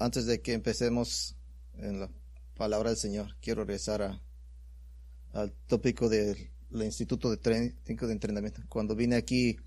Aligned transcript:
Antes 0.00 0.26
de 0.26 0.40
que 0.40 0.52
empecemos 0.52 1.34
en 1.76 1.98
la 1.98 2.10
palabra 2.56 2.90
del 2.90 2.98
Señor, 2.98 3.36
quiero 3.40 3.64
regresar 3.64 4.02
a, 4.02 4.22
al 5.32 5.52
tópico 5.66 6.08
del 6.08 6.50
Instituto 6.70 7.30
de, 7.30 7.36
Técnico 7.36 8.06
de 8.06 8.12
Entrenamiento. 8.12 8.62
Cuando 8.68 8.94
vine 8.94 9.16
aquí 9.16 9.58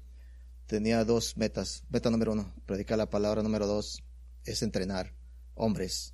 tenía 0.67 1.03
dos 1.03 1.35
metas. 1.35 1.83
Meta 1.89 2.09
número 2.09 2.31
uno, 2.31 2.53
predicar 2.65 2.97
la 2.97 3.09
palabra. 3.09 3.43
Número 3.43 3.67
dos, 3.67 4.03
es 4.45 4.63
entrenar 4.63 5.13
hombres 5.53 6.13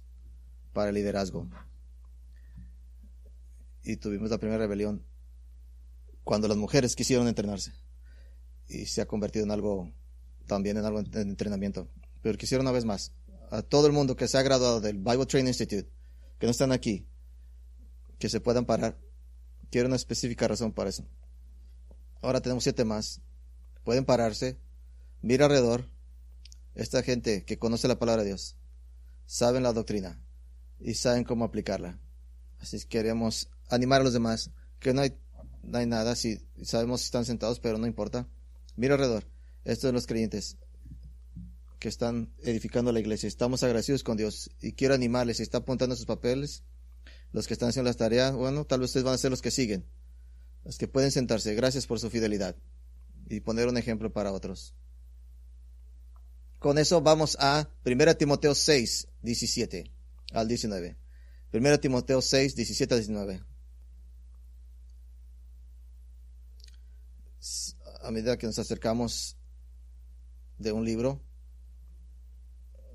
para 0.74 0.90
el 0.90 0.96
liderazgo. 0.96 1.48
Y 3.84 3.98
tuvimos 3.98 4.32
la 4.32 4.40
primera 4.40 4.58
rebelión 4.58 5.06
cuando 6.24 6.48
las 6.48 6.58
mujeres 6.58 6.96
quisieron 6.96 7.28
entrenarse. 7.28 7.72
Y 8.68 8.88
se 8.88 9.00
ha 9.00 9.06
convertido 9.06 9.46
en 9.46 9.52
algo, 9.52 9.92
también 10.48 10.78
en 10.78 10.86
algo 10.86 11.04
de 11.04 11.22
entrenamiento. 11.22 11.88
Pero 12.24 12.36
quisieron 12.36 12.66
una 12.66 12.74
vez 12.74 12.84
más 12.84 13.14
a 13.50 13.62
todo 13.62 13.88
el 13.88 13.94
mundo 13.94 14.16
que 14.16 14.28
se 14.28 14.38
ha 14.38 14.42
graduado 14.42 14.82
del 14.82 14.98
Bible 14.98 15.26
Training 15.26 15.50
Institute, 15.50 15.90
que 16.40 16.48
no 16.48 16.52
están 16.52 16.72
aquí, 16.72 17.08
que 18.20 18.30
se 18.30 18.40
puedan 18.40 18.66
parar. 18.66 18.98
Quiero 19.70 19.88
una 19.88 19.96
específica 19.96 20.48
razón 20.48 20.72
para 20.72 20.90
eso. 20.90 21.06
Ahora 22.22 22.42
tenemos 22.42 22.64
siete 22.64 22.86
más. 22.86 23.22
Pueden 23.84 24.06
pararse, 24.06 24.58
mira 25.22 25.46
alrededor. 25.46 25.90
Esta 26.76 27.02
gente 27.02 27.44
que 27.44 27.58
conoce 27.58 27.88
la 27.88 27.98
palabra 27.98 28.22
de 28.22 28.30
Dios, 28.30 28.56
saben 29.26 29.64
la 29.64 29.74
doctrina 29.74 30.22
y 30.80 30.94
saben 30.94 31.24
cómo 31.24 31.46
aplicarla. 31.46 32.00
Así 32.60 32.80
que 32.80 32.88
queremos 32.88 33.50
animar 33.70 34.02
a 34.02 34.04
los 34.04 34.14
demás, 34.14 34.52
que 34.80 34.94
no 34.94 35.02
hay, 35.02 35.18
no 35.64 35.78
hay 35.80 35.88
nada, 35.88 36.16
si 36.16 36.40
sabemos 36.64 37.02
que 37.02 37.06
están 37.06 37.26
sentados, 37.26 37.60
pero 37.60 37.78
no 37.78 37.88
importa. 37.88 38.28
Mira 38.76 38.94
alrededor. 38.94 39.26
Estos 39.64 39.88
son 39.88 39.96
los 39.96 40.06
creyentes 40.06 40.58
que 41.80 41.90
están 41.90 42.34
edificando 42.44 42.92
la 42.92 43.00
iglesia. 43.00 43.28
Estamos 43.28 43.64
agradecidos 43.64 44.04
con 44.04 44.18
Dios 44.18 44.50
y 44.62 44.74
quiero 44.74 44.94
animarles, 44.94 45.38
si 45.38 45.44
está 45.44 45.60
apuntando 45.60 45.96
sus 45.96 46.06
papeles, 46.06 46.64
los 47.32 47.48
que 47.48 47.54
están 47.54 47.70
haciendo 47.70 47.90
las 47.90 47.98
tareas, 47.98 48.34
bueno, 48.34 48.66
tal 48.66 48.80
vez 48.80 48.90
ustedes 48.90 49.04
van 49.04 49.14
a 49.14 49.18
ser 49.18 49.32
los 49.32 49.42
que 49.42 49.52
siguen, 49.52 49.86
los 50.64 50.78
que 50.78 50.88
pueden 50.88 51.12
sentarse. 51.12 51.54
Gracias 51.56 51.86
por 51.86 52.00
su 52.00 52.10
fidelidad 52.10 52.56
y 53.30 53.42
poner 53.42 53.68
un 53.68 53.78
ejemplo 53.78 54.12
para 54.12 54.32
otros. 54.32 54.74
Con 56.60 56.78
eso 56.80 57.02
vamos 57.02 57.38
a 57.40 57.70
1 57.86 58.18
Timoteo 58.18 58.56
6, 58.56 59.08
17 59.22 59.92
al 60.34 60.48
19. 60.48 60.98
1 61.54 61.80
Timoteo 61.80 62.22
6, 62.22 62.56
17 62.56 62.94
al 62.94 63.00
19. 63.00 63.44
A 68.02 68.12
medida 68.12 68.38
que 68.38 68.48
nos 68.48 68.58
acercamos 68.58 69.38
de 70.58 70.72
un 70.72 70.86
libro, 70.86 71.22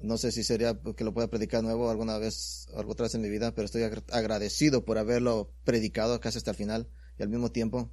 no 0.03 0.19
sé 0.19 0.33
si 0.33 0.43
sería 0.43 0.79
que 0.97 1.05
lo 1.05 1.15
pueda 1.15 1.29
predicar 1.29 1.63
nuevo 1.63 1.91
alguna 1.91 2.19
vez, 2.19 2.69
algo 2.77 2.93
otra 2.93 3.05
vez 3.05 3.15
en 3.15 3.23
mi 3.23 3.31
vida, 3.31 3.55
pero 3.55 3.67
estoy 3.67 3.83
agradecido 3.83 4.85
por 4.85 4.99
haberlo 4.99 5.53
predicado 5.65 6.21
casi 6.21 6.39
hasta 6.39 6.51
el 6.51 6.57
final 6.57 6.89
y 7.19 7.23
al 7.23 7.29
mismo 7.29 7.51
tiempo 7.51 7.91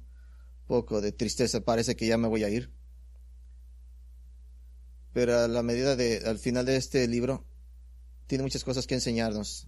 poco 0.66 1.00
de 1.00 1.12
tristeza, 1.12 1.60
parece 1.60 1.96
que 1.96 2.06
ya 2.06 2.16
me 2.16 2.28
voy 2.28 2.44
a 2.44 2.48
ir. 2.48 2.72
Pero 5.12 5.38
a 5.38 5.48
la 5.48 5.62
medida 5.62 5.96
de, 5.96 6.22
al 6.24 6.38
final 6.38 6.66
de 6.66 6.76
este 6.76 7.06
libro, 7.08 7.44
tiene 8.28 8.44
muchas 8.44 8.62
cosas 8.62 8.86
que 8.86 8.94
enseñarnos. 8.94 9.66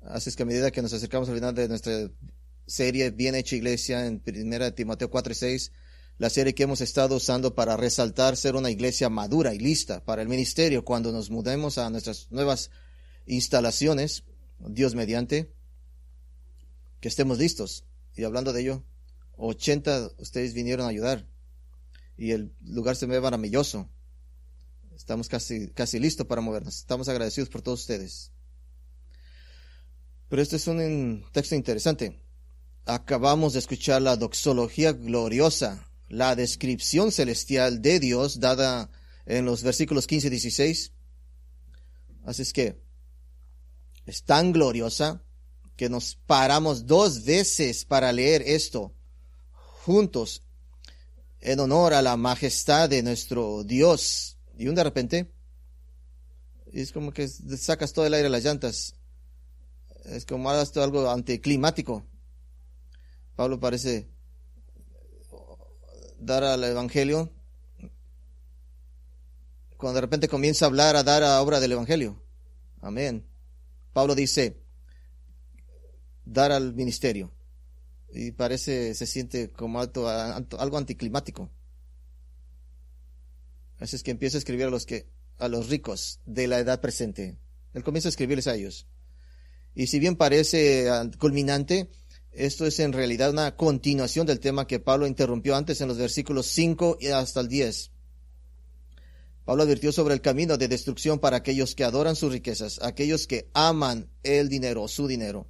Así 0.00 0.30
es 0.30 0.36
que 0.36 0.42
a 0.42 0.46
medida 0.46 0.70
que 0.72 0.82
nos 0.82 0.92
acercamos 0.92 1.28
al 1.28 1.36
final 1.36 1.54
de 1.54 1.68
nuestra 1.68 2.10
serie 2.66 3.10
Bien 3.10 3.36
hecha 3.36 3.54
iglesia 3.54 4.06
en 4.06 4.22
1 4.26 4.74
Timoteo 4.74 5.08
4 5.08 5.32
y 5.32 5.36
6, 5.36 5.72
la 6.18 6.30
serie 6.30 6.54
que 6.54 6.62
hemos 6.62 6.80
estado 6.80 7.16
usando 7.16 7.54
para 7.54 7.76
resaltar 7.76 8.36
ser 8.36 8.56
una 8.56 8.70
iglesia 8.70 9.10
madura 9.10 9.54
y 9.54 9.58
lista 9.58 10.02
para 10.04 10.22
el 10.22 10.28
ministerio 10.28 10.84
cuando 10.84 11.12
nos 11.12 11.30
mudemos 11.30 11.76
a 11.78 11.90
nuestras 11.90 12.28
nuevas 12.30 12.70
instalaciones, 13.26 14.24
Dios 14.58 14.94
mediante, 14.94 15.52
que 17.00 17.08
estemos 17.08 17.38
listos. 17.38 17.84
Y 18.14 18.24
hablando 18.24 18.52
de 18.52 18.62
ello, 18.62 18.84
80 19.36 20.12
ustedes 20.18 20.54
vinieron 20.54 20.86
a 20.86 20.90
ayudar 20.90 21.26
y 22.16 22.30
el 22.30 22.54
lugar 22.62 22.96
se 22.96 23.06
ve 23.06 23.20
maravilloso. 23.20 23.90
Estamos 24.94 25.28
casi, 25.28 25.68
casi 25.68 25.98
listos 25.98 26.26
para 26.26 26.40
movernos. 26.40 26.78
Estamos 26.78 27.10
agradecidos 27.10 27.50
por 27.50 27.60
todos 27.60 27.80
ustedes. 27.80 28.32
Pero 30.30 30.40
este 30.40 30.56
es 30.56 30.66
un 30.66 31.24
texto 31.32 31.54
interesante. 31.54 32.18
Acabamos 32.86 33.52
de 33.52 33.58
escuchar 33.58 34.00
la 34.00 34.16
doxología 34.16 34.92
gloriosa 34.92 35.85
la 36.08 36.36
descripción 36.36 37.12
celestial 37.12 37.82
de 37.82 38.00
Dios 38.00 38.40
dada 38.40 38.90
en 39.24 39.44
los 39.44 39.62
versículos 39.62 40.06
15 40.06 40.28
y 40.28 40.30
16. 40.30 40.92
Así 42.24 42.42
es 42.42 42.52
que 42.52 42.80
es 44.06 44.22
tan 44.22 44.52
gloriosa 44.52 45.22
que 45.76 45.88
nos 45.88 46.16
paramos 46.26 46.86
dos 46.86 47.24
veces 47.24 47.84
para 47.84 48.12
leer 48.12 48.42
esto 48.42 48.94
juntos 49.52 50.42
en 51.40 51.60
honor 51.60 51.94
a 51.94 52.02
la 52.02 52.16
majestad 52.16 52.88
de 52.88 53.02
nuestro 53.02 53.62
Dios. 53.62 54.38
Y 54.58 54.68
un 54.68 54.74
de 54.74 54.84
repente 54.84 55.32
es 56.72 56.92
como 56.92 57.12
que 57.12 57.28
sacas 57.28 57.92
todo 57.92 58.06
el 58.06 58.14
aire 58.14 58.28
a 58.28 58.30
las 58.30 58.44
llantas. 58.44 58.94
Es 60.04 60.24
como 60.24 60.50
algo 60.50 61.10
anticlimático. 61.10 62.04
Pablo 63.34 63.60
parece 63.60 64.08
dar 66.18 66.44
al 66.44 66.64
Evangelio, 66.64 67.32
cuando 69.76 69.96
de 69.96 70.00
repente 70.00 70.28
comienza 70.28 70.64
a 70.64 70.68
hablar, 70.68 70.96
a 70.96 71.02
dar 71.02 71.22
a 71.22 71.40
obra 71.40 71.60
del 71.60 71.72
Evangelio. 71.72 72.22
Amén. 72.80 73.26
Pablo 73.92 74.14
dice, 74.14 74.56
dar 76.24 76.52
al 76.52 76.74
ministerio. 76.74 77.32
Y 78.12 78.32
parece, 78.32 78.94
se 78.94 79.06
siente 79.06 79.50
como 79.50 79.80
algo 79.80 80.78
anticlimático. 80.78 81.50
Así 83.78 83.96
es 83.96 84.02
que 84.02 84.10
empieza 84.10 84.36
a 84.36 84.40
escribir 84.40 84.66
a 84.66 84.70
los 84.70 84.86
que, 84.86 85.06
a 85.38 85.48
los 85.48 85.68
ricos 85.68 86.20
de 86.24 86.46
la 86.46 86.58
edad 86.58 86.80
presente. 86.80 87.36
Él 87.74 87.84
comienza 87.84 88.08
a 88.08 88.10
escribirles 88.10 88.46
a 88.46 88.54
ellos. 88.54 88.86
Y 89.74 89.88
si 89.88 89.98
bien 89.98 90.16
parece 90.16 90.88
ah, 90.88 91.08
culminante, 91.18 91.90
esto 92.36 92.66
es 92.66 92.78
en 92.80 92.92
realidad 92.92 93.30
una 93.30 93.56
continuación 93.56 94.26
del 94.26 94.40
tema 94.40 94.66
que 94.66 94.80
Pablo 94.80 95.06
interrumpió 95.06 95.56
antes 95.56 95.80
en 95.80 95.88
los 95.88 95.98
versículos 95.98 96.46
5 96.46 96.98
y 97.00 97.08
hasta 97.08 97.40
el 97.40 97.48
10. 97.48 97.90
Pablo 99.44 99.62
advirtió 99.62 99.92
sobre 99.92 100.14
el 100.14 100.20
camino 100.20 100.58
de 100.58 100.68
destrucción 100.68 101.18
para 101.18 101.38
aquellos 101.38 101.74
que 101.74 101.84
adoran 101.84 102.16
sus 102.16 102.32
riquezas, 102.32 102.80
aquellos 102.82 103.26
que 103.26 103.48
aman 103.54 104.10
el 104.22 104.48
dinero, 104.48 104.88
su 104.88 105.06
dinero. 105.06 105.46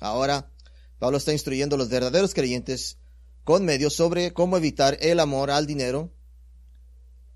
Ahora, 0.00 0.50
Pablo 0.98 1.18
está 1.18 1.32
instruyendo 1.32 1.76
a 1.76 1.78
los 1.78 1.90
verdaderos 1.90 2.34
creyentes 2.34 2.98
con 3.44 3.64
medios 3.64 3.94
sobre 3.94 4.32
cómo 4.32 4.56
evitar 4.56 4.96
el 5.00 5.20
amor 5.20 5.50
al 5.50 5.66
dinero. 5.66 6.12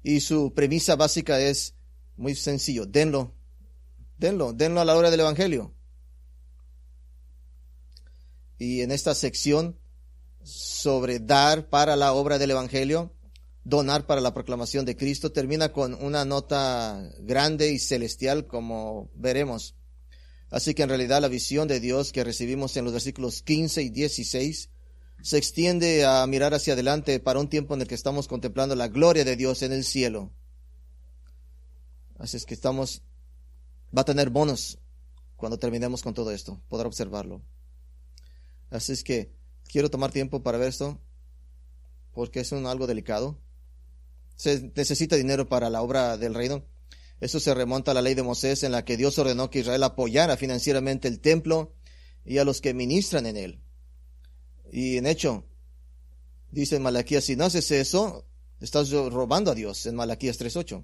Y 0.02 0.20
su 0.20 0.52
premisa 0.54 0.96
básica 0.96 1.40
es 1.40 1.74
muy 2.16 2.34
sencillo, 2.34 2.86
denlo, 2.86 3.34
denlo, 4.18 4.52
denlo 4.52 4.80
a 4.80 4.84
la 4.84 4.96
hora 4.96 5.10
del 5.10 5.20
Evangelio. 5.20 5.74
Y 8.62 8.82
en 8.82 8.92
esta 8.92 9.12
sección 9.16 9.76
sobre 10.44 11.18
dar 11.18 11.68
para 11.68 11.96
la 11.96 12.12
obra 12.12 12.38
del 12.38 12.52
Evangelio, 12.52 13.12
donar 13.64 14.06
para 14.06 14.20
la 14.20 14.34
proclamación 14.34 14.84
de 14.84 14.96
Cristo, 14.96 15.32
termina 15.32 15.72
con 15.72 15.94
una 15.94 16.24
nota 16.24 17.10
grande 17.22 17.72
y 17.72 17.80
celestial, 17.80 18.46
como 18.46 19.10
veremos. 19.16 19.74
Así 20.48 20.74
que 20.74 20.84
en 20.84 20.90
realidad 20.90 21.20
la 21.20 21.26
visión 21.26 21.66
de 21.66 21.80
Dios 21.80 22.12
que 22.12 22.22
recibimos 22.22 22.76
en 22.76 22.84
los 22.84 22.92
versículos 22.92 23.42
15 23.42 23.82
y 23.82 23.90
16 23.90 24.70
se 25.22 25.38
extiende 25.38 26.06
a 26.06 26.24
mirar 26.28 26.54
hacia 26.54 26.74
adelante 26.74 27.18
para 27.18 27.40
un 27.40 27.48
tiempo 27.48 27.74
en 27.74 27.80
el 27.80 27.88
que 27.88 27.96
estamos 27.96 28.28
contemplando 28.28 28.76
la 28.76 28.86
gloria 28.86 29.24
de 29.24 29.34
Dios 29.34 29.62
en 29.62 29.72
el 29.72 29.82
cielo. 29.82 30.30
Así 32.16 32.36
es 32.36 32.46
que 32.46 32.54
estamos, 32.54 33.02
va 33.96 34.02
a 34.02 34.04
tener 34.04 34.30
bonos 34.30 34.78
cuando 35.34 35.58
terminemos 35.58 36.00
con 36.00 36.14
todo 36.14 36.30
esto, 36.30 36.62
podrá 36.68 36.86
observarlo. 36.86 37.42
Así 38.72 38.92
es 38.92 39.04
que 39.04 39.30
quiero 39.70 39.90
tomar 39.90 40.12
tiempo 40.12 40.42
para 40.42 40.56
ver 40.56 40.68
esto, 40.68 40.98
porque 42.12 42.40
es 42.40 42.52
un 42.52 42.66
algo 42.66 42.86
delicado. 42.86 43.38
Se 44.34 44.72
necesita 44.74 45.16
dinero 45.16 45.48
para 45.48 45.68
la 45.68 45.82
obra 45.82 46.16
del 46.16 46.34
reino. 46.34 46.64
Eso 47.20 47.38
se 47.38 47.54
remonta 47.54 47.90
a 47.90 47.94
la 47.94 48.02
ley 48.02 48.14
de 48.14 48.22
Moisés 48.22 48.62
en 48.62 48.72
la 48.72 48.84
que 48.84 48.96
Dios 48.96 49.18
ordenó 49.18 49.50
que 49.50 49.60
Israel 49.60 49.82
apoyara 49.82 50.38
financieramente 50.38 51.06
el 51.06 51.20
templo 51.20 51.74
y 52.24 52.38
a 52.38 52.44
los 52.44 52.62
que 52.62 52.72
ministran 52.72 53.26
en 53.26 53.36
él. 53.36 53.60
Y 54.72 54.96
en 54.96 55.06
hecho, 55.06 55.44
dice 56.50 56.76
en 56.76 56.82
Malaquías, 56.82 57.24
si 57.24 57.36
no 57.36 57.44
haces 57.44 57.70
eso, 57.72 58.26
estás 58.58 58.90
robando 58.90 59.50
a 59.50 59.54
Dios 59.54 59.84
en 59.84 59.96
Malaquías 59.96 60.40
3.8. 60.40 60.82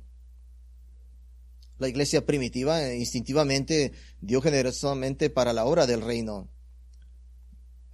La 1.79 1.89
iglesia 1.89 2.27
primitiva 2.27 2.83
eh, 2.85 2.99
instintivamente 2.99 3.93
dio 4.21 4.43
generosamente 4.43 5.31
para 5.31 5.55
la 5.55 5.65
obra 5.65 5.87
del 5.87 6.03
reino 6.03 6.51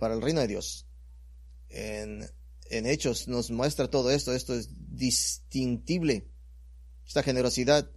para 0.04 0.16
el 0.16 0.20
reino 0.20 0.42
de 0.42 0.48
Dios. 0.48 0.86
En, 1.70 2.28
Hechos 2.68 3.26
nos 3.26 3.50
muestra 3.50 3.88
todo 3.88 4.10
esto, 4.10 4.34
esto 4.34 4.52
es 4.52 4.68
distintible, 4.78 6.28
esta 7.06 7.22
generosidad. 7.22 7.90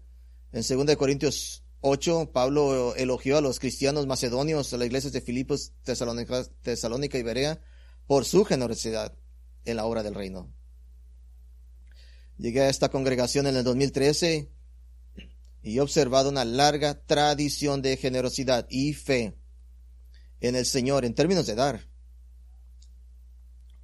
En 0.54 0.63
2 0.63 0.95
Corintios 0.95 1.65
8, 1.81 2.31
Pablo 2.31 2.95
elogió 2.95 3.38
a 3.38 3.42
los 3.42 3.59
cristianos 3.59 4.07
macedonios, 4.07 4.71
a 4.71 4.77
las 4.77 4.86
iglesias 4.86 5.12
de 5.12 5.19
Filipos, 5.19 5.74
Tesalónica, 5.83 6.45
Tesalónica 6.62 7.18
y 7.18 7.24
Berea, 7.24 7.59
por 8.06 8.24
su 8.24 8.45
generosidad 8.45 9.13
en 9.65 9.75
la 9.75 9.83
obra 9.83 10.01
del 10.01 10.15
reino. 10.15 10.50
Llegué 12.38 12.62
a 12.62 12.69
esta 12.69 12.88
congregación 12.88 13.48
en 13.48 13.57
el 13.57 13.65
2013 13.65 14.50
y 15.62 15.77
he 15.77 15.81
observado 15.81 16.30
una 16.30 16.45
larga 16.45 17.01
tradición 17.01 17.81
de 17.81 17.98
generosidad 17.98 18.65
y 18.69 18.94
fe 18.94 19.38
en 20.39 20.56
el 20.56 20.65
Señor 20.65 21.06
en 21.06 21.13
términos 21.13 21.45
de 21.48 21.56
dar. 21.56 21.87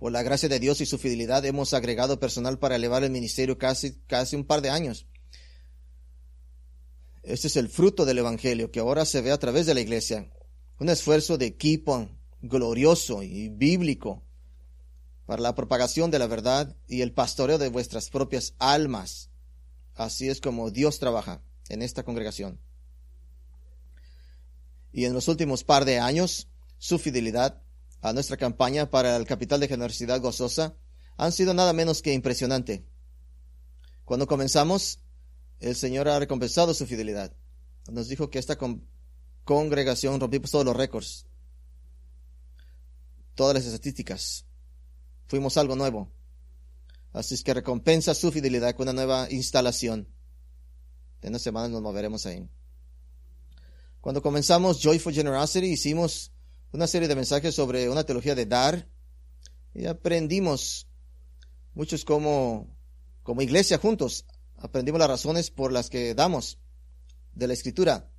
Por 0.04 0.12
la 0.12 0.22
gracia 0.22 0.50
de 0.50 0.60
Dios 0.60 0.82
y 0.82 0.86
su 0.86 0.98
fidelidad 0.98 1.46
hemos 1.46 1.74
agregado 1.74 2.20
personal 2.20 2.60
para 2.60 2.76
elevar 2.76 3.06
el 3.06 3.10
ministerio 3.10 3.58
casi, 3.58 4.02
casi 4.06 4.36
un 4.36 4.44
par 4.44 4.62
de 4.62 4.70
años. 4.70 5.08
Este 7.22 7.48
es 7.48 7.56
el 7.56 7.70
fruto 7.70 8.04
del 8.04 8.18
Evangelio 8.18 8.70
que 8.70 8.82
ahora 8.82 9.06
se 9.06 9.22
ve 9.22 9.32
a 9.32 9.40
través 9.40 9.66
de 9.66 9.74
la 9.74 9.80
iglesia. 9.80 10.30
Un 10.78 10.90
esfuerzo 10.90 11.38
de 11.38 11.46
equipo 11.46 12.10
glorioso 12.42 13.24
y 13.24 13.48
bíblico 13.48 14.22
para 15.26 15.42
la 15.42 15.56
propagación 15.56 16.12
de 16.12 16.20
la 16.20 16.28
verdad 16.28 16.76
y 16.86 17.00
el 17.00 17.14
pastoreo 17.14 17.58
de 17.58 17.70
vuestras 17.70 18.10
propias 18.10 18.56
almas. 18.60 19.30
Así 19.96 20.28
es 20.28 20.42
como 20.42 20.70
Dios 20.70 21.00
trabaja 21.00 21.42
en 21.70 21.82
esta 21.82 22.04
congregación. 22.04 22.60
Y 24.92 25.06
en 25.06 25.14
los 25.14 25.30
últimos 25.30 25.64
par 25.64 25.86
de 25.86 26.00
años, 26.00 26.50
su 26.78 27.00
fidelidad 27.00 27.63
a 28.04 28.12
nuestra 28.12 28.36
campaña 28.36 28.90
para 28.90 29.16
el 29.16 29.26
capital 29.26 29.62
de 29.62 29.70
generosidad 29.70 30.20
gozosa 30.20 30.76
han 31.16 31.32
sido 31.32 31.54
nada 31.54 31.72
menos 31.72 32.02
que 32.02 32.14
impresionante. 32.14 32.86
Cuando 34.04 34.28
comenzamos, 34.28 35.00
el 35.62 35.74
Señor 35.78 36.10
ha 36.10 36.20
recompensado 36.20 36.74
su 36.74 36.86
fidelidad. 36.86 37.34
Nos 37.90 38.10
dijo 38.10 38.30
que 38.30 38.40
esta 38.40 38.58
congregación 39.46 40.20
rompimos 40.20 40.52
todos 40.52 40.66
los 40.66 40.76
récords, 40.76 41.28
todas 43.36 43.56
las 43.56 43.66
estadísticas. 43.66 44.46
Fuimos 45.28 45.56
algo 45.56 45.78
nuevo. 45.78 46.12
Así 47.14 47.36
es 47.36 47.44
que 47.44 47.54
recompensa 47.54 48.14
su 48.14 48.34
fidelidad 48.34 48.76
con 48.76 48.90
una 48.90 48.94
nueva 48.94 49.32
instalación. 49.32 50.10
En 51.22 51.30
unas 51.30 51.42
semanas 51.42 51.70
nos 51.70 51.82
moveremos 51.82 52.26
ahí. 52.26 52.50
Cuando 54.02 54.22
comenzamos 54.22 54.82
Joyful 54.82 55.14
Generosity 55.14 55.68
hicimos 55.68 56.33
una 56.74 56.88
serie 56.88 57.08
de 57.08 57.16
mensajes 57.16 57.56
sobre 57.56 57.88
una 57.90 58.04
teología 58.04 58.36
de 58.36 58.46
dar 58.46 58.90
y 59.74 59.86
aprendimos 59.86 60.88
muchos 61.74 62.04
como, 62.04 62.68
como 63.24 63.42
iglesia 63.42 63.78
juntos 63.78 64.26
aprendimos 64.64 65.00
las 65.00 65.10
razones 65.10 65.52
por 65.52 65.72
las 65.72 65.90
que 65.90 66.16
damos 66.16 66.58
de 67.36 67.48
la 67.48 67.54
escritura. 67.54 68.10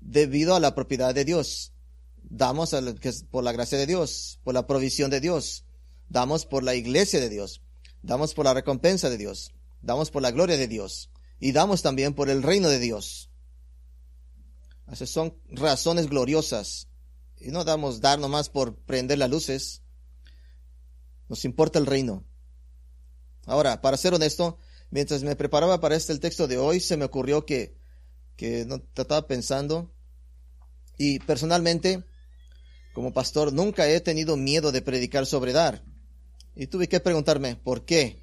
Debido 0.00 0.54
a 0.54 0.60
la 0.60 0.74
propiedad 0.74 1.14
de 1.14 1.24
Dios. 1.24 1.72
Damos 2.22 2.74
por 3.30 3.42
la 3.42 3.52
gracia 3.52 3.78
de 3.78 3.86
Dios, 3.86 4.38
por 4.44 4.54
la 4.54 4.66
provisión 4.66 5.10
de 5.10 5.20
Dios. 5.20 5.64
Damos 6.08 6.44
por 6.44 6.62
la 6.62 6.74
iglesia 6.74 7.18
de 7.18 7.30
Dios. 7.30 7.62
Damos 8.02 8.34
por 8.34 8.44
la 8.44 8.54
recompensa 8.54 9.08
de 9.08 9.16
Dios. 9.16 9.52
Damos 9.80 10.10
por 10.10 10.22
la 10.22 10.30
gloria 10.30 10.56
de 10.56 10.68
Dios. 10.68 11.10
Y 11.40 11.52
damos 11.52 11.82
también 11.82 12.14
por 12.14 12.28
el 12.28 12.42
reino 12.42 12.68
de 12.68 12.78
Dios. 12.78 13.30
Esas 14.90 15.08
son 15.08 15.34
razones 15.48 16.08
gloriosas. 16.08 16.88
Y 17.44 17.50
no 17.50 17.64
damos 17.64 18.00
dar 18.00 18.18
nomás 18.18 18.48
por 18.48 18.76
prender 18.76 19.18
las 19.18 19.30
luces. 19.30 19.82
Nos 21.28 21.44
importa 21.44 21.78
el 21.78 21.86
reino. 21.86 22.24
Ahora, 23.46 23.80
para 23.80 23.96
ser 23.96 24.14
honesto, 24.14 24.58
mientras 24.90 25.22
me 25.22 25.34
preparaba 25.34 25.80
para 25.80 25.96
este 25.96 26.12
el 26.12 26.20
texto 26.20 26.46
de 26.46 26.58
hoy, 26.58 26.78
se 26.78 26.96
me 26.96 27.04
ocurrió 27.04 27.44
que, 27.44 27.76
que 28.36 28.64
no 28.64 28.76
estaba 28.76 29.26
pensando. 29.26 29.92
Y 30.98 31.18
personalmente, 31.20 32.04
como 32.92 33.12
pastor, 33.12 33.52
nunca 33.52 33.88
he 33.88 34.00
tenido 34.00 34.36
miedo 34.36 34.70
de 34.70 34.82
predicar 34.82 35.26
sobre 35.26 35.52
dar. 35.52 35.84
Y 36.54 36.68
tuve 36.68 36.88
que 36.88 37.00
preguntarme, 37.00 37.56
¿por 37.56 37.84
qué? 37.84 38.22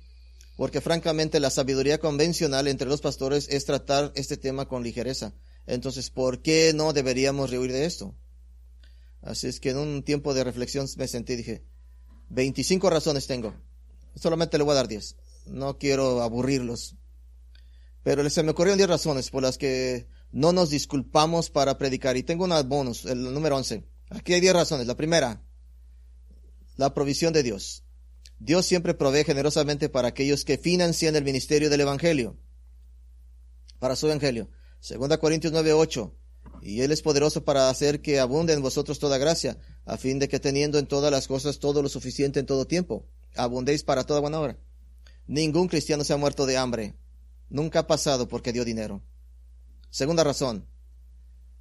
Porque 0.56 0.82
francamente 0.82 1.40
la 1.40 1.50
sabiduría 1.50 2.00
convencional 2.00 2.68
entre 2.68 2.88
los 2.88 3.02
pastores 3.02 3.48
es 3.50 3.66
tratar 3.66 4.12
este 4.16 4.38
tema 4.38 4.68
con 4.68 4.84
ligereza. 4.84 5.34
Entonces, 5.66 6.10
¿por 6.10 6.42
qué 6.42 6.72
no 6.74 6.94
deberíamos 6.94 7.50
rehuir 7.50 7.72
de 7.72 7.86
esto? 7.86 8.16
Así 9.22 9.48
es 9.48 9.60
que 9.60 9.72
en 9.72 9.78
un 9.78 10.04
tiempo 10.04 10.34
de 10.34 10.44
reflexión 10.44 10.88
me 10.98 11.08
sentí 11.08 11.34
y 11.34 11.38
dije, 11.38 11.64
25 12.30 12.90
razones 12.90 13.28
tengo. 13.28 13.54
Solamente 14.16 14.58
le 14.58 14.64
voy 14.64 14.74
a 14.74 14.76
dar 14.76 14.88
10 14.88 15.16
no 15.50 15.78
quiero 15.78 16.22
aburrirlos. 16.22 16.96
Pero 18.04 18.28
se 18.30 18.44
me 18.44 18.52
ocurrieron 18.52 18.78
10 18.78 18.90
razones 18.90 19.30
por 19.30 19.44
las 19.44 19.58
que 19.58 20.08
no 20.32 20.54
nos 20.54 20.70
disculpamos 20.70 21.50
para 21.50 21.78
predicar. 21.78 22.18
Y 22.18 22.24
tengo 22.24 22.46
una 22.46 22.62
bonus, 22.64 23.06
el 23.06 23.34
número 23.34 23.58
11. 23.58 23.84
Aquí 24.10 24.34
hay 24.34 24.42
10 24.42 24.54
razones. 24.54 24.88
La 24.88 24.96
primera, 24.96 25.44
la 26.78 26.94
provisión 26.94 27.34
de 27.34 27.44
Dios. 27.44 27.84
Dios 28.40 28.66
siempre 28.66 28.94
provee 28.94 29.26
generosamente 29.26 29.90
para 29.90 30.10
aquellos 30.10 30.46
que 30.46 30.58
financian 30.58 31.16
el 31.16 31.26
ministerio 31.26 31.70
del 31.70 31.82
Evangelio. 31.82 32.38
Para 33.80 33.96
su 33.96 34.08
Evangelio. 34.08 34.50
Segunda 34.80 35.18
Corintios 35.18 35.52
9, 35.52 35.74
8. 35.74 36.16
Y 36.62 36.82
Él 36.82 36.92
es 36.92 37.02
poderoso 37.02 37.44
para 37.44 37.70
hacer 37.70 38.02
que 38.02 38.20
abunde 38.20 38.54
en 38.54 38.62
vosotros 38.62 39.00
toda 39.00 39.18
gracia, 39.18 39.58
a 39.86 39.98
fin 39.98 40.20
de 40.20 40.28
que 40.28 40.40
teniendo 40.40 40.78
en 40.78 40.88
todas 40.88 41.12
las 41.12 41.28
cosas 41.28 41.60
todo 41.60 41.82
lo 41.82 41.90
suficiente 41.90 42.40
en 42.40 42.46
todo 42.46 42.66
tiempo, 42.66 43.06
abundéis 43.36 43.84
para 43.84 44.04
toda 44.04 44.20
buena 44.20 44.40
obra. 44.40 44.58
Ningún 45.28 45.68
cristiano 45.68 46.04
se 46.04 46.14
ha 46.14 46.18
muerto 46.18 46.46
de 46.46 46.58
hambre. 46.58 46.96
Nunca 47.50 47.80
ha 47.80 47.88
pasado 47.88 48.28
porque 48.28 48.52
dio 48.52 48.66
dinero. 48.66 49.02
Segunda 49.90 50.24
razón. 50.24 50.68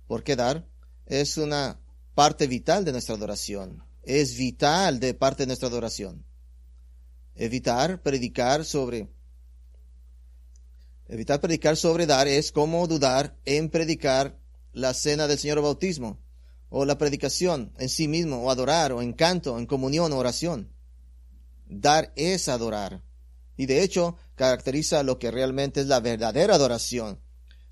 ¿Por 0.06 0.22
qué 0.22 0.36
dar? 0.36 0.66
Es 1.06 1.36
una 1.38 1.80
parte 2.14 2.46
vital 2.46 2.84
de 2.84 2.92
nuestra 2.92 3.14
adoración. 3.14 3.84
Es 4.02 4.36
vital 4.36 5.00
de 5.00 5.14
parte 5.14 5.42
de 5.42 5.48
nuestra 5.48 5.68
adoración. 5.68 6.24
Evitar 7.34 8.02
predicar 8.02 8.64
sobre 8.64 9.08
Evitar 11.08 11.40
predicar 11.40 11.76
sobre 11.76 12.04
dar 12.06 12.28
es 12.28 12.52
como 12.52 12.86
dudar 12.86 13.34
en 13.46 13.70
predicar 13.70 14.38
la 14.72 14.94
cena 14.94 15.26
del 15.26 15.38
Señor 15.38 15.60
Bautismo, 15.60 16.18
o 16.70 16.84
la 16.84 16.98
predicación 16.98 17.72
en 17.78 17.88
sí 17.88 18.08
mismo, 18.08 18.42
o 18.42 18.50
adorar, 18.50 18.92
o 18.92 19.02
en 19.02 19.12
canto, 19.12 19.58
en 19.58 19.66
comunión, 19.66 20.12
o 20.12 20.18
oración. 20.18 20.72
Dar 21.66 22.12
es 22.16 22.48
adorar 22.48 23.02
y 23.58 23.66
de 23.66 23.82
hecho 23.82 24.16
caracteriza 24.36 25.02
lo 25.02 25.18
que 25.18 25.30
realmente 25.30 25.80
es 25.80 25.88
la 25.88 26.00
verdadera 26.00 26.54
adoración. 26.54 27.20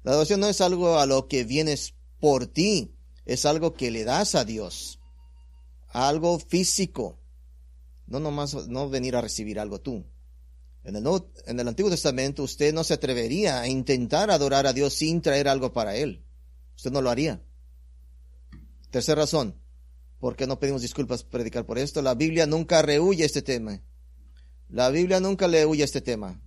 La 0.03 0.11
adoración 0.11 0.41
no 0.41 0.49
es 0.49 0.61
algo 0.61 0.99
a 0.99 1.07
lo 1.07 1.29
que 1.29 1.45
vienes 1.45 1.95
por 2.21 2.47
ti, 2.47 2.95
es 3.25 3.47
algo 3.47 3.73
que 3.73 3.91
le 3.91 4.05
das 4.05 4.35
a 4.35 4.45
Dios, 4.45 5.01
algo 5.89 6.39
físico, 6.39 7.19
no 8.07 8.21
nomás 8.21 8.69
no 8.69 8.91
venir 8.91 9.17
a 9.17 9.21
recibir 9.21 9.59
algo 9.59 9.81
tú. 9.81 10.05
En 10.83 10.97
el, 10.97 11.05
en 11.47 11.61
el 11.61 11.69
Antiguo 11.69 11.91
Testamento 11.91 12.43
usted 12.43 12.75
no 12.75 12.85
se 12.85 12.95
atrevería 12.95 13.61
a 13.61 13.69
intentar 13.69 14.31
adorar 14.31 14.67
a 14.67 14.73
Dios 14.73 14.95
sin 14.95 15.23
traer 15.23 15.49
algo 15.49 15.73
para 15.73 15.97
Él. 15.97 16.26
Usted 16.77 16.91
no 16.91 17.03
lo 17.03 17.11
haría. 17.11 17.43
Tercera 18.91 19.23
razón, 19.23 19.61
¿por 20.21 20.37
qué 20.37 20.47
no 20.47 20.61
pedimos 20.61 20.83
disculpas 20.83 21.25
predicar 21.25 21.67
por 21.67 21.79
esto? 21.79 22.03
La 22.03 22.15
Biblia 22.15 22.47
nunca 22.47 22.83
rehuye 22.83 23.25
este 23.25 23.43
tema. 23.43 23.83
La 24.69 24.91
Biblia 24.91 25.21
nunca 25.21 25.49
le 25.49 25.67
huye 25.67 25.85
este 25.85 26.01
tema. 26.01 26.41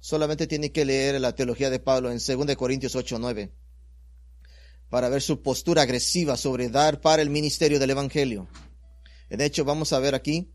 Solamente 0.00 0.46
tiene 0.46 0.72
que 0.72 0.84
leer 0.84 1.20
la 1.20 1.34
teología 1.34 1.70
de 1.70 1.80
Pablo 1.80 2.10
en 2.10 2.18
2 2.18 2.56
Corintios 2.56 2.94
8, 2.94 3.18
9 3.18 3.52
para 4.88 5.08
ver 5.08 5.22
su 5.22 5.42
postura 5.42 5.82
agresiva 5.82 6.36
sobre 6.36 6.68
dar 6.68 7.00
para 7.00 7.22
el 7.22 7.30
ministerio 7.30 7.78
del 7.78 7.90
Evangelio. 7.90 8.48
De 9.28 9.44
hecho, 9.44 9.64
vamos 9.64 9.92
a 9.92 9.98
ver 9.98 10.14
aquí, 10.14 10.52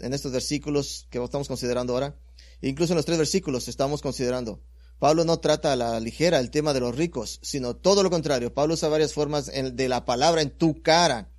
en 0.00 0.12
estos 0.12 0.32
versículos 0.32 1.06
que 1.10 1.22
estamos 1.22 1.48
considerando 1.48 1.92
ahora, 1.94 2.18
incluso 2.60 2.92
en 2.92 2.96
los 2.96 3.06
tres 3.06 3.18
versículos 3.18 3.68
estamos 3.68 4.02
considerando, 4.02 4.62
Pablo 4.98 5.24
no 5.24 5.40
trata 5.40 5.72
a 5.72 5.76
la 5.76 6.00
ligera 6.00 6.38
el 6.38 6.50
tema 6.50 6.72
de 6.72 6.80
los 6.80 6.96
ricos, 6.96 7.38
sino 7.42 7.76
todo 7.76 8.02
lo 8.02 8.10
contrario. 8.10 8.54
Pablo 8.54 8.74
usa 8.74 8.88
varias 8.88 9.12
formas 9.12 9.46
de 9.46 9.88
la 9.88 10.04
palabra 10.04 10.40
en 10.40 10.50
tu 10.50 10.82
cara. 10.82 11.30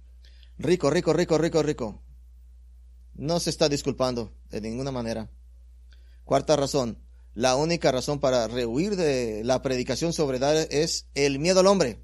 Rico, 0.59 0.89
rico, 0.89 1.13
rico, 1.13 1.37
rico, 1.37 1.63
rico. 1.63 2.01
No 3.15 3.39
se 3.39 3.49
está 3.49 3.67
disculpando 3.67 4.31
de 4.49 4.61
ninguna 4.61 4.91
manera. 4.91 5.29
Cuarta 6.23 6.55
razón. 6.55 6.99
La 7.33 7.55
única 7.55 7.91
razón 7.91 8.19
para 8.19 8.47
rehuir 8.47 8.95
de 8.95 9.43
la 9.43 9.61
predicación 9.61 10.13
sobre 10.13 10.39
dar 10.39 10.55
es 10.71 11.07
el 11.15 11.39
miedo 11.39 11.59
al 11.59 11.67
hombre. 11.67 12.03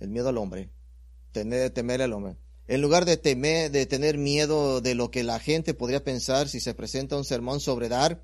El 0.00 0.10
miedo 0.10 0.28
al 0.28 0.38
hombre. 0.38 0.70
Tener, 1.32 1.70
temer 1.70 2.00
al 2.02 2.12
hombre. 2.12 2.36
En 2.66 2.80
lugar 2.80 3.04
de 3.04 3.16
temer, 3.16 3.70
de 3.70 3.86
tener 3.86 4.18
miedo 4.18 4.80
de 4.80 4.94
lo 4.94 5.10
que 5.10 5.22
la 5.22 5.38
gente 5.38 5.74
podría 5.74 6.02
pensar 6.02 6.48
si 6.48 6.60
se 6.60 6.74
presenta 6.74 7.16
un 7.16 7.24
sermón 7.24 7.60
sobre 7.60 7.88
dar, 7.88 8.22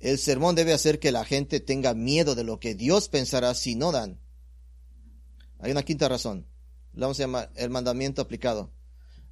el 0.00 0.18
sermón 0.18 0.54
debe 0.54 0.72
hacer 0.72 0.98
que 0.98 1.12
la 1.12 1.24
gente 1.24 1.60
tenga 1.60 1.94
miedo 1.94 2.34
de 2.34 2.44
lo 2.44 2.60
que 2.60 2.74
Dios 2.74 3.08
pensará 3.08 3.54
si 3.54 3.74
no 3.74 3.92
dan. 3.92 4.20
Hay 5.58 5.70
una 5.70 5.84
quinta 5.84 6.08
razón. 6.08 6.46
La 6.92 7.06
vamos 7.06 7.18
a 7.18 7.22
llamar 7.22 7.52
el 7.56 7.70
mandamiento 7.70 8.22
aplicado. 8.22 8.72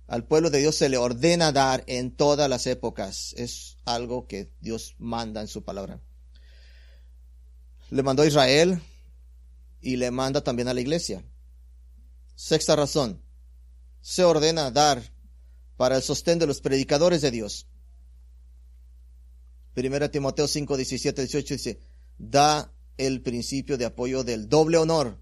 Al 0.06 0.26
pueblo 0.26 0.50
de 0.50 0.58
Dios 0.58 0.76
se 0.76 0.88
le 0.88 0.96
ordena 0.96 1.52
dar 1.52 1.82
en 1.86 2.14
todas 2.14 2.48
las 2.48 2.66
épocas. 2.66 3.34
Es 3.36 3.78
algo 3.84 4.26
que 4.26 4.50
Dios 4.60 4.96
manda 4.98 5.40
en 5.40 5.48
su 5.48 5.64
palabra. 5.64 6.00
Le 7.90 8.02
mandó 8.02 8.22
a 8.22 8.26
Israel 8.26 8.80
y 9.80 9.96
le 9.96 10.10
manda 10.10 10.42
también 10.42 10.68
a 10.68 10.74
la 10.74 10.80
iglesia. 10.80 11.24
Sexta 12.34 12.76
razón. 12.76 13.22
Se 14.00 14.24
ordena 14.24 14.70
dar 14.70 15.12
para 15.76 15.96
el 15.96 16.02
sostén 16.02 16.38
de 16.38 16.46
los 16.46 16.60
predicadores 16.60 17.22
de 17.22 17.30
Dios. 17.30 17.66
Primera 19.74 20.08
Timoteo 20.08 20.46
5, 20.46 20.76
17, 20.76 21.22
18 21.22 21.54
dice, 21.54 21.80
da 22.16 22.72
el 22.96 23.22
principio 23.22 23.76
de 23.76 23.84
apoyo 23.84 24.22
del 24.22 24.48
doble 24.48 24.78
honor. 24.78 25.18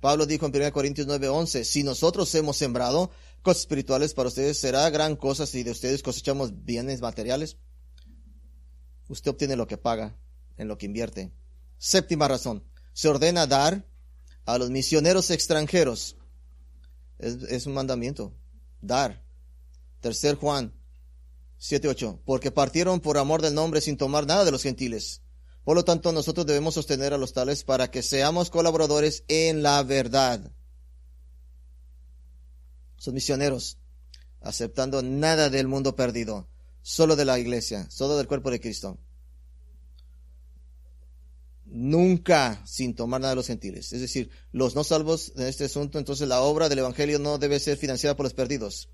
Pablo 0.00 0.24
dijo 0.24 0.46
en 0.46 0.56
1 0.56 0.72
Corintios 0.72 1.06
9, 1.06 1.28
11, 1.28 1.64
si 1.64 1.82
nosotros 1.82 2.34
hemos 2.34 2.56
sembrado 2.56 3.10
cosas 3.42 3.60
espirituales 3.60 4.14
para 4.14 4.28
ustedes, 4.28 4.58
será 4.58 4.88
gran 4.88 5.16
cosa 5.16 5.46
si 5.46 5.62
de 5.62 5.70
ustedes 5.70 6.02
cosechamos 6.02 6.64
bienes 6.64 7.02
materiales. 7.02 7.58
Usted 9.08 9.30
obtiene 9.30 9.56
lo 9.56 9.66
que 9.66 9.76
paga 9.76 10.16
en 10.56 10.68
lo 10.68 10.78
que 10.78 10.86
invierte. 10.86 11.30
Séptima 11.76 12.26
razón, 12.26 12.64
se 12.94 13.08
ordena 13.08 13.46
dar 13.46 13.86
a 14.46 14.56
los 14.56 14.70
misioneros 14.70 15.30
extranjeros. 15.30 16.16
Es 17.18 17.66
un 17.66 17.74
mandamiento, 17.74 18.32
dar. 18.80 19.22
Tercer 20.00 20.36
Juan 20.36 20.79
7.8. 21.60 22.20
Porque 22.24 22.50
partieron 22.50 23.00
por 23.00 23.18
amor 23.18 23.42
del 23.42 23.54
nombre 23.54 23.80
sin 23.80 23.96
tomar 23.96 24.26
nada 24.26 24.44
de 24.44 24.50
los 24.50 24.62
gentiles. 24.62 25.22
Por 25.64 25.76
lo 25.76 25.84
tanto, 25.84 26.12
nosotros 26.12 26.46
debemos 26.46 26.74
sostener 26.74 27.12
a 27.12 27.18
los 27.18 27.32
tales 27.32 27.64
para 27.64 27.90
que 27.90 28.02
seamos 28.02 28.50
colaboradores 28.50 29.24
en 29.28 29.62
la 29.62 29.82
verdad. 29.82 30.52
Son 32.96 33.14
misioneros, 33.14 33.78
aceptando 34.40 35.02
nada 35.02 35.50
del 35.50 35.68
mundo 35.68 35.96
perdido, 35.96 36.48
solo 36.82 37.14
de 37.14 37.24
la 37.24 37.38
iglesia, 37.38 37.88
solo 37.90 38.16
del 38.16 38.26
cuerpo 38.26 38.50
de 38.50 38.60
Cristo. 38.60 38.98
Nunca 41.66 42.62
sin 42.66 42.94
tomar 42.94 43.20
nada 43.20 43.32
de 43.32 43.36
los 43.36 43.46
gentiles. 43.46 43.92
Es 43.92 44.00
decir, 44.00 44.30
los 44.50 44.74
no 44.74 44.82
salvos 44.82 45.32
en 45.36 45.46
este 45.46 45.64
asunto, 45.66 45.98
entonces 45.98 46.26
la 46.26 46.40
obra 46.40 46.68
del 46.68 46.80
Evangelio 46.80 47.18
no 47.18 47.38
debe 47.38 47.60
ser 47.60 47.76
financiada 47.76 48.16
por 48.16 48.24
los 48.24 48.34
perdidos. 48.34 48.88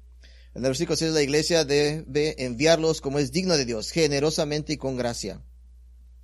En 0.56 0.64
el 0.64 0.70
versículo 0.70 0.96
6 0.96 1.12
la 1.12 1.20
iglesia 1.20 1.66
debe 1.66 2.42
enviarlos 2.42 3.02
como 3.02 3.18
es 3.18 3.30
digno 3.30 3.58
de 3.58 3.66
Dios, 3.66 3.90
generosamente 3.90 4.72
y 4.72 4.78
con 4.78 4.96
gracia. 4.96 5.42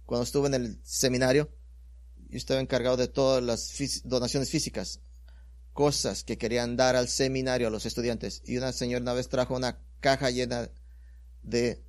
Cuando 0.06 0.24
estuve 0.24 0.46
en 0.46 0.54
el 0.54 0.80
seminario, 0.84 1.50
yo 2.30 2.38
estaba 2.38 2.58
encargado 2.60 2.96
de 2.96 3.08
todas 3.08 3.44
las 3.44 3.70
donaciones 4.04 4.48
físicas, 4.48 5.00
cosas 5.74 6.24
que 6.24 6.38
querían 6.38 6.78
dar 6.78 6.96
al 6.96 7.08
seminario 7.08 7.66
a 7.66 7.70
los 7.70 7.84
estudiantes. 7.84 8.40
Y 8.46 8.56
una 8.56 8.72
señora 8.72 9.02
una 9.02 9.12
vez 9.12 9.28
trajo 9.28 9.54
una 9.54 9.78
caja 10.00 10.30
llena 10.30 10.70
de 11.42 11.82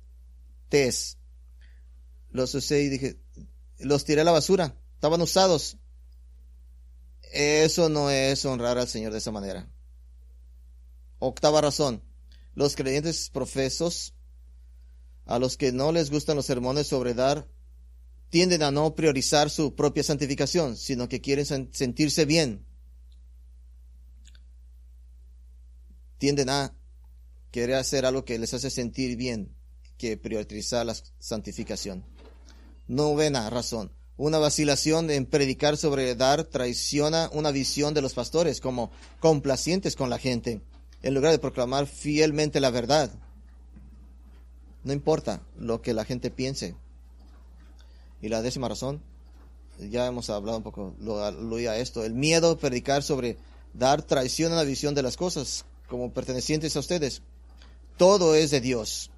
tés. 0.68 1.16
Los 2.30 2.54
usé 2.54 2.82
y 2.82 2.90
dije, 2.90 3.16
los 3.78 4.04
tiré 4.04 4.20
a 4.20 4.24
la 4.24 4.32
basura, 4.32 4.76
estaban 4.92 5.22
usados. 5.22 5.78
Eso 7.32 7.88
no 7.88 8.10
es 8.10 8.44
honrar 8.44 8.76
al 8.76 8.88
Señor 8.88 9.12
de 9.12 9.18
esa 9.18 9.32
manera. 9.32 9.66
Octava 11.20 11.62
razón, 11.62 12.02
los 12.54 12.76
creyentes 12.76 13.30
profesos, 13.30 14.14
a 15.26 15.38
los 15.38 15.56
que 15.56 15.72
no 15.72 15.92
les 15.92 16.10
gustan 16.10 16.36
los 16.36 16.46
sermones 16.46 16.86
sobre 16.86 17.14
dar, 17.14 17.48
tienden 18.30 18.62
a 18.62 18.70
no 18.70 18.94
priorizar 18.94 19.50
su 19.50 19.74
propia 19.74 20.02
santificación, 20.02 20.76
sino 20.76 21.08
que 21.08 21.20
quieren 21.20 21.46
sentirse 21.72 22.24
bien. 22.24 22.64
Tienden 26.18 26.48
a 26.48 26.74
querer 27.50 27.76
hacer 27.76 28.06
algo 28.06 28.24
que 28.24 28.38
les 28.38 28.54
hace 28.54 28.70
sentir 28.70 29.16
bien, 29.16 29.54
que 29.98 30.16
priorizar 30.16 30.86
la 30.86 30.96
santificación. 31.18 32.04
Novena 32.86 33.48
razón. 33.50 33.92
Una 34.16 34.38
vacilación 34.38 35.10
en 35.10 35.26
predicar 35.26 35.76
sobre 35.76 36.14
dar 36.14 36.44
traiciona 36.44 37.30
una 37.32 37.50
visión 37.50 37.94
de 37.94 38.02
los 38.02 38.14
pastores 38.14 38.60
como 38.60 38.92
complacientes 39.18 39.96
con 39.96 40.08
la 40.08 40.18
gente 40.18 40.62
en 41.04 41.12
lugar 41.12 41.32
de 41.32 41.38
proclamar 41.38 41.86
fielmente 41.86 42.60
la 42.60 42.70
verdad. 42.70 43.10
No 44.84 44.94
importa 44.94 45.42
lo 45.58 45.82
que 45.82 45.92
la 45.92 46.06
gente 46.06 46.30
piense. 46.30 46.74
Y 48.22 48.30
la 48.30 48.40
décima 48.40 48.70
razón, 48.70 49.02
ya 49.78 50.06
hemos 50.06 50.30
hablado 50.30 50.56
un 50.56 50.64
poco, 50.64 50.94
lo, 50.98 51.18
a 51.20 51.76
esto, 51.76 52.04
el 52.04 52.14
miedo 52.14 52.52
a 52.52 52.58
predicar 52.58 53.02
sobre 53.02 53.36
dar 53.74 54.00
traición 54.00 54.52
a 54.52 54.56
la 54.56 54.64
visión 54.64 54.94
de 54.94 55.02
las 55.02 55.18
cosas 55.18 55.66
como 55.88 56.10
pertenecientes 56.10 56.74
a 56.74 56.80
ustedes. 56.80 57.20
Todo 57.98 58.34
es 58.34 58.50
de 58.50 58.62
Dios. 58.62 59.10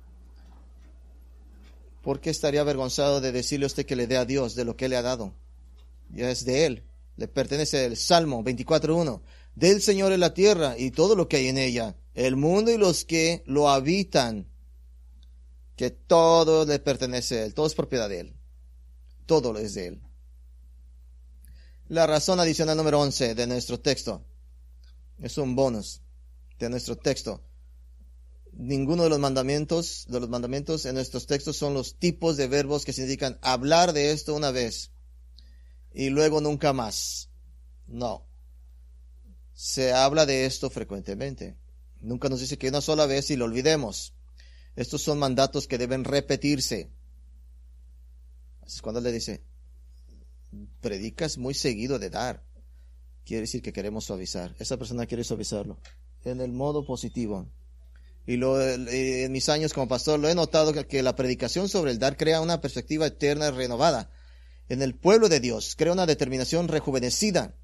¿Por 2.02 2.18
qué 2.18 2.30
estaría 2.30 2.62
avergonzado 2.62 3.20
de 3.20 3.30
decirle 3.30 3.66
a 3.66 3.68
usted 3.68 3.86
que 3.86 3.94
le 3.94 4.08
dé 4.08 4.16
a 4.16 4.24
Dios 4.24 4.56
de 4.56 4.64
lo 4.64 4.76
que 4.76 4.88
le 4.88 4.96
ha 4.96 5.02
dado? 5.02 5.34
Ya 6.12 6.30
es 6.30 6.44
de 6.44 6.66
Él, 6.66 6.82
le 7.16 7.28
pertenece 7.28 7.84
el 7.84 7.96
Salmo 7.96 8.42
24.1 8.42 9.20
del 9.56 9.80
Señor 9.82 10.12
en 10.12 10.20
la 10.20 10.34
tierra 10.34 10.78
y 10.78 10.90
todo 10.92 11.16
lo 11.16 11.28
que 11.28 11.38
hay 11.38 11.48
en 11.48 11.58
ella, 11.58 11.96
el 12.14 12.36
mundo 12.36 12.70
y 12.70 12.76
los 12.76 13.04
que 13.04 13.42
lo 13.46 13.68
habitan, 13.68 14.46
que 15.76 15.90
todo 15.90 16.64
le 16.64 16.78
pertenece 16.78 17.40
a 17.40 17.44
Él, 17.44 17.54
todo 17.54 17.66
es 17.66 17.74
propiedad 17.74 18.08
de 18.08 18.20
Él, 18.20 18.36
todo 19.24 19.52
lo 19.52 19.58
es 19.58 19.74
de 19.74 19.88
Él. 19.88 20.02
La 21.88 22.06
razón 22.06 22.38
adicional 22.38 22.76
número 22.76 23.00
11 23.00 23.34
de 23.34 23.46
nuestro 23.46 23.80
texto 23.80 24.22
es 25.18 25.38
un 25.38 25.56
bonus 25.56 26.02
de 26.58 26.68
nuestro 26.68 26.96
texto. 26.96 27.42
Ninguno 28.52 29.04
de 29.04 29.10
los 29.10 29.18
mandamientos, 29.18 30.06
de 30.08 30.20
los 30.20 30.28
mandamientos 30.28 30.84
en 30.84 30.94
nuestros 30.94 31.26
textos 31.26 31.56
son 31.56 31.74
los 31.74 31.96
tipos 31.96 32.36
de 32.36 32.48
verbos 32.48 32.84
que 32.84 32.92
significan 32.92 33.38
hablar 33.40 33.92
de 33.92 34.12
esto 34.12 34.34
una 34.34 34.50
vez 34.50 34.90
y 35.94 36.10
luego 36.10 36.40
nunca 36.40 36.72
más. 36.72 37.30
No 37.86 38.26
se 39.56 39.94
habla 39.94 40.26
de 40.26 40.44
esto 40.44 40.68
frecuentemente. 40.68 41.56
Nunca 42.02 42.28
nos 42.28 42.40
dice 42.40 42.58
que 42.58 42.68
una 42.68 42.82
sola 42.82 43.06
vez 43.06 43.30
y 43.30 43.36
lo 43.36 43.46
olvidemos. 43.46 44.12
Estos 44.76 45.00
son 45.00 45.18
mandatos 45.18 45.66
que 45.66 45.78
deben 45.78 46.04
repetirse. 46.04 46.90
Es 48.66 48.82
cuando 48.82 49.00
le 49.00 49.10
dice, 49.10 49.42
predicas 50.82 51.38
muy 51.38 51.54
seguido 51.54 51.98
de 51.98 52.10
dar. 52.10 52.44
Quiere 53.24 53.42
decir 53.42 53.62
que 53.62 53.72
queremos 53.72 54.04
suavizar. 54.04 54.54
Esa 54.58 54.76
persona 54.76 55.06
quiere 55.06 55.24
suavizarlo. 55.24 55.80
En 56.24 56.42
el 56.42 56.52
modo 56.52 56.84
positivo. 56.84 57.50
Y 58.26 58.36
lo, 58.36 58.60
en 58.60 59.32
mis 59.32 59.48
años 59.48 59.72
como 59.72 59.88
pastor 59.88 60.20
lo 60.20 60.28
he 60.28 60.34
notado 60.34 60.74
que, 60.74 60.86
que 60.86 61.02
la 61.02 61.16
predicación 61.16 61.70
sobre 61.70 61.92
el 61.92 61.98
dar 61.98 62.18
crea 62.18 62.42
una 62.42 62.60
perspectiva 62.60 63.06
eterna 63.06 63.48
y 63.48 63.52
renovada. 63.52 64.10
En 64.68 64.82
el 64.82 64.94
pueblo 64.94 65.30
de 65.30 65.40
Dios 65.40 65.76
crea 65.76 65.94
una 65.94 66.04
determinación 66.04 66.68
rejuvenecida 66.68 67.54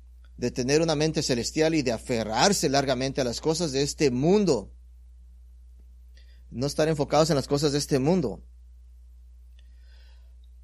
de 0.42 0.50
tener 0.50 0.82
una 0.82 0.96
mente 0.96 1.22
celestial 1.22 1.72
y 1.72 1.82
de 1.82 1.92
aferrarse 1.92 2.68
largamente 2.68 3.20
a 3.20 3.24
las 3.24 3.40
cosas 3.40 3.70
de 3.70 3.82
este 3.82 4.10
mundo. 4.10 4.72
No 6.50 6.66
estar 6.66 6.88
enfocados 6.88 7.30
en 7.30 7.36
las 7.36 7.46
cosas 7.46 7.70
de 7.70 7.78
este 7.78 8.00
mundo. 8.00 8.42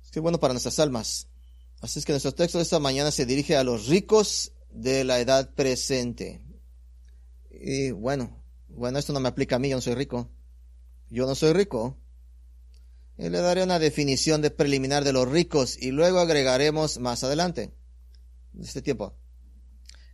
Es 0.05 0.11
que 0.11 0.19
bueno 0.19 0.41
para 0.41 0.53
nuestras 0.53 0.81
almas. 0.81 1.29
Así 1.81 2.01
es 2.01 2.05
que 2.05 2.13
nuestro 2.13 2.35
texto 2.35 2.59
de 2.59 2.65
esta 2.65 2.81
mañana 2.81 3.13
se 3.13 3.25
dirige 3.25 3.57
a 3.57 3.63
los 3.63 3.87
ricos 3.87 4.51
de 4.73 5.05
la 5.05 5.21
edad 5.21 5.55
presente. 5.55 6.43
Y 7.49 7.93
bueno, 7.93 8.37
bueno, 8.67 8.99
esto 8.99 9.13
no 9.13 9.21
me 9.21 9.29
aplica 9.29 9.57
a 9.57 9.59
mí, 9.61 9.69
yo 9.69 9.77
no 9.77 9.81
soy 9.81 9.95
rico. 9.95 10.29
Yo 11.09 11.25
no 11.25 11.37
soy 11.37 11.53
rico. 11.53 11.97
Y 13.17 13.29
le 13.29 13.39
daré 13.39 13.63
una 13.63 13.79
definición 13.79 14.43
de 14.43 14.51
preliminar 14.51 15.05
de 15.05 15.13
los 15.13 15.29
ricos 15.29 15.81
y 15.81 15.93
luego 15.93 16.19
agregaremos 16.19 16.99
más 16.99 17.23
adelante, 17.23 17.73
este 18.61 18.83
tiempo. 18.83 19.15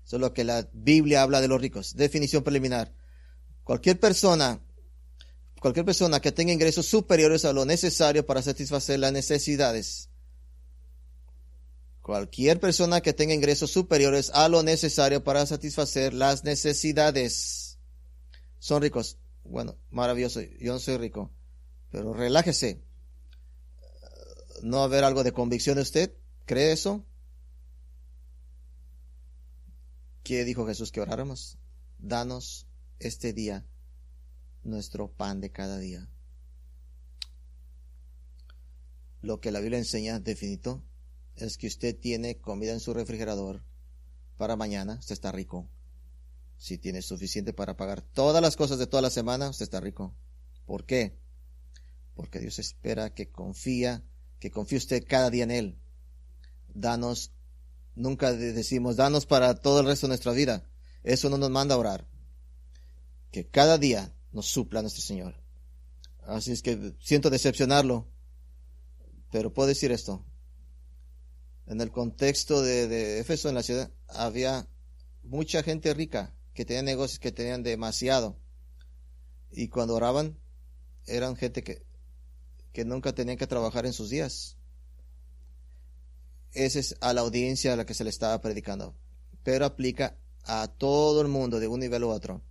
Eso 0.06 0.16
es 0.16 0.20
lo 0.20 0.32
que 0.32 0.44
la 0.44 0.68
Biblia 0.72 1.22
habla 1.22 1.40
de 1.40 1.48
los 1.48 1.60
ricos. 1.60 1.96
Definición 1.96 2.42
preliminar. 2.42 2.92
Cualquier 3.64 3.98
persona, 3.98 4.60
cualquier 5.60 5.86
persona 5.86 6.20
que 6.20 6.32
tenga 6.32 6.52
ingresos 6.52 6.86
superiores 6.86 7.44
a 7.44 7.52
lo 7.52 7.64
necesario 7.64 8.26
para 8.26 8.42
satisfacer 8.42 8.98
las 8.98 9.12
necesidades. 9.12 10.10
Cualquier 12.02 12.60
persona 12.60 13.00
que 13.00 13.14
tenga 13.14 13.32
ingresos 13.32 13.70
superiores 13.70 14.30
a 14.34 14.46
lo 14.50 14.62
necesario 14.62 15.24
para 15.24 15.46
satisfacer 15.46 16.12
las 16.12 16.44
necesidades. 16.44 17.78
Son 18.58 18.82
ricos. 18.82 19.16
Bueno, 19.42 19.78
maravilloso. 19.90 20.42
Yo 20.60 20.74
no 20.74 20.78
soy 20.78 20.98
rico. 20.98 21.30
Pero 21.90 22.12
relájese. 22.12 22.82
¿No 24.62 24.82
haber 24.82 25.04
algo 25.04 25.24
de 25.24 25.32
convicción 25.32 25.76
de 25.76 25.82
usted? 25.82 26.12
¿Cree 26.44 26.72
eso? 26.72 27.06
¿Qué 30.24 30.42
dijo 30.46 30.66
Jesús 30.66 30.90
que 30.90 31.02
oráramos? 31.02 31.58
Danos 31.98 32.66
este 32.98 33.34
día 33.34 33.66
nuestro 34.62 35.12
pan 35.12 35.42
de 35.42 35.52
cada 35.52 35.78
día. 35.78 36.08
Lo 39.20 39.38
que 39.42 39.52
la 39.52 39.60
Biblia 39.60 39.78
enseña 39.78 40.20
definito 40.20 40.82
es 41.36 41.58
que 41.58 41.66
usted 41.66 41.94
tiene 41.94 42.38
comida 42.38 42.72
en 42.72 42.80
su 42.80 42.94
refrigerador 42.94 43.62
para 44.38 44.56
mañana, 44.56 44.94
usted 44.98 45.12
está 45.12 45.30
rico. 45.30 45.68
Si 46.56 46.78
tiene 46.78 47.02
suficiente 47.02 47.52
para 47.52 47.76
pagar 47.76 48.00
todas 48.00 48.40
las 48.40 48.56
cosas 48.56 48.78
de 48.78 48.86
toda 48.86 49.02
la 49.02 49.10
semana, 49.10 49.50
usted 49.50 49.64
está 49.64 49.80
rico. 49.80 50.14
¿Por 50.64 50.86
qué? 50.86 51.18
Porque 52.14 52.40
Dios 52.40 52.58
espera 52.58 53.12
que 53.12 53.30
confía, 53.30 54.02
que 54.40 54.50
confíe 54.50 54.78
usted 54.78 55.04
cada 55.06 55.28
día 55.28 55.44
en 55.44 55.50
Él. 55.50 55.78
Danos 56.72 57.30
Nunca 57.94 58.32
decimos, 58.32 58.96
danos 58.96 59.26
para 59.26 59.54
todo 59.54 59.80
el 59.80 59.86
resto 59.86 60.06
de 60.06 60.08
nuestra 60.10 60.32
vida. 60.32 60.68
Eso 61.02 61.30
no 61.30 61.38
nos 61.38 61.50
manda 61.50 61.74
a 61.74 61.78
orar. 61.78 62.08
Que 63.30 63.46
cada 63.46 63.78
día 63.78 64.12
nos 64.32 64.46
supla 64.46 64.82
nuestro 64.82 65.02
Señor. 65.02 65.34
Así 66.26 66.52
es 66.52 66.62
que 66.62 66.94
siento 67.00 67.30
decepcionarlo, 67.30 68.08
pero 69.30 69.52
puedo 69.52 69.68
decir 69.68 69.92
esto. 69.92 70.24
En 71.66 71.80
el 71.80 71.90
contexto 71.90 72.62
de, 72.62 72.88
de 72.88 73.20
Éfeso, 73.20 73.48
en 73.48 73.54
la 73.54 73.62
ciudad, 73.62 73.90
había 74.08 74.68
mucha 75.22 75.62
gente 75.62 75.94
rica 75.94 76.34
que 76.52 76.64
tenía 76.64 76.82
negocios 76.82 77.18
que 77.18 77.32
tenían 77.32 77.62
demasiado. 77.62 78.38
Y 79.50 79.68
cuando 79.68 79.94
oraban, 79.94 80.38
eran 81.06 81.36
gente 81.36 81.62
que, 81.62 81.84
que 82.72 82.84
nunca 82.84 83.12
tenían 83.12 83.38
que 83.38 83.46
trabajar 83.46 83.86
en 83.86 83.92
sus 83.92 84.10
días. 84.10 84.56
Esa 86.54 86.78
es 86.78 86.96
a 87.00 87.12
la 87.12 87.20
audiencia 87.20 87.72
a 87.72 87.76
la 87.76 87.84
que 87.84 87.94
se 87.94 88.04
le 88.04 88.10
estaba 88.10 88.40
predicando. 88.40 88.94
Pero 89.42 89.66
aplica 89.66 90.16
a 90.44 90.68
todo 90.68 91.20
el 91.20 91.28
mundo 91.28 91.60
de 91.60 91.68
un 91.68 91.80
nivel 91.80 92.04
u 92.04 92.08
otro. 92.08 92.42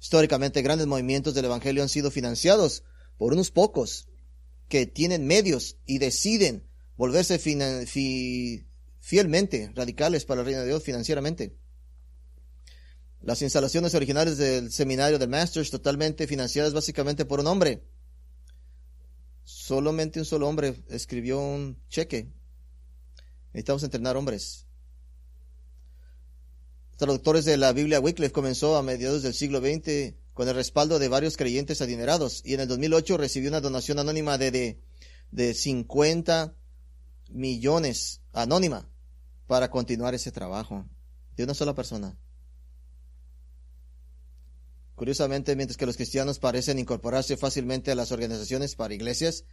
Históricamente, 0.00 0.62
grandes 0.62 0.86
movimientos 0.86 1.34
del 1.34 1.44
Evangelio 1.44 1.82
han 1.82 1.88
sido 1.88 2.10
financiados 2.10 2.84
por 3.18 3.32
unos 3.34 3.50
pocos 3.50 4.08
que 4.68 4.86
tienen 4.86 5.26
medios 5.26 5.76
y 5.84 5.98
deciden 5.98 6.64
volverse 6.96 7.38
fielmente 9.00 9.72
radicales 9.74 10.24
para 10.24 10.40
el 10.40 10.46
reino 10.46 10.62
de 10.62 10.68
Dios 10.68 10.82
financieramente. 10.82 11.56
Las 13.20 13.42
instalaciones 13.42 13.94
originales 13.94 14.38
del 14.38 14.72
seminario 14.72 15.18
del 15.18 15.28
Masters 15.28 15.70
totalmente 15.70 16.26
financiadas 16.26 16.72
básicamente 16.72 17.26
por 17.26 17.40
un 17.40 17.48
hombre. 17.48 17.82
Solamente 19.44 20.18
un 20.20 20.24
solo 20.24 20.48
hombre 20.48 20.82
escribió 20.88 21.40
un 21.40 21.76
cheque. 21.88 22.32
Necesitamos 23.52 23.82
entrenar 23.82 24.16
hombres. 24.16 24.66
Traductores 26.96 27.44
de 27.44 27.56
la 27.56 27.72
Biblia 27.72 28.00
Wycliffe 28.00 28.32
comenzó 28.32 28.76
a 28.76 28.82
mediados 28.82 29.22
del 29.22 29.34
siglo 29.34 29.60
XX 29.60 30.14
con 30.34 30.48
el 30.48 30.54
respaldo 30.54 30.98
de 30.98 31.08
varios 31.08 31.36
creyentes 31.36 31.80
adinerados 31.80 32.42
y 32.44 32.54
en 32.54 32.60
el 32.60 32.68
2008 32.68 33.16
recibió 33.16 33.48
una 33.48 33.60
donación 33.60 33.98
anónima 33.98 34.38
de, 34.38 34.50
de, 34.50 34.80
de 35.30 35.54
50 35.54 36.54
millones 37.30 38.20
anónima 38.32 38.88
para 39.46 39.70
continuar 39.70 40.14
ese 40.14 40.30
trabajo 40.30 40.86
de 41.36 41.44
una 41.44 41.54
sola 41.54 41.74
persona. 41.74 42.16
Curiosamente, 44.94 45.56
mientras 45.56 45.78
que 45.78 45.86
los 45.86 45.96
cristianos 45.96 46.38
parecen 46.38 46.78
incorporarse 46.78 47.38
fácilmente 47.38 47.90
a 47.90 47.94
las 47.94 48.12
organizaciones 48.12 48.76
para 48.76 48.92
iglesias, 48.92 49.44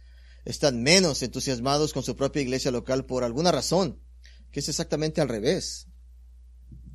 están 0.48 0.82
menos 0.82 1.22
entusiasmados 1.22 1.92
con 1.92 2.02
su 2.02 2.16
propia 2.16 2.40
iglesia 2.40 2.70
local 2.70 3.04
por 3.04 3.22
alguna 3.22 3.52
razón, 3.52 4.00
que 4.50 4.60
es 4.60 4.68
exactamente 4.70 5.20
al 5.20 5.28
revés. 5.28 5.88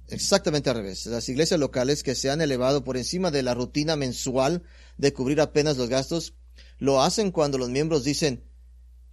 Exactamente 0.07 0.71
al 0.71 0.77
revés. 0.77 1.05
Las 1.05 1.29
iglesias 1.29 1.59
locales 1.59 2.01
que 2.01 2.15
se 2.15 2.31
han 2.31 2.41
elevado 2.41 2.83
por 2.83 2.97
encima 2.97 3.29
de 3.29 3.43
la 3.43 3.53
rutina 3.53 3.95
mensual 3.95 4.63
de 4.97 5.13
cubrir 5.13 5.39
apenas 5.39 5.77
los 5.77 5.87
gastos, 5.87 6.33
lo 6.79 7.03
hacen 7.03 7.29
cuando 7.29 7.59
los 7.59 7.69
miembros 7.69 8.03
dicen, 8.03 8.43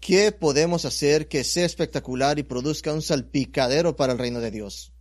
¿qué 0.01 0.33
podemos 0.33 0.87
hacer 0.87 1.29
que 1.29 1.45
sea 1.45 1.67
espectacular 1.67 2.39
y 2.39 2.43
produzca 2.43 2.95
un 2.95 3.03
salpicadero 3.03 3.95
para 3.95 4.15
el 4.15 4.19
reino 4.19 4.41
de 4.41 4.51
Dios? 4.51 4.95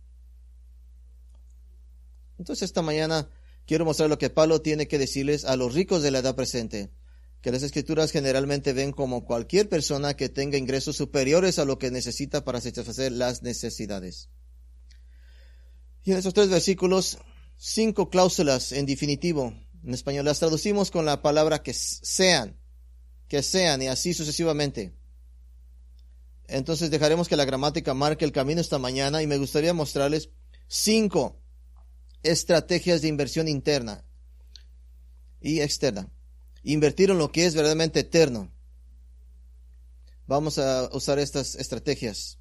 Entonces 2.38 2.64
esta 2.64 2.82
mañana 2.82 3.30
quiero 3.64 3.86
mostrar 3.86 4.10
lo 4.10 4.18
que 4.18 4.28
Pablo 4.28 4.60
tiene 4.60 4.86
que 4.86 4.98
decirles 4.98 5.46
a 5.46 5.56
los 5.56 5.72
ricos 5.72 6.02
de 6.02 6.10
la 6.10 6.18
edad 6.18 6.36
presente, 6.36 6.90
que 7.40 7.50
las 7.50 7.62
escrituras 7.62 8.10
generalmente 8.10 8.72
ven 8.72 8.92
como 8.92 9.24
cualquier 9.24 9.68
persona 9.68 10.14
que 10.14 10.28
tenga 10.28 10.58
ingresos 10.58 10.96
superiores 10.96 11.58
a 11.58 11.64
lo 11.64 11.78
que 11.78 11.90
necesita 11.90 12.44
para 12.44 12.60
satisfacer 12.60 13.12
las 13.12 13.42
necesidades. 13.42 14.28
Y 16.04 16.12
en 16.12 16.18
esos 16.18 16.34
tres 16.34 16.48
versículos, 16.48 17.18
cinco 17.56 18.10
cláusulas 18.10 18.72
en 18.72 18.86
definitivo. 18.86 19.54
En 19.82 19.94
español 19.94 20.26
las 20.26 20.38
traducimos 20.38 20.90
con 20.90 21.06
la 21.06 21.22
palabra 21.22 21.62
que 21.62 21.72
sean, 21.72 22.58
que 23.28 23.42
sean 23.42 23.80
y 23.82 23.88
así 23.88 24.12
sucesivamente. 24.12 24.94
Entonces 26.46 26.90
dejaremos 26.90 27.28
que 27.28 27.36
la 27.36 27.44
gramática 27.44 27.94
marque 27.94 28.24
el 28.24 28.32
camino 28.32 28.60
esta 28.60 28.78
mañana 28.78 29.22
y 29.22 29.26
me 29.26 29.38
gustaría 29.38 29.72
mostrarles 29.72 30.30
cinco 30.68 31.40
estrategias 32.22 33.00
de 33.00 33.08
inversión 33.08 33.48
interna 33.48 34.04
y 35.40 35.60
externa. 35.60 36.10
Invertir 36.62 37.10
en 37.10 37.18
lo 37.18 37.32
que 37.32 37.46
es 37.46 37.54
verdaderamente 37.54 38.00
eterno. 38.00 38.52
Vamos 40.26 40.58
a 40.58 40.88
usar 40.92 41.18
estas 41.18 41.54
estrategias. 41.54 42.38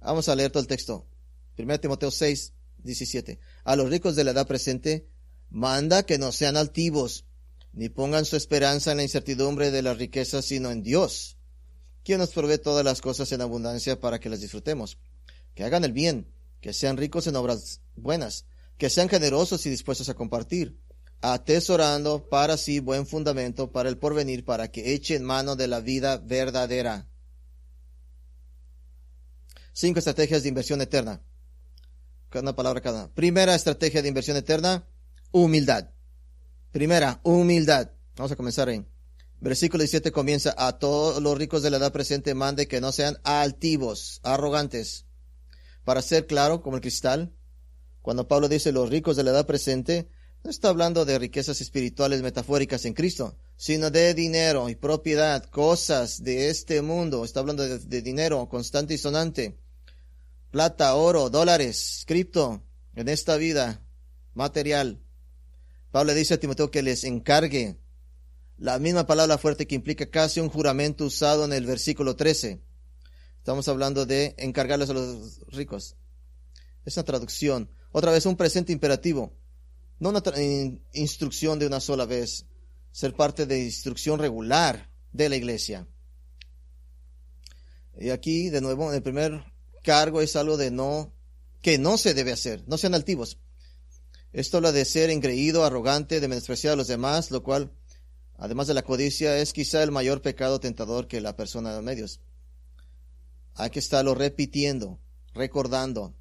Vamos 0.00 0.28
a 0.28 0.34
leer 0.34 0.50
todo 0.50 0.60
el 0.60 0.66
texto. 0.66 1.06
1 1.56 1.80
Timoteo 1.80 2.10
6, 2.10 2.52
17. 2.78 3.38
A 3.64 3.76
los 3.76 3.90
ricos 3.90 4.16
de 4.16 4.24
la 4.24 4.32
edad 4.32 4.46
presente, 4.46 5.08
manda 5.50 6.04
que 6.04 6.18
no 6.18 6.32
sean 6.32 6.56
altivos, 6.56 7.24
ni 7.72 7.88
pongan 7.88 8.24
su 8.24 8.36
esperanza 8.36 8.90
en 8.90 8.98
la 8.98 9.02
incertidumbre 9.04 9.70
de 9.70 9.82
las 9.82 9.98
riquezas, 9.98 10.44
sino 10.44 10.70
en 10.70 10.82
Dios, 10.82 11.38
quien 12.04 12.18
nos 12.18 12.30
provee 12.30 12.58
todas 12.58 12.84
las 12.84 13.00
cosas 13.00 13.30
en 13.32 13.40
abundancia 13.40 14.00
para 14.00 14.18
que 14.18 14.28
las 14.28 14.40
disfrutemos. 14.40 14.98
Que 15.54 15.64
hagan 15.64 15.84
el 15.84 15.92
bien, 15.92 16.32
que 16.60 16.72
sean 16.72 16.96
ricos 16.96 17.26
en 17.26 17.36
obras 17.36 17.80
buenas, 17.96 18.46
que 18.76 18.90
sean 18.90 19.08
generosos 19.08 19.64
y 19.66 19.70
dispuestos 19.70 20.08
a 20.08 20.14
compartir, 20.14 20.78
atesorando 21.20 22.28
para 22.28 22.56
sí 22.56 22.80
buen 22.80 23.06
fundamento 23.06 23.72
para 23.72 23.88
el 23.88 23.98
porvenir, 23.98 24.44
para 24.44 24.68
que 24.68 24.94
echen 24.94 25.24
mano 25.24 25.56
de 25.56 25.68
la 25.68 25.80
vida 25.80 26.18
verdadera. 26.18 27.08
Cinco 29.72 29.98
estrategias 29.98 30.42
de 30.42 30.48
inversión 30.48 30.80
eterna. 30.80 31.22
Una 32.34 32.54
palabra 32.54 32.80
cada 32.80 33.08
Primera 33.14 33.54
estrategia 33.54 34.02
de 34.02 34.08
inversión 34.08 34.36
eterna, 34.36 34.86
humildad. 35.30 35.90
Primera, 36.72 37.20
humildad. 37.22 37.90
Vamos 38.16 38.32
a 38.32 38.36
comenzar 38.36 38.68
en 38.68 38.86
versículo 39.40 39.82
17 39.82 40.10
comienza 40.12 40.54
a 40.56 40.78
todos 40.78 41.22
los 41.22 41.38
ricos 41.38 41.62
de 41.62 41.70
la 41.70 41.76
edad 41.76 41.92
presente 41.92 42.34
mande 42.34 42.66
que 42.66 42.80
no 42.80 42.92
sean 42.92 43.18
altivos, 43.24 44.20
arrogantes. 44.24 45.06
Para 45.84 46.02
ser 46.02 46.26
claro 46.26 46.60
como 46.60 46.76
el 46.76 46.82
cristal, 46.82 47.32
cuando 48.02 48.28
Pablo 48.28 48.48
dice 48.48 48.72
los 48.72 48.90
ricos 48.90 49.16
de 49.16 49.22
la 49.24 49.30
edad 49.30 49.46
presente, 49.46 50.08
no 50.44 50.50
está 50.50 50.68
hablando 50.68 51.04
de 51.04 51.18
riquezas 51.18 51.60
espirituales 51.60 52.22
metafóricas 52.22 52.84
en 52.84 52.94
Cristo, 52.94 53.36
sino 53.56 53.90
de 53.90 54.14
dinero 54.14 54.68
y 54.68 54.76
propiedad, 54.76 55.44
cosas 55.44 56.22
de 56.22 56.48
este 56.48 56.80
mundo. 56.80 57.24
Está 57.24 57.40
hablando 57.40 57.66
de, 57.66 58.02
dinero 58.02 58.48
constante 58.48 58.94
y 58.94 58.98
sonante. 58.98 59.58
Plata, 60.50 60.94
oro, 60.94 61.28
dólares, 61.28 62.04
cripto, 62.06 62.62
en 62.94 63.08
esta 63.08 63.36
vida 63.36 63.82
material. 64.34 65.00
Pablo 65.90 66.14
dice 66.14 66.34
a 66.34 66.40
Timoteo 66.40 66.70
que 66.70 66.82
les 66.82 67.04
encargue 67.04 67.76
la 68.56 68.78
misma 68.78 69.06
palabra 69.06 69.38
fuerte 69.38 69.66
que 69.66 69.74
implica 69.74 70.06
casi 70.06 70.40
un 70.40 70.48
juramento 70.48 71.04
usado 71.04 71.44
en 71.44 71.52
el 71.52 71.66
versículo 71.66 72.16
13. 72.16 72.60
Estamos 73.38 73.68
hablando 73.68 74.06
de 74.06 74.34
encargarles 74.38 74.90
a 74.90 74.94
los 74.94 75.40
ricos. 75.48 75.96
Es 76.84 76.96
una 76.96 77.04
traducción. 77.04 77.70
Otra 77.92 78.12
vez 78.12 78.26
un 78.26 78.36
presente 78.36 78.72
imperativo, 78.72 79.32
no 79.98 80.10
una 80.10 80.22
instrucción 80.92 81.58
de 81.58 81.66
una 81.66 81.80
sola 81.80 82.06
vez, 82.06 82.46
ser 82.92 83.14
parte 83.14 83.46
de 83.46 83.64
instrucción 83.64 84.18
regular 84.18 84.90
de 85.12 85.28
la 85.28 85.36
iglesia. 85.36 85.86
Y 87.98 88.10
aquí, 88.10 88.48
de 88.50 88.60
nuevo, 88.60 88.92
el 88.92 89.02
primer 89.02 89.44
cargo 89.82 90.20
es 90.20 90.36
algo 90.36 90.56
de 90.56 90.70
no, 90.70 91.12
que 91.62 91.78
no 91.78 91.98
se 91.98 92.14
debe 92.14 92.32
hacer, 92.32 92.62
no 92.66 92.78
sean 92.78 92.94
altivos. 92.94 93.38
Esto 94.32 94.58
habla 94.58 94.72
de 94.72 94.84
ser 94.84 95.10
engreído, 95.10 95.64
arrogante, 95.64 96.20
de 96.20 96.28
menospreciar 96.28 96.74
a 96.74 96.76
los 96.76 96.86
demás, 96.86 97.30
lo 97.30 97.42
cual, 97.42 97.72
además 98.36 98.66
de 98.66 98.74
la 98.74 98.82
codicia, 98.82 99.38
es 99.38 99.52
quizá 99.52 99.82
el 99.82 99.90
mayor 99.90 100.22
pecado 100.22 100.60
tentador 100.60 101.08
que 101.08 101.20
la 101.20 101.34
persona 101.34 101.74
de 101.74 101.82
medios. 101.82 102.20
Hay 103.54 103.70
que 103.70 103.80
estarlo 103.80 104.14
repitiendo, 104.14 105.00
recordando, 105.34 106.14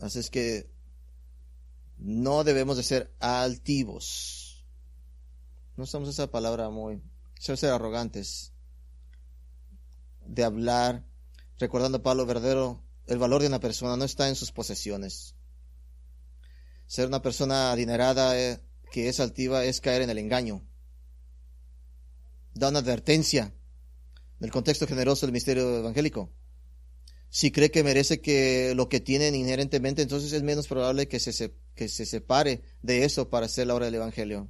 Así 0.00 0.18
es 0.18 0.30
que 0.30 0.66
no 2.00 2.44
debemos 2.44 2.76
de 2.76 2.82
ser 2.82 3.14
altivos. 3.20 4.64
No 5.76 5.84
usamos 5.84 6.08
esa 6.08 6.30
palabra 6.30 6.70
muy... 6.70 7.02
Ser 7.38 7.70
arrogantes. 7.70 8.52
De 10.26 10.44
hablar, 10.44 11.04
recordando 11.58 11.98
a 11.98 12.02
Pablo 12.02 12.26
verdadero, 12.26 12.82
el 13.06 13.18
valor 13.18 13.40
de 13.40 13.48
una 13.48 13.60
persona 13.60 13.96
no 13.96 14.04
está 14.04 14.28
en 14.28 14.36
sus 14.36 14.52
posesiones. 14.52 15.34
Ser 16.86 17.06
una 17.06 17.22
persona 17.22 17.72
adinerada 17.72 18.38
eh, 18.38 18.60
que 18.92 19.08
es 19.08 19.20
altiva 19.20 19.64
es 19.64 19.80
caer 19.80 20.02
en 20.02 20.10
el 20.10 20.18
engaño. 20.18 20.66
Da 22.54 22.68
una 22.68 22.80
advertencia 22.80 23.54
del 24.38 24.50
contexto 24.50 24.86
generoso 24.86 25.26
del 25.26 25.32
misterio 25.32 25.78
evangélico 25.78 26.30
si 27.30 27.52
cree 27.52 27.70
que 27.70 27.84
merece 27.84 28.20
que 28.20 28.74
lo 28.74 28.88
que 28.88 29.00
tienen 29.00 29.36
inherentemente, 29.36 30.02
entonces 30.02 30.32
es 30.32 30.42
menos 30.42 30.66
probable 30.66 31.06
que 31.06 31.20
se, 31.20 31.54
que 31.74 31.88
se 31.88 32.06
separe 32.06 32.62
de 32.82 33.04
eso 33.04 33.28
para 33.28 33.46
hacer 33.46 33.66
la 33.66 33.74
obra 33.74 33.86
del 33.86 33.96
Evangelio. 33.96 34.48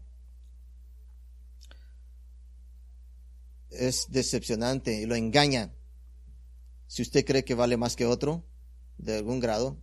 Es 3.70 4.06
decepcionante 4.10 5.00
y 5.00 5.06
lo 5.06 5.14
engaña. 5.14 5.72
si 6.86 7.02
usted 7.02 7.24
cree 7.24 7.44
que 7.44 7.54
vale 7.54 7.76
más 7.76 7.94
que 7.94 8.04
otro, 8.04 8.44
de 8.98 9.16
algún 9.16 9.40
grado, 9.40 9.78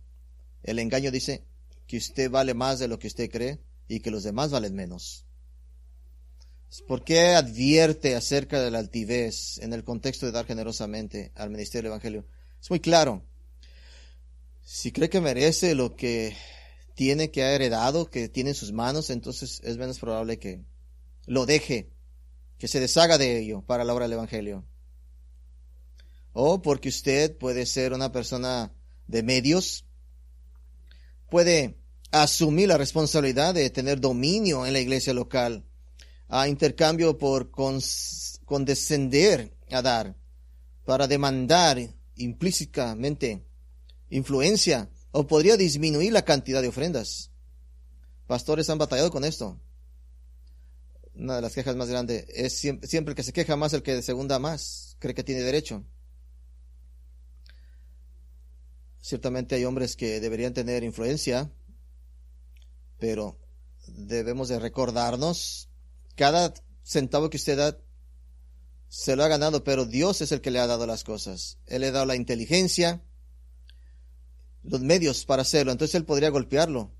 el 0.62 0.78
engaño 0.78 1.10
dice 1.10 1.44
que 1.86 1.96
usted 1.96 2.30
vale 2.30 2.54
más 2.54 2.78
de 2.78 2.88
lo 2.88 2.98
que 2.98 3.06
usted 3.06 3.30
cree 3.30 3.60
y 3.88 4.00
que 4.00 4.10
los 4.10 4.22
demás 4.22 4.50
valen 4.50 4.74
menos. 4.74 5.24
¿Por 6.86 7.02
qué 7.02 7.34
advierte 7.34 8.14
acerca 8.14 8.60
de 8.60 8.70
la 8.70 8.78
altivez 8.78 9.58
en 9.58 9.72
el 9.72 9.84
contexto 9.84 10.26
de 10.26 10.32
dar 10.32 10.44
generosamente 10.44 11.32
al 11.34 11.48
ministerio 11.48 11.84
del 11.84 11.92
Evangelio? 11.92 12.26
Es 12.60 12.68
muy 12.68 12.80
claro. 12.80 13.24
Si 14.62 14.92
cree 14.92 15.08
que 15.08 15.22
merece 15.22 15.74
lo 15.74 15.96
que 15.96 16.36
tiene, 16.98 17.30
que 17.30 17.44
ha 17.44 17.52
heredado, 17.52 18.10
que 18.10 18.28
tiene 18.28 18.50
en 18.50 18.56
sus 18.56 18.72
manos, 18.72 19.08
entonces 19.10 19.60
es 19.62 19.76
menos 19.76 20.00
probable 20.00 20.40
que 20.40 20.64
lo 21.26 21.46
deje, 21.46 21.92
que 22.58 22.66
se 22.66 22.80
deshaga 22.80 23.18
de 23.18 23.38
ello 23.38 23.62
para 23.62 23.84
la 23.84 23.94
obra 23.94 24.06
del 24.06 24.14
Evangelio. 24.14 24.64
O 26.32 26.60
porque 26.60 26.88
usted 26.88 27.38
puede 27.38 27.66
ser 27.66 27.92
una 27.92 28.10
persona 28.10 28.72
de 29.06 29.22
medios, 29.22 29.84
puede 31.30 31.78
asumir 32.10 32.66
la 32.66 32.78
responsabilidad 32.78 33.54
de 33.54 33.70
tener 33.70 34.00
dominio 34.00 34.66
en 34.66 34.72
la 34.72 34.80
iglesia 34.80 35.14
local, 35.14 35.64
a 36.26 36.48
intercambio 36.48 37.16
por 37.16 37.52
condescender 38.44 39.56
a 39.70 39.82
dar, 39.82 40.16
para 40.84 41.06
demandar 41.06 41.78
implícitamente 42.16 43.46
influencia 44.10 44.90
o 45.10 45.26
podría 45.26 45.56
disminuir 45.56 46.12
la 46.12 46.24
cantidad 46.24 46.62
de 46.62 46.68
ofrendas. 46.68 47.30
Pastores 48.26 48.68
han 48.70 48.78
batallado 48.78 49.10
con 49.10 49.24
esto. 49.24 49.58
Una 51.14 51.36
de 51.36 51.42
las 51.42 51.54
quejas 51.54 51.76
más 51.76 51.88
grandes 51.88 52.26
es 52.28 52.52
siempre, 52.52 52.88
siempre 52.88 53.12
el 53.12 53.16
que 53.16 53.22
se 53.22 53.32
queja 53.32 53.56
más 53.56 53.72
el 53.72 53.82
que 53.82 53.94
de 53.94 54.02
segunda 54.02 54.38
más, 54.38 54.96
cree 54.98 55.14
que 55.14 55.24
tiene 55.24 55.42
derecho. 55.42 55.84
Ciertamente 59.00 59.54
hay 59.54 59.64
hombres 59.64 59.96
que 59.96 60.20
deberían 60.20 60.52
tener 60.52 60.84
influencia, 60.84 61.50
pero 62.98 63.38
debemos 63.86 64.48
de 64.48 64.58
recordarnos, 64.58 65.68
cada 66.14 66.52
centavo 66.82 67.30
que 67.30 67.38
usted 67.38 67.56
da 67.56 67.78
se 68.88 69.16
lo 69.16 69.24
ha 69.24 69.28
ganado, 69.28 69.64
pero 69.64 69.84
Dios 69.84 70.20
es 70.22 70.32
el 70.32 70.40
que 70.40 70.50
le 70.50 70.58
ha 70.58 70.66
dado 70.66 70.86
las 70.86 71.04
cosas. 71.04 71.58
Él 71.66 71.82
le 71.82 71.88
ha 71.88 71.92
dado 71.92 72.06
la 72.06 72.16
inteligencia, 72.16 73.02
los 74.62 74.80
medios 74.80 75.24
para 75.24 75.42
hacerlo, 75.42 75.72
entonces 75.72 75.94
Él 75.94 76.04
podría 76.04 76.30
golpearlo. 76.30 76.90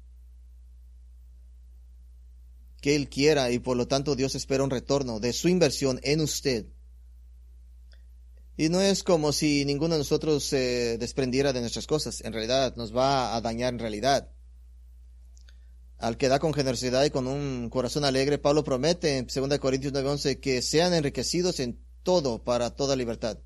Que 2.80 2.94
Él 2.94 3.08
quiera 3.08 3.50
y 3.50 3.58
por 3.58 3.76
lo 3.76 3.88
tanto 3.88 4.14
Dios 4.14 4.34
espera 4.34 4.64
un 4.64 4.70
retorno 4.70 5.20
de 5.20 5.32
su 5.32 5.48
inversión 5.48 6.00
en 6.02 6.20
usted. 6.20 6.66
Y 8.56 8.70
no 8.70 8.80
es 8.80 9.04
como 9.04 9.32
si 9.32 9.64
ninguno 9.64 9.94
de 9.94 10.00
nosotros 10.00 10.42
se 10.42 10.98
desprendiera 10.98 11.52
de 11.52 11.60
nuestras 11.60 11.86
cosas. 11.86 12.20
En 12.22 12.32
realidad 12.32 12.74
nos 12.74 12.94
va 12.94 13.36
a 13.36 13.40
dañar 13.40 13.72
en 13.72 13.78
realidad. 13.78 14.32
Al 15.96 16.16
que 16.16 16.28
da 16.28 16.40
con 16.40 16.52
generosidad 16.52 17.04
y 17.04 17.10
con 17.10 17.28
un 17.28 17.70
corazón 17.70 18.04
alegre, 18.04 18.38
Pablo 18.38 18.64
promete 18.64 19.16
en 19.16 19.26
2 19.26 19.58
Corintios 19.60 19.92
9:11 19.92 20.40
que 20.40 20.60
sean 20.62 20.92
enriquecidos 20.92 21.60
en 21.60 21.80
todo 22.02 22.42
para 22.42 22.70
toda 22.70 22.96
libertad. 22.96 23.38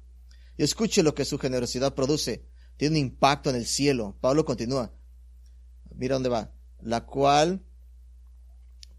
Y 0.56 0.62
escuche 0.62 1.02
lo 1.02 1.14
que 1.14 1.24
su 1.24 1.38
generosidad 1.38 1.94
produce. 1.94 2.46
Tiene 2.82 2.98
un 2.98 3.06
impacto 3.06 3.48
en 3.48 3.54
el 3.54 3.64
cielo. 3.64 4.16
Pablo 4.20 4.44
continúa. 4.44 4.92
Mira 5.94 6.16
dónde 6.16 6.30
va. 6.30 6.50
La 6.80 7.06
cual 7.06 7.64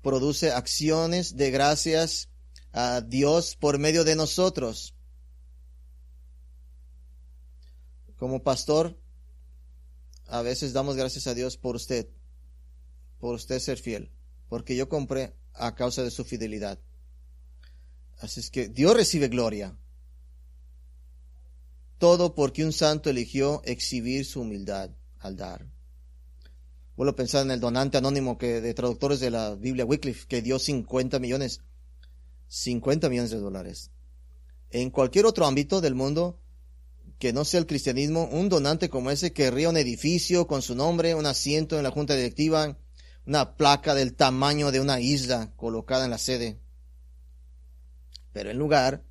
produce 0.02 0.54
acciones 0.54 1.36
de 1.36 1.52
gracias 1.52 2.30
a 2.72 3.02
Dios 3.02 3.58
por 3.58 3.80
medio 3.80 4.06
de 4.06 4.15
nosotros. 4.15 4.96
Como 8.15 8.41
pastor, 8.41 8.98
a 10.28 10.41
veces 10.41 10.72
damos 10.72 10.96
gracias 10.96 11.28
a 11.28 11.34
Dios 11.34 11.58
por 11.58 11.76
usted, 11.76 12.08
por 13.19 13.36
usted 13.36 13.60
ser 13.60 13.78
fiel, 13.78 14.13
porque 14.48 14.78
yo 14.78 14.88
compré 14.88 15.36
a 15.56 15.76
causa 15.76 16.04
de 16.04 16.12
su 16.12 16.24
fidelidad. 16.24 16.80
Así 18.19 18.39
es 18.39 18.50
que 18.50 18.69
Dios 18.69 18.96
recibe 18.96 19.28
gloria. 19.28 19.78
Todo 21.97 22.36
porque 22.36 22.65
un 22.65 22.73
santo 22.73 23.10
eligió 23.10 23.62
exhibir 23.65 24.25
su 24.25 24.41
humildad 24.41 24.89
al 25.19 25.38
dar. 25.38 25.67
Vuelvo 26.95 27.12
a 27.12 27.15
pensar 27.15 27.43
en 27.43 27.51
el 27.51 27.60
donante 27.60 27.97
anónimo 27.97 28.38
que 28.38 28.62
de 28.62 28.73
traductores 28.73 29.19
de 29.19 29.32
la 29.32 29.56
Biblia 29.56 29.86
Wycliffe 29.86 30.27
que 30.27 30.41
dio 30.41 30.60
50 30.60 31.17
millones, 31.19 31.62
50 32.47 33.10
millones 33.10 33.32
de 33.32 33.39
dólares. 33.39 33.91
En 34.69 34.91
cualquier 34.91 35.25
otro 35.25 35.45
ámbito 35.45 35.82
del 35.82 35.95
mundo, 35.95 36.39
que 37.17 37.34
no 37.34 37.45
sea 37.45 37.60
el 37.60 37.67
cristianismo, 37.67 38.25
un 38.25 38.49
donante 38.49 38.89
como 38.89 39.10
ese 39.10 39.34
querría 39.34 39.69
un 39.69 39.77
edificio 39.77 40.45
con 40.45 40.62
su 40.62 40.75
nombre, 40.75 41.15
un 41.15 41.25
asiento 41.25 41.77
en 41.77 41.84
la 41.84 41.91
junta 41.91 42.15
directiva, 42.15 42.77
una 43.25 43.56
placa 43.56 43.95
del 43.95 44.13
tamaño 44.13 44.71
de 44.71 44.79
una 44.79 44.99
isla 44.99 45.53
colocada 45.56 46.06
en 46.06 46.12
la 46.12 46.17
sede. 46.17 46.60
Pero 48.34 48.51
en 48.51 48.58
lugar, 48.58 49.03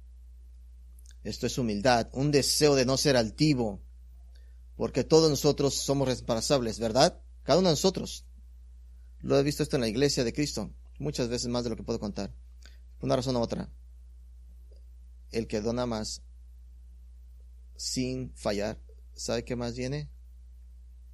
esto 1.25 1.47
es 1.47 1.59
humildad, 1.59 2.09
un 2.13 2.31
deseo 2.31 2.75
de 2.75 2.85
no 2.85 2.97
ser 2.97 3.17
altivo, 3.17 3.81
porque 4.77 5.05
todos 5.05 5.31
nosotros 5.31 5.75
somos 5.75 6.09
responsables, 6.09 6.79
¿verdad? 6.79 7.21
Cada 7.43 7.59
uno 7.59 7.69
de 7.69 7.75
nosotros. 7.75 8.25
Lo 9.21 9.39
he 9.39 9.43
visto 9.43 9.63
esto 9.63 9.77
en 9.77 9.83
la 9.83 9.89
iglesia 9.89 10.25
de 10.25 10.33
Cristo, 10.33 10.73
muchas 10.99 11.29
veces 11.29 11.49
más 11.49 11.65
de 11.65 11.71
lo 11.71 11.77
que 11.77 11.85
puedo 11.85 12.01
contar. 12.01 12.35
Una 13.01 13.17
razón 13.17 13.37
u 13.37 13.41
otra. 13.41 13.71
El 15.31 15.47
que 15.47 15.61
dona 15.61 15.87
más 15.87 16.23
sin 17.77 18.33
fallar. 18.35 18.81
¿Sabe 19.15 19.45
qué 19.45 19.57
más 19.57 19.77
viene? 19.77 20.09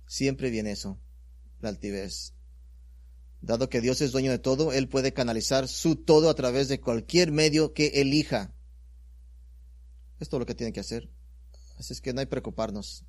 Siempre 0.06 0.50
viene 0.50 0.72
eso, 0.72 0.98
la 1.60 1.70
altivez. 1.70 2.34
Dado 3.40 3.68
que 3.68 3.80
Dios 3.80 4.00
es 4.00 4.12
dueño 4.12 4.30
de 4.30 4.38
todo, 4.38 4.72
Él 4.72 4.88
puede 4.88 5.12
canalizar 5.12 5.68
su 5.68 5.96
todo 5.96 6.28
a 6.28 6.34
través 6.34 6.68
de 6.68 6.80
cualquier 6.80 7.32
medio 7.32 7.72
que 7.72 8.00
elija. 8.00 8.54
Es 10.20 10.32
lo 10.32 10.46
que 10.46 10.54
tiene 10.54 10.72
que 10.72 10.80
hacer. 10.80 11.08
Así 11.78 11.92
es 11.92 12.00
que 12.00 12.12
no 12.12 12.20
hay 12.20 12.26
que 12.26 12.30
preocuparnos. 12.30 13.04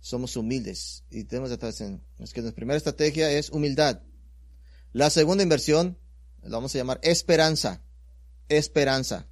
Somos 0.00 0.36
humildes 0.36 1.04
y 1.10 1.24
tenemos 1.24 1.50
en, 1.80 2.02
es 2.18 2.32
que 2.32 2.40
nuestra 2.40 2.54
primera 2.54 2.76
estrategia 2.76 3.30
es 3.30 3.50
humildad. 3.50 4.02
La 4.92 5.10
segunda 5.10 5.42
inversión 5.42 5.98
la 6.42 6.50
vamos 6.50 6.74
a 6.74 6.78
llamar 6.78 7.00
esperanza. 7.02 7.82
Esperanza. 8.48 9.26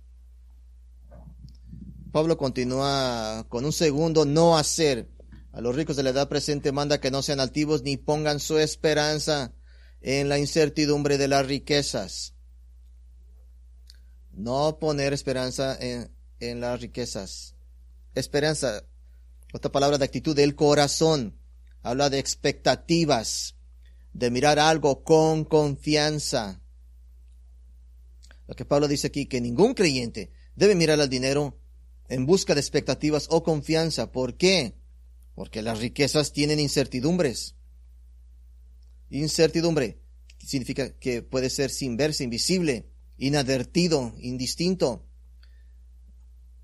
Pablo 2.12 2.36
continúa 2.36 3.46
con 3.48 3.64
un 3.64 3.72
segundo 3.72 4.24
no 4.24 4.56
hacer. 4.56 5.10
A 5.52 5.60
los 5.60 5.76
ricos 5.76 5.96
de 5.96 6.02
la 6.02 6.10
edad 6.10 6.28
presente 6.28 6.72
manda 6.72 7.00
que 7.00 7.10
no 7.10 7.22
sean 7.22 7.40
altivos 7.40 7.82
ni 7.82 7.96
pongan 7.96 8.40
su 8.40 8.58
esperanza 8.58 9.54
en 10.00 10.28
la 10.28 10.38
incertidumbre 10.38 11.18
de 11.18 11.28
las 11.28 11.46
riquezas. 11.46 12.34
No 14.32 14.78
poner 14.78 15.12
esperanza 15.12 15.76
en, 15.80 16.15
en 16.40 16.60
las 16.60 16.80
riquezas. 16.80 17.54
Esperanza, 18.14 18.84
otra 19.52 19.72
palabra 19.72 19.98
de 19.98 20.04
actitud 20.04 20.34
del 20.34 20.54
corazón. 20.54 21.38
Habla 21.82 22.10
de 22.10 22.18
expectativas, 22.18 23.56
de 24.12 24.30
mirar 24.30 24.58
algo 24.58 25.04
con 25.04 25.44
confianza. 25.44 26.60
Lo 28.46 28.54
que 28.54 28.64
Pablo 28.64 28.88
dice 28.88 29.08
aquí, 29.08 29.26
que 29.26 29.40
ningún 29.40 29.74
creyente 29.74 30.30
debe 30.54 30.74
mirar 30.74 31.00
al 31.00 31.08
dinero 31.08 31.58
en 32.08 32.26
busca 32.26 32.54
de 32.54 32.60
expectativas 32.60 33.26
o 33.30 33.42
confianza. 33.42 34.12
¿Por 34.12 34.36
qué? 34.36 34.74
Porque 35.34 35.62
las 35.62 35.78
riquezas 35.78 36.32
tienen 36.32 36.60
incertidumbres. 36.60 37.56
Incertidumbre 39.10 40.00
significa 40.38 40.96
que 40.98 41.22
puede 41.22 41.50
ser 41.50 41.70
sin 41.70 41.96
verse, 41.96 42.24
invisible, 42.24 42.88
inadvertido, 43.18 44.14
indistinto. 44.18 45.06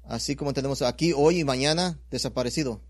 Así 0.05 0.37
como 0.37 0.53
tenemos 0.53 0.83
aquí 0.83 1.13
hoy 1.15 1.41
y 1.41 1.45
mañana 1.45 2.01
desaparecido. 2.11 2.83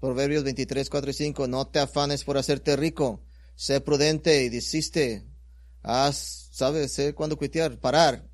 Proverbios 0.00 0.44
23, 0.44 0.90
4 0.90 1.10
y 1.10 1.14
5. 1.14 1.46
No 1.48 1.66
te 1.66 1.78
afanes 1.78 2.24
por 2.24 2.38
hacerte 2.38 2.76
rico. 2.76 3.22
Sé 3.54 3.80
prudente 3.80 4.42
y 4.44 4.48
desiste. 4.48 5.24
Haz, 5.82 6.48
sabes, 6.52 6.92
sé 6.92 7.14
cuándo 7.14 7.36
cuitear, 7.36 7.78
parar 7.78 8.32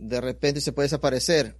de 0.00 0.20
repente 0.20 0.60
se 0.60 0.72
puede 0.72 0.86
desaparecer. 0.86 1.56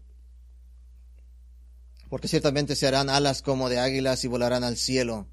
Porque 2.09 2.27
ciertamente 2.27 2.75
se 2.75 2.89
harán 2.89 3.09
alas 3.09 3.43
como 3.43 3.69
de 3.69 3.79
águilas 3.79 4.25
y 4.25 4.29
volarán 4.29 4.65
al 4.65 4.77
cielo. 4.77 5.29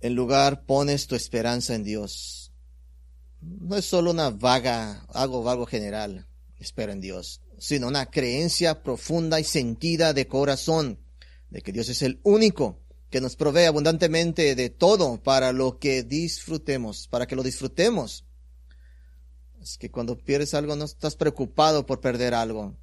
En 0.00 0.14
lugar 0.14 0.64
pones 0.64 1.06
tu 1.06 1.14
esperanza 1.14 1.74
en 1.74 1.84
Dios. 1.84 2.39
No 3.40 3.76
es 3.76 3.86
solo 3.86 4.10
una 4.10 4.30
vaga, 4.30 5.06
algo 5.08 5.42
vago 5.42 5.66
general, 5.66 6.26
espera 6.58 6.92
en 6.92 7.00
Dios, 7.00 7.40
sino 7.58 7.88
una 7.88 8.06
creencia 8.06 8.82
profunda 8.82 9.40
y 9.40 9.44
sentida 9.44 10.12
de 10.12 10.28
corazón 10.28 10.98
de 11.48 11.62
que 11.62 11.72
Dios 11.72 11.88
es 11.88 12.02
el 12.02 12.20
único 12.22 12.80
que 13.10 13.20
nos 13.20 13.36
provee 13.36 13.64
abundantemente 13.64 14.54
de 14.54 14.70
todo 14.70 15.22
para 15.22 15.52
lo 15.52 15.78
que 15.78 16.02
disfrutemos, 16.02 17.08
para 17.08 17.26
que 17.26 17.34
lo 17.34 17.42
disfrutemos 17.42 18.24
Es 19.60 19.76
que 19.78 19.90
cuando 19.90 20.16
pierdes 20.16 20.54
algo 20.54 20.76
no 20.76 20.84
estás 20.84 21.16
preocupado 21.16 21.86
por 21.86 22.00
perder 22.00 22.34
algo. 22.34 22.76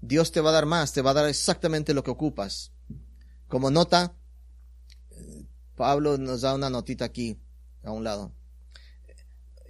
Dios 0.00 0.32
te 0.32 0.40
va 0.40 0.50
a 0.50 0.54
dar 0.54 0.66
más, 0.66 0.92
te 0.92 1.02
va 1.02 1.10
a 1.10 1.14
dar 1.14 1.28
exactamente 1.28 1.94
lo 1.94 2.04
que 2.04 2.10
ocupas. 2.10 2.72
Como 3.48 3.70
nota, 3.70 4.14
Pablo 5.76 6.18
nos 6.18 6.42
da 6.42 6.54
una 6.54 6.70
notita 6.70 7.04
aquí, 7.04 7.38
a 7.82 7.90
un 7.90 8.04
lado. 8.04 8.32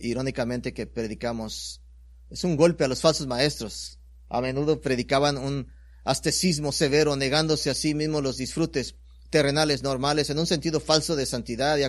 Irónicamente 0.01 0.73
que 0.73 0.87
predicamos, 0.87 1.83
es 2.31 2.45
un 2.45 2.57
golpe 2.57 2.85
a 2.85 2.89
los 2.89 3.01
falsos 3.01 3.27
maestros. 3.27 3.99
A 4.29 4.41
menudo 4.41 4.81
predicaban 4.81 5.37
un 5.37 5.69
ascetismo 6.05 6.73
severo, 6.73 7.17
negándose 7.17 7.71
a 7.71 7.75
sí 7.75 7.95
mismos 7.95 8.23
los 8.23 8.37
disfrutes 8.37 8.97
terrenales 9.31 9.83
normales 9.83 10.31
en 10.31 10.39
un 10.39 10.47
sentido 10.47 10.81
falso 10.81 11.17
de 11.17 11.27
santidad 11.27 11.79
y 11.79 11.85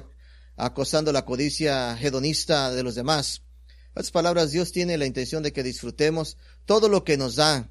acosando 0.55 1.11
la 1.11 1.25
codicia 1.25 1.97
hedonista 1.99 2.71
de 2.71 2.83
los 2.83 2.95
demás. 2.95 3.41
En 3.67 3.91
otras 3.93 4.11
palabras, 4.11 4.51
Dios 4.51 4.71
tiene 4.71 4.97
la 4.97 5.05
intención 5.05 5.43
de 5.43 5.51
que 5.51 5.63
disfrutemos 5.63 6.37
todo 6.65 6.87
lo 6.87 7.03
que 7.03 7.17
nos 7.17 7.35
da, 7.35 7.69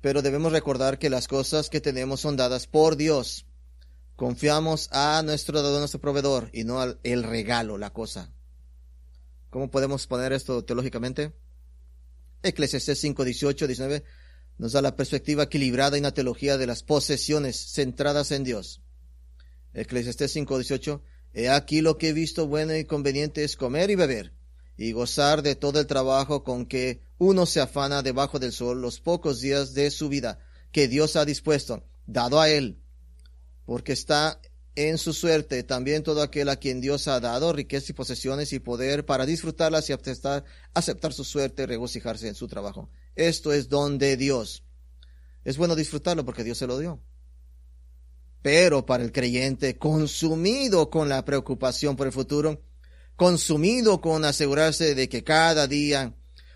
pero 0.00 0.22
debemos 0.22 0.52
recordar 0.52 0.98
que 0.98 1.10
las 1.10 1.28
cosas 1.28 1.70
que 1.70 1.80
tenemos 1.80 2.20
son 2.20 2.36
dadas 2.36 2.66
por 2.66 2.96
Dios. 2.96 3.46
Confiamos 4.16 4.88
a 4.92 5.22
nuestro 5.24 5.62
dador, 5.62 5.78
nuestro 5.78 6.00
proveedor, 6.00 6.50
y 6.52 6.64
no 6.64 6.80
al 6.80 7.00
el 7.04 7.22
regalo, 7.22 7.78
la 7.78 7.90
cosa. 7.90 8.32
¿Cómo 9.50 9.70
podemos 9.70 10.06
poner 10.06 10.32
esto 10.32 10.64
teológicamente? 10.64 11.32
Eclesiastés 12.42 13.00
5, 13.00 13.24
18, 13.24 13.66
19 13.66 14.04
nos 14.58 14.72
da 14.72 14.82
la 14.82 14.94
perspectiva 14.94 15.44
equilibrada 15.44 15.96
y 15.96 16.00
una 16.00 16.12
teología 16.12 16.56
de 16.56 16.66
las 16.66 16.82
posesiones 16.82 17.56
centradas 17.72 18.30
en 18.30 18.44
Dios. 18.44 18.80
Eclesiastés 19.74 20.32
5, 20.32 20.58
18 20.58 21.02
He 21.32 21.48
aquí 21.48 21.80
lo 21.80 21.96
que 21.96 22.08
he 22.08 22.12
visto 22.12 22.46
bueno 22.46 22.76
y 22.76 22.84
conveniente 22.84 23.44
es 23.44 23.56
comer 23.56 23.90
y 23.90 23.94
beber, 23.94 24.32
y 24.76 24.92
gozar 24.92 25.42
de 25.42 25.54
todo 25.54 25.80
el 25.80 25.86
trabajo 25.86 26.42
con 26.42 26.66
que 26.66 27.02
uno 27.18 27.46
se 27.46 27.60
afana 27.60 28.02
debajo 28.02 28.38
del 28.38 28.52
sol 28.52 28.80
los 28.80 29.00
pocos 29.00 29.40
días 29.40 29.74
de 29.74 29.90
su 29.90 30.08
vida 30.08 30.40
que 30.72 30.88
Dios 30.88 31.16
ha 31.16 31.24
dispuesto, 31.24 31.84
dado 32.06 32.40
a 32.40 32.50
él, 32.50 32.80
porque 33.64 33.92
está 33.92 34.40
en 34.76 34.98
su 34.98 35.12
suerte 35.12 35.62
también 35.62 36.02
todo 36.02 36.22
aquel 36.22 36.48
a 36.48 36.56
quien 36.56 36.80
Dios 36.80 37.08
ha 37.08 37.20
dado 37.20 37.52
riquezas 37.52 37.90
y 37.90 37.92
posesiones 37.92 38.52
y 38.52 38.60
poder 38.60 39.04
para 39.04 39.26
disfrutarlas 39.26 39.90
y 39.90 39.92
aceptar, 39.92 41.12
su 41.12 41.24
suerte 41.24 41.62
y 41.62 41.66
regocijarse 41.66 42.28
en 42.28 42.34
su 42.34 42.46
trabajo. 42.46 42.88
Esto 43.16 43.52
es 43.52 43.68
don 43.68 43.98
de 43.98 44.16
Dios. 44.16 44.64
Es 45.44 45.56
bueno 45.56 45.74
disfrutarlo 45.74 46.24
porque 46.24 46.44
Dios 46.44 46.58
se 46.58 46.66
lo 46.66 46.78
dio. 46.78 47.02
Pero 48.42 48.86
para 48.86 49.02
el 49.02 49.12
creyente 49.12 49.76
consumido 49.76 50.88
con 50.88 51.08
la 51.08 51.24
preocupación 51.24 51.96
por 51.96 52.06
el 52.06 52.12
futuro, 52.12 52.62
consumido 53.16 54.00
con 54.00 54.24
asegurarse 54.24 54.94
de 54.94 55.08
que 55.08 55.24
cada 55.24 55.66
día 55.66 56.14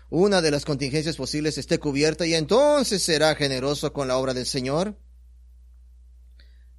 una 0.09 0.41
de 0.41 0.51
las 0.51 0.65
contingencias 0.65 1.17
posibles 1.17 1.57
esté 1.57 1.79
cubierta 1.79 2.25
y 2.25 2.33
entonces 2.33 3.03
será 3.03 3.35
generoso 3.35 3.91
con 3.91 4.07
la 4.07 4.17
obra 4.17 4.33
del 4.33 4.45
Señor, 4.45 4.97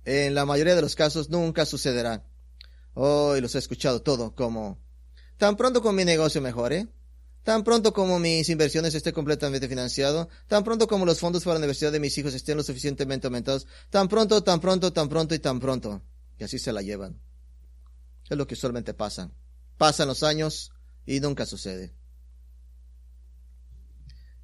en 0.06 0.34
la 0.34 0.46
mayoría 0.46 0.76
de 0.76 0.82
los 0.82 0.94
casos 0.94 1.28
nunca 1.30 1.66
sucederá. 1.66 2.24
Hoy 2.94 3.40
los 3.40 3.54
he 3.56 3.58
escuchado 3.58 4.00
todo 4.02 4.34
como, 4.34 4.78
tan 5.36 5.56
pronto 5.56 5.82
como 5.82 5.94
mi 5.94 6.04
negocio 6.04 6.40
mejore, 6.40 6.86
tan 7.42 7.64
pronto 7.64 7.92
como 7.92 8.20
mis 8.20 8.48
inversiones 8.48 8.94
estén 8.94 9.12
completamente 9.12 9.68
financiado, 9.68 10.28
tan 10.46 10.62
pronto 10.62 10.86
como 10.86 11.04
los 11.04 11.18
fondos 11.18 11.42
para 11.42 11.54
la 11.54 11.58
universidad 11.58 11.90
de 11.90 11.98
mis 11.98 12.16
hijos 12.18 12.34
estén 12.34 12.56
lo 12.56 12.62
suficientemente 12.62 13.26
aumentados, 13.26 13.66
tan 13.90 14.06
pronto, 14.08 14.42
tan 14.44 14.60
pronto, 14.60 14.92
tan 14.92 15.08
pronto 15.08 15.34
y 15.34 15.40
tan 15.40 15.58
pronto. 15.58 16.00
Y 16.38 16.44
así 16.44 16.60
se 16.60 16.72
la 16.72 16.82
llevan. 16.82 17.20
Es 18.30 18.36
lo 18.36 18.46
que 18.46 18.54
usualmente 18.54 18.94
pasa. 18.94 19.32
Pasan 19.76 20.06
los 20.06 20.22
años 20.22 20.70
y 21.04 21.18
nunca 21.18 21.46
sucede. 21.46 21.94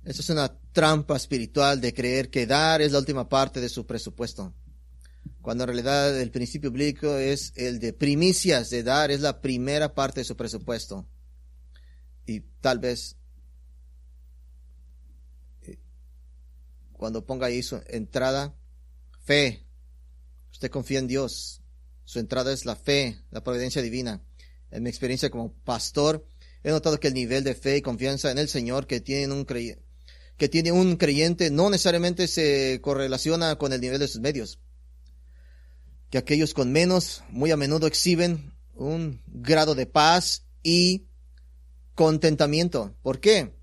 Eso 0.05 0.22
es 0.22 0.31
una 0.31 0.53
trampa 0.72 1.16
espiritual 1.16 1.81
de 1.81 1.94
creer 1.94 2.31
que 2.31 2.46
dar 2.48 2.83
es 2.83 2.90
la 2.90 2.98
última 2.98 3.29
parte 3.29 3.61
de 3.61 3.68
su 3.68 3.87
presupuesto 3.87 4.53
cuando 5.42 5.64
en 5.64 5.68
realidad 5.68 6.18
el 6.20 6.30
principio 6.30 6.70
bíblico 6.70 7.16
es 7.16 7.52
el 7.56 7.80
de 7.80 7.92
primicias, 7.92 8.70
de 8.70 8.85
dar, 8.85 9.11
es 9.11 9.20
la 9.20 9.40
primera 9.40 9.92
parte 9.92 10.20
de 10.20 10.24
su 10.24 10.37
presupuesto. 10.37 11.06
Y 12.26 12.40
tal 12.61 12.78
vez 12.78 13.16
eh, 15.62 15.78
cuando 16.92 17.26
ponga 17.26 17.48
ahí 17.48 17.62
su 17.62 17.82
entrada, 17.88 18.54
fe, 19.24 19.66
usted 20.52 20.70
confía 20.70 21.00
en 21.00 21.08
Dios, 21.08 21.61
su 22.04 22.20
entrada 22.20 22.52
es 22.52 22.64
la 22.64 22.76
fe, 22.76 23.20
la 23.32 23.42
providencia 23.42 23.82
divina. 23.82 24.22
En 24.70 24.85
mi 24.85 24.90
experiencia 24.90 25.28
como 25.28 25.52
pastor, 25.64 26.24
he 26.62 26.70
notado 26.70 27.00
que 27.00 27.08
el 27.08 27.14
nivel 27.14 27.42
de 27.42 27.56
fe 27.56 27.78
y 27.78 27.82
confianza 27.82 28.30
en 28.30 28.38
el 28.38 28.48
Señor 28.48 28.87
que 28.87 29.00
tiene 29.00 29.35
un 29.35 29.44
creyente, 29.44 29.85
que 30.37 30.48
tiene 30.48 30.70
un 30.70 30.96
creyente 30.96 31.50
no 31.50 31.68
necesariamente 31.68 32.28
se 32.28 32.78
correlaciona 32.80 33.56
con 33.56 33.72
el 33.72 33.80
nivel 33.80 33.98
de 33.98 34.06
sus 34.06 34.20
medios 34.20 34.61
que 36.12 36.18
aquellos 36.18 36.53
con 36.53 36.70
menos 36.70 37.25
muy 37.31 37.53
a 37.53 37.57
menudo 37.57 37.87
exhiben 37.87 38.53
un 38.75 39.22
grado 39.29 39.75
de 39.75 39.87
paz 39.87 40.44
y 40.62 41.07
contentamiento. 41.94 42.94
¿Por 43.01 43.18
qué? 43.18 43.55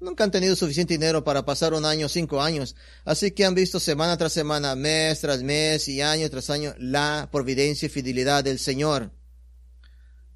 Nunca 0.00 0.24
han 0.24 0.30
tenido 0.30 0.54
suficiente 0.54 0.92
dinero 0.92 1.24
para 1.24 1.46
pasar 1.46 1.72
un 1.72 1.86
año, 1.86 2.10
cinco 2.10 2.42
años. 2.42 2.76
Así 3.06 3.30
que 3.30 3.46
han 3.46 3.54
visto 3.54 3.80
semana 3.80 4.18
tras 4.18 4.34
semana, 4.34 4.76
mes 4.76 5.20
tras 5.20 5.42
mes 5.42 5.88
y 5.88 6.02
año 6.02 6.28
tras 6.28 6.50
año 6.50 6.74
la 6.76 7.30
providencia 7.32 7.86
y 7.86 7.88
fidelidad 7.88 8.44
del 8.44 8.58
Señor. 8.58 9.10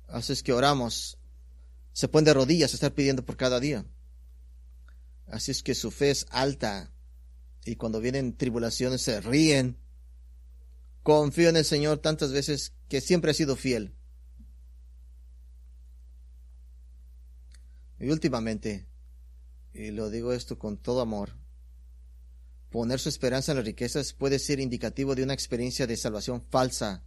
Así 0.06 0.32
es 0.32 0.42
que 0.42 0.54
oramos. 0.54 1.18
Se 1.92 2.08
ponen 2.08 2.24
de 2.24 2.32
rodillas 2.32 2.72
a 2.72 2.76
estar 2.76 2.94
pidiendo 2.94 3.26
por 3.26 3.36
cada 3.36 3.60
día. 3.60 3.84
Así 5.26 5.50
es 5.50 5.62
que 5.62 5.74
su 5.74 5.90
fe 5.90 6.12
es 6.12 6.24
alta. 6.30 6.90
Y 7.66 7.76
cuando 7.76 8.00
vienen 8.00 8.38
tribulaciones 8.38 9.02
se 9.02 9.20
ríen 9.20 9.76
Confío 11.02 11.48
en 11.48 11.56
el 11.56 11.64
Señor 11.64 11.98
tantas 11.98 12.32
veces 12.32 12.72
que 12.88 13.00
siempre 13.00 13.30
ha 13.30 13.34
sido 13.34 13.56
fiel. 13.56 13.94
Y 18.00 18.10
últimamente, 18.10 18.86
y 19.74 19.90
lo 19.90 20.10
digo 20.10 20.32
esto 20.32 20.58
con 20.58 20.76
todo 20.76 21.00
amor, 21.00 21.36
poner 22.70 23.00
su 23.00 23.08
esperanza 23.08 23.52
en 23.52 23.56
las 23.56 23.66
riquezas 23.66 24.12
puede 24.12 24.38
ser 24.38 24.60
indicativo 24.60 25.14
de 25.14 25.22
una 25.22 25.34
experiencia 25.34 25.86
de 25.86 25.96
salvación 25.96 26.42
falsa. 26.42 27.02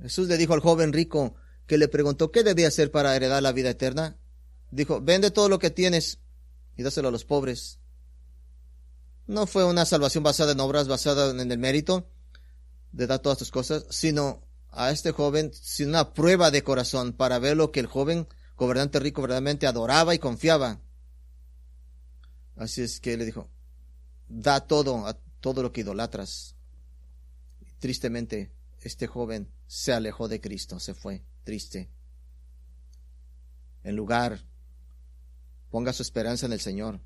Jesús 0.00 0.28
le 0.28 0.36
dijo 0.36 0.54
al 0.54 0.60
joven 0.60 0.92
rico 0.92 1.34
que 1.66 1.78
le 1.78 1.88
preguntó 1.88 2.30
qué 2.30 2.44
debía 2.44 2.68
hacer 2.68 2.90
para 2.90 3.16
heredar 3.16 3.42
la 3.42 3.52
vida 3.52 3.70
eterna. 3.70 4.18
Dijo, 4.70 5.00
vende 5.00 5.30
todo 5.30 5.48
lo 5.48 5.58
que 5.58 5.70
tienes 5.70 6.20
y 6.76 6.82
dáselo 6.82 7.08
a 7.08 7.12
los 7.12 7.24
pobres 7.24 7.80
no 9.26 9.46
fue 9.46 9.64
una 9.64 9.84
salvación 9.84 10.24
basada 10.24 10.52
en 10.52 10.60
obras, 10.60 10.88
basada 10.88 11.30
en 11.30 11.50
el 11.50 11.58
mérito 11.58 12.08
de 12.92 13.06
dar 13.06 13.20
todas 13.20 13.38
tus 13.38 13.50
cosas, 13.50 13.84
sino 13.90 14.42
a 14.70 14.90
este 14.90 15.12
joven 15.12 15.52
sin 15.52 15.88
una 15.88 16.12
prueba 16.12 16.50
de 16.50 16.62
corazón 16.62 17.12
para 17.12 17.38
ver 17.38 17.56
lo 17.56 17.72
que 17.72 17.80
el 17.80 17.86
joven 17.86 18.28
gobernante 18.56 19.00
rico 19.00 19.22
verdaderamente 19.22 19.66
adoraba 19.66 20.14
y 20.14 20.18
confiaba. 20.18 20.80
Así 22.56 22.82
es 22.82 23.00
que 23.00 23.16
le 23.16 23.24
dijo, 23.24 23.50
da 24.28 24.60
todo, 24.60 25.06
a 25.06 25.18
todo 25.40 25.62
lo 25.62 25.72
que 25.72 25.82
idolatras. 25.82 26.54
Tristemente, 27.78 28.52
este 28.80 29.06
joven 29.06 29.50
se 29.66 29.92
alejó 29.92 30.28
de 30.28 30.40
Cristo, 30.40 30.80
se 30.80 30.94
fue, 30.94 31.22
triste. 31.44 31.90
En 33.82 33.94
lugar, 33.94 34.40
ponga 35.70 35.92
su 35.92 36.02
esperanza 36.02 36.46
en 36.46 36.52
el 36.52 36.60
Señor. 36.60 37.00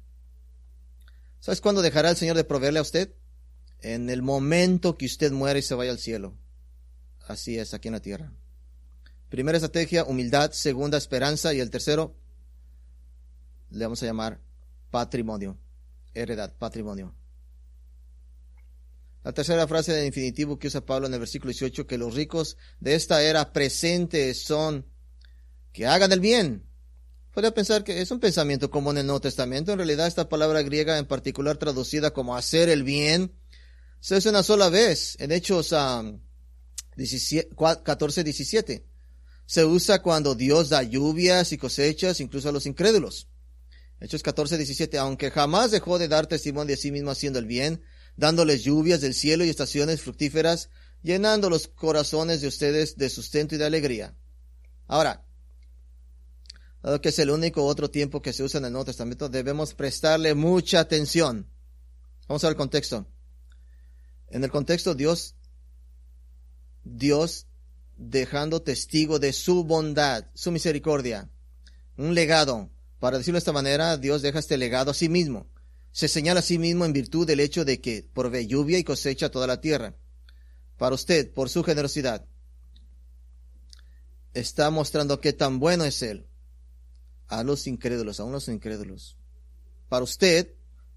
¿Sabes 1.41 1.61
cuándo 1.61 1.83
dejará 1.83 2.11
el 2.11 2.17
Señor 2.17 2.37
de 2.37 2.45
proveerle 2.45 2.79
a 2.79 2.83
usted? 2.83 3.15
En 3.81 4.11
el 4.11 4.23
momento 4.23 4.97
que 4.97 5.07
usted 5.07 5.33
muere 5.33 5.61
y 5.61 5.63
se 5.63 5.75
vaya 5.75 5.91
al 5.91 5.99
cielo. 5.99 6.37
Así 7.27 7.59
es 7.59 7.73
aquí 7.73 7.89
en 7.89 7.95
la 7.95 8.01
tierra. 8.01 8.33
Primera 9.31 9.57
estrategia, 9.57 10.05
humildad. 10.05 10.53
Segunda, 10.53 10.99
esperanza. 10.99 11.55
Y 11.55 11.61
el 11.61 11.71
tercero, 11.71 12.15
le 13.71 13.85
vamos 13.85 14.03
a 14.03 14.07
llamar 14.07 14.41
patrimonio. 14.91 15.57
Heredad, 16.13 16.55
patrimonio. 16.59 17.15
La 19.23 19.33
tercera 19.33 19.67
frase 19.69 19.93
del 19.93 20.07
infinitivo 20.07 20.59
que 20.59 20.69
usa 20.69 20.85
Pablo 20.85 21.07
en 21.07 21.15
el 21.15 21.21
versículo 21.21 21.51
18, 21.51 21.87
que 21.87 21.99
los 21.99 22.15
ricos 22.15 22.57
de 22.81 22.95
esta 22.95 23.23
era 23.23 23.53
presente 23.53 24.33
son 24.35 24.87
que 25.73 25.87
hagan 25.87 26.11
el 26.13 26.21
bien, 26.21 26.65
Podría 27.33 27.55
pensar 27.55 27.85
que 27.85 28.01
es 28.01 28.11
un 28.11 28.19
pensamiento 28.19 28.71
común 28.71 28.97
en 28.97 29.03
el 29.03 29.07
Nuevo 29.07 29.21
Testamento. 29.21 29.73
En 29.73 29.79
realidad, 29.79 30.09
esta 30.09 30.29
palabra 30.29 30.63
griega 30.63 30.99
en 30.99 31.07
particular 31.07 31.57
traducida 31.59 32.11
como 32.13 32.37
hacer 32.37 32.69
el 32.69 32.83
bien, 32.83 33.33
se 34.01 34.17
usa 34.17 34.31
una 34.31 34.43
sola 34.43 34.71
vez 34.71 35.17
en 35.21 35.31
Hechos 35.31 35.75
14, 36.97 38.25
17. 38.25 38.87
Se 39.47 39.65
usa 39.65 40.01
cuando 40.01 40.35
Dios 40.35 40.71
da 40.71 40.83
lluvias 40.83 41.53
y 41.53 41.59
cosechas 41.59 42.21
incluso 42.21 42.49
a 42.49 42.53
los 42.53 42.67
incrédulos. 42.67 43.29
Hechos 44.01 44.23
14, 44.23 44.57
17. 44.57 44.99
Aunque 44.99 45.31
jamás 45.31 45.71
dejó 45.71 45.99
de 45.99 46.09
dar 46.09 46.27
testimonio 46.27 46.75
de 46.75 46.81
sí 46.81 46.91
mismo 46.91 47.11
haciendo 47.11 47.39
el 47.39 47.45
bien, 47.45 47.83
dándoles 48.17 48.63
lluvias 48.63 49.03
del 49.03 49.15
cielo 49.15 49.45
y 49.45 49.51
estaciones 49.51 50.01
fructíferas, 50.01 50.71
llenando 51.03 51.51
los 51.51 51.69
corazones 51.69 52.41
de 52.41 52.49
ustedes 52.49 52.97
de 52.97 53.11
sustento 53.11 53.55
y 53.55 53.59
de 53.59 53.67
alegría. 53.67 54.17
Ahora, 54.87 55.27
dado 56.83 57.01
que 57.01 57.11
es 57.11 57.19
el 57.19 57.31
único 57.31 57.65
otro 57.65 57.91
tiempo 57.91 58.23
que 58.23 58.33
se 58.33 58.43
usa 58.43 58.59
en 58.59 58.67
el 58.67 58.73
Nuevo 58.73 58.87
Testamento, 58.87 59.29
debemos 59.29 59.75
prestarle 59.75 60.35
mucha 60.35 60.81
atención. 60.81 61.47
Vamos 62.27 62.43
a 62.43 62.47
ver 62.47 62.53
el 62.55 62.59
contexto. 62.59 63.07
En 64.29 64.45
el 64.45 64.51
contexto, 64.51 64.95
Dios, 64.95 65.35
Dios 66.85 67.47
dejando 67.97 68.63
testigo 68.63 69.19
de 69.19 69.33
su 69.33 69.65
bondad, 69.65 70.27
su 70.35 70.51
misericordia, 70.53 71.29
un 71.97 72.15
legado. 72.15 72.71
Para 72.99 73.19
decirlo 73.19 73.37
de 73.37 73.41
esta 73.41 73.53
manera, 73.53 73.97
Dios 73.97 74.23
deja 74.23 74.39
este 74.39 74.57
legado 74.57 74.93
a 74.93 74.95
sí 74.95 75.09
mismo. 75.09 75.49
Se 75.93 76.09
señala 76.09 76.41
a 76.41 76.45
sí 76.45 76.59
mismo 76.59 76.85
en 76.85 76.93
virtud 76.93 77.27
del 77.27 77.41
hecho 77.41 77.65
de 77.65 77.81
que 77.81 78.09
provee 78.15 78.47
lluvia 78.47 78.79
y 78.79 78.85
cosecha 78.85 79.31
toda 79.31 79.47
la 79.47 79.61
tierra. 79.61 79.97
Para 80.79 80.95
usted, 80.95 81.33
por 81.35 81.51
su 81.51 81.63
generosidad, 81.63 82.25
está 84.33 84.71
mostrando 84.71 85.21
qué 85.21 85.33
tan 85.33 85.59
bueno 85.59 85.85
es 85.85 86.03
Él 86.03 86.30
a 87.31 87.45
los 87.45 87.67
incrédulos, 87.67 88.21
a 88.21 88.25
unos 88.25 88.49
incrédulos. 88.49 89.17
Para 89.89 90.05
usted, 90.05 90.53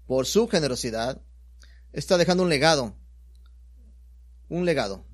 por 0.06 0.26
su 0.26 0.48
generosidad, 0.48 1.22
está 1.92 2.18
dejando 2.18 2.42
un 2.42 2.48
legado, 2.48 2.94
un 4.48 4.64
legado, 4.64 5.06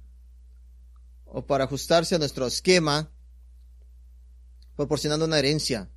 o 1.26 1.46
para 1.46 1.64
ajustarse 1.64 2.14
a 2.14 2.18
nuestro 2.18 2.46
esquema, 2.46 3.10
proporcionando 4.76 5.26
una 5.26 5.38
herencia, 5.38 5.90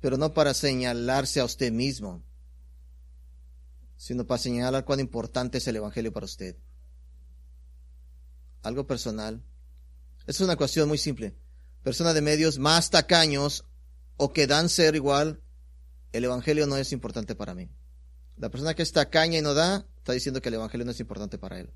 pero 0.00 0.16
no 0.16 0.32
para 0.32 0.54
señalarse 0.54 1.40
a 1.40 1.44
usted 1.44 1.70
mismo, 1.70 2.24
sino 3.96 4.26
para 4.26 4.38
señalar 4.38 4.86
cuán 4.86 5.00
importante 5.00 5.58
es 5.58 5.68
el 5.68 5.76
Evangelio 5.76 6.12
para 6.12 6.26
usted. 6.26 6.56
Algo 8.62 8.86
personal. 8.86 9.42
Es 10.26 10.40
una 10.40 10.56
cuestión 10.56 10.88
muy 10.88 10.96
simple. 10.96 11.36
Personas 11.82 12.14
de 12.14 12.22
medios 12.22 12.58
más 12.58 12.88
tacaños 12.88 13.66
o 14.16 14.32
que 14.32 14.46
dan 14.46 14.68
ser 14.68 14.94
igual, 14.94 15.40
el 16.12 16.24
Evangelio 16.24 16.66
no 16.66 16.76
es 16.76 16.92
importante 16.92 17.34
para 17.34 17.54
mí. 17.54 17.68
La 18.36 18.50
persona 18.50 18.74
que 18.74 18.82
es 18.82 18.92
tacaña 18.92 19.38
y 19.38 19.42
no 19.42 19.54
da, 19.54 19.86
está 19.98 20.12
diciendo 20.12 20.40
que 20.40 20.48
el 20.48 20.56
Evangelio 20.56 20.84
no 20.84 20.92
es 20.92 21.00
importante 21.00 21.38
para 21.38 21.60
él. 21.60 21.70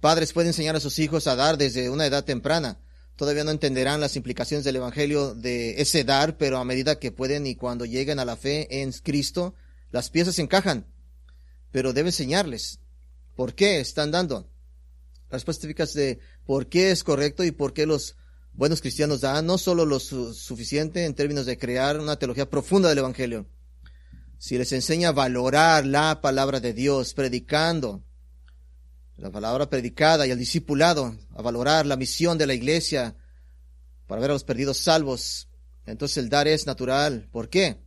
Padres 0.00 0.32
pueden 0.32 0.48
enseñar 0.48 0.76
a 0.76 0.80
sus 0.80 0.98
hijos 0.98 1.26
a 1.26 1.36
dar 1.36 1.56
desde 1.56 1.90
una 1.90 2.06
edad 2.06 2.24
temprana. 2.24 2.78
Todavía 3.16 3.44
no 3.44 3.50
entenderán 3.50 4.00
las 4.00 4.16
implicaciones 4.16 4.64
del 4.64 4.76
Evangelio 4.76 5.34
de 5.34 5.80
ese 5.80 6.04
dar, 6.04 6.36
pero 6.36 6.58
a 6.58 6.64
medida 6.64 6.98
que 6.98 7.12
pueden 7.12 7.46
y 7.46 7.54
cuando 7.54 7.86
lleguen 7.86 8.18
a 8.18 8.24
la 8.24 8.36
fe 8.36 8.82
en 8.82 8.92
Cristo, 8.92 9.54
las 9.90 10.10
piezas 10.10 10.38
encajan. 10.38 10.86
Pero 11.72 11.92
debe 11.92 12.10
enseñarles 12.10 12.80
por 13.34 13.54
qué 13.54 13.80
están 13.80 14.10
dando. 14.10 14.48
Las 15.30 15.44
respuestas 15.44 15.94
de 15.94 16.18
por 16.44 16.68
qué 16.68 16.90
es 16.90 17.02
correcto 17.02 17.42
y 17.42 17.50
por 17.50 17.72
qué 17.72 17.86
los 17.86 18.16
buenos 18.56 18.80
cristianos 18.80 19.20
dan 19.20 19.46
no 19.46 19.58
solo 19.58 19.84
lo 19.84 20.00
suficiente 20.00 21.04
en 21.04 21.14
términos 21.14 21.46
de 21.46 21.58
crear 21.58 22.00
una 22.00 22.16
teología 22.16 22.48
profunda 22.48 22.88
del 22.88 22.98
Evangelio, 22.98 23.46
si 24.38 24.58
les 24.58 24.72
enseña 24.72 25.10
a 25.10 25.12
valorar 25.12 25.86
la 25.86 26.20
palabra 26.20 26.60
de 26.60 26.72
Dios, 26.72 27.14
predicando 27.14 28.02
la 29.16 29.30
palabra 29.30 29.70
predicada 29.70 30.26
y 30.26 30.30
el 30.30 30.38
discipulado, 30.38 31.16
a 31.34 31.42
valorar 31.42 31.86
la 31.86 31.96
misión 31.96 32.36
de 32.36 32.46
la 32.46 32.54
iglesia 32.54 33.16
para 34.06 34.20
ver 34.20 34.30
a 34.30 34.34
los 34.34 34.44
perdidos 34.44 34.78
salvos, 34.78 35.48
entonces 35.86 36.18
el 36.18 36.28
dar 36.28 36.48
es 36.48 36.66
natural. 36.66 37.28
¿Por 37.32 37.48
qué? 37.48 37.80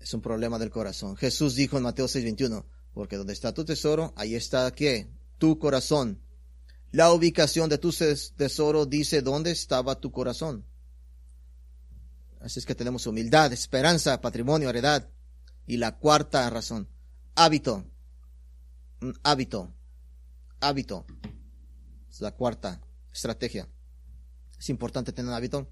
Es 0.00 0.14
un 0.14 0.22
problema 0.22 0.58
del 0.58 0.70
corazón. 0.70 1.16
Jesús 1.16 1.54
dijo 1.54 1.76
en 1.76 1.82
Mateo 1.82 2.06
6:21, 2.06 2.64
porque 2.92 3.16
donde 3.16 3.32
está 3.32 3.52
tu 3.52 3.64
tesoro, 3.64 4.14
ahí 4.16 4.34
está 4.34 4.70
qué? 4.72 5.10
Tu 5.38 5.58
corazón. 5.58 6.23
La 6.94 7.12
ubicación 7.12 7.68
de 7.68 7.78
tu 7.78 7.92
tesoro 8.36 8.86
dice 8.86 9.20
dónde 9.20 9.50
estaba 9.50 9.98
tu 9.98 10.12
corazón. 10.12 10.64
Así 12.40 12.60
es 12.60 12.66
que 12.66 12.76
tenemos 12.76 13.08
humildad, 13.08 13.52
esperanza, 13.52 14.20
patrimonio, 14.20 14.70
heredad. 14.70 15.10
Y 15.66 15.78
la 15.78 15.98
cuarta 15.98 16.48
razón, 16.50 16.88
hábito. 17.34 17.84
Hábito. 19.24 19.74
Hábito. 20.60 21.04
Es 22.08 22.20
la 22.20 22.30
cuarta 22.30 22.80
estrategia. 23.12 23.68
Es 24.56 24.68
importante 24.68 25.12
tener 25.12 25.30
un 25.30 25.34
hábito. 25.34 25.68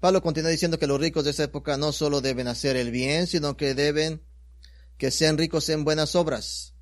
Pablo 0.00 0.20
continúa 0.20 0.50
diciendo 0.50 0.78
que 0.78 0.86
los 0.86 1.00
ricos 1.00 1.24
de 1.24 1.30
esa 1.30 1.44
época 1.44 1.78
no 1.78 1.92
solo 1.92 2.20
deben 2.20 2.46
hacer 2.46 2.76
el 2.76 2.90
bien, 2.90 3.26
sino 3.26 3.56
que 3.56 3.72
deben 3.72 4.22
que 4.98 5.10
sean 5.12 5.38
ricos 5.38 5.70
en 5.70 5.84
buenas 5.84 6.14
obras. 6.14 6.74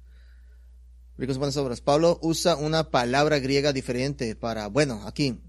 Ricos 1.19 1.37
en 1.37 1.41
buenas 1.41 1.57
obras. 1.57 1.81
Pablo 1.81 2.19
usa 2.23 2.57
una 2.57 2.91
palabra 2.91 3.39
griega 3.39 3.73
diferente 3.73 4.37
para, 4.37 4.67
bueno, 4.67 5.03
aquí. 5.07 5.31
Un 5.31 5.43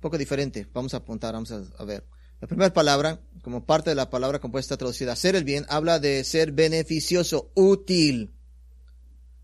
poco 0.00 0.18
diferente. 0.18 0.66
Vamos 0.72 0.92
a 0.92 0.98
apuntar, 0.98 1.32
vamos 1.32 1.50
a, 1.50 1.84
ver. 1.84 2.06
La 2.40 2.48
primera 2.48 2.72
palabra, 2.74 3.22
como 3.42 3.64
parte 3.64 3.90
de 3.90 3.96
la 3.96 4.10
palabra 4.10 4.38
compuesta 4.38 4.76
traducida, 4.76 5.12
hacer 5.12 5.34
el 5.34 5.44
bien, 5.44 5.64
habla 5.68 5.98
de 5.98 6.24
ser 6.24 6.52
beneficioso, 6.52 7.50
útil. 7.54 8.34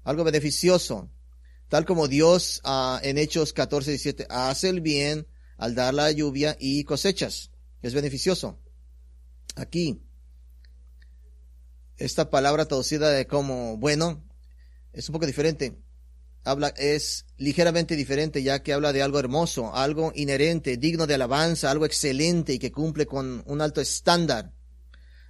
Algo 0.04 0.22
beneficioso. 0.24 1.10
Tal 1.68 1.86
como 1.86 2.06
Dios 2.06 2.60
uh, 2.64 2.98
en 3.02 3.16
Hechos 3.18 3.54
14, 3.54 3.90
17 3.90 4.26
hace 4.28 4.68
el 4.68 4.80
bien 4.82 5.26
al 5.56 5.74
dar 5.74 5.94
la 5.94 6.10
lluvia 6.10 6.56
y 6.60 6.84
cosechas. 6.84 7.50
Es 7.80 7.94
beneficioso. 7.94 8.60
Aquí, 9.56 10.02
esta 11.96 12.28
palabra 12.28 12.66
traducida 12.66 13.10
de 13.10 13.26
como 13.26 13.78
bueno 13.78 14.25
es 14.96 15.08
un 15.10 15.12
poco 15.12 15.26
diferente. 15.26 15.76
Habla, 16.42 16.68
es 16.68 17.26
ligeramente 17.36 17.96
diferente 17.96 18.42
ya 18.42 18.62
que 18.62 18.72
habla 18.72 18.92
de 18.92 19.02
algo 19.02 19.18
hermoso, 19.18 19.74
algo 19.74 20.12
inherente, 20.14 20.78
digno 20.78 21.06
de 21.06 21.14
alabanza, 21.14 21.70
algo 21.70 21.84
excelente 21.84 22.54
y 22.54 22.58
que 22.58 22.72
cumple 22.72 23.04
con 23.04 23.42
un 23.46 23.60
alto 23.60 23.80
estándar. 23.80 24.54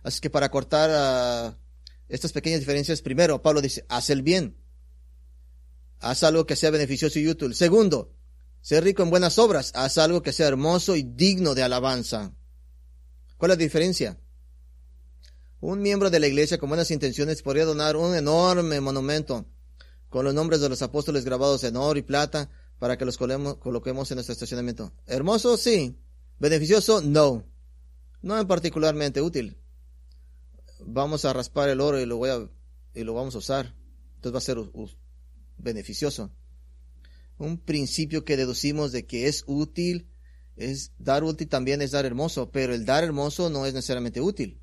Así 0.04 0.20
que 0.20 0.30
para 0.30 0.50
cortar 0.50 1.50
uh, 1.50 1.56
estas 2.08 2.32
pequeñas 2.32 2.60
diferencias, 2.60 3.02
primero, 3.02 3.42
Pablo 3.42 3.60
dice, 3.60 3.84
haz 3.88 4.10
el 4.10 4.22
bien. 4.22 4.56
Haz 5.98 6.22
algo 6.22 6.46
que 6.46 6.54
sea 6.54 6.70
beneficioso 6.70 7.18
y 7.18 7.26
útil. 7.26 7.54
Segundo, 7.54 8.14
ser 8.60 8.84
rico 8.84 9.02
en 9.02 9.10
buenas 9.10 9.38
obras. 9.38 9.72
Haz 9.74 9.98
algo 9.98 10.22
que 10.22 10.32
sea 10.32 10.46
hermoso 10.46 10.94
y 10.94 11.02
digno 11.02 11.54
de 11.56 11.64
alabanza. 11.64 12.32
¿Cuál 13.36 13.50
es 13.50 13.58
la 13.58 13.64
diferencia? 13.64 14.20
Un 15.60 15.80
miembro 15.80 16.10
de 16.10 16.20
la 16.20 16.28
iglesia 16.28 16.58
con 16.58 16.68
buenas 16.68 16.90
intenciones 16.92 17.42
podría 17.42 17.64
donar 17.64 17.96
un 17.96 18.14
enorme 18.14 18.80
monumento 18.80 19.46
con 20.08 20.24
los 20.24 20.34
nombres 20.34 20.60
de 20.60 20.68
los 20.68 20.82
apóstoles 20.82 21.24
grabados 21.24 21.64
en 21.64 21.76
oro 21.76 21.98
y 21.98 22.02
plata 22.02 22.50
para 22.78 22.96
que 22.96 23.04
los 23.04 23.16
coloquemos 23.16 24.10
en 24.10 24.16
nuestro 24.16 24.32
estacionamiento. 24.32 24.92
Hermoso, 25.06 25.56
sí. 25.56 25.96
Beneficioso, 26.38 27.00
no. 27.00 27.44
No 28.22 28.38
en 28.38 28.46
particularmente 28.46 29.22
útil. 29.22 29.56
Vamos 30.80 31.24
a 31.24 31.32
raspar 31.32 31.68
el 31.68 31.80
oro 31.80 32.00
y 32.00 32.06
lo 32.06 33.14
vamos 33.14 33.34
a 33.34 33.38
usar. 33.38 33.74
Entonces 34.16 34.34
va 34.34 34.38
a 34.38 34.40
ser 34.40 34.58
beneficioso. 35.56 36.30
Un 37.38 37.58
principio 37.58 38.24
que 38.24 38.36
deducimos 38.36 38.92
de 38.92 39.06
que 39.06 39.28
es 39.28 39.44
útil 39.46 40.08
es 40.56 40.92
dar 40.98 41.22
útil 41.22 41.48
también 41.48 41.82
es 41.82 41.90
dar 41.90 42.06
hermoso, 42.06 42.50
pero 42.50 42.74
el 42.74 42.86
dar 42.86 43.04
hermoso 43.04 43.50
no 43.50 43.66
es 43.66 43.74
necesariamente 43.74 44.22
útil. 44.22 44.58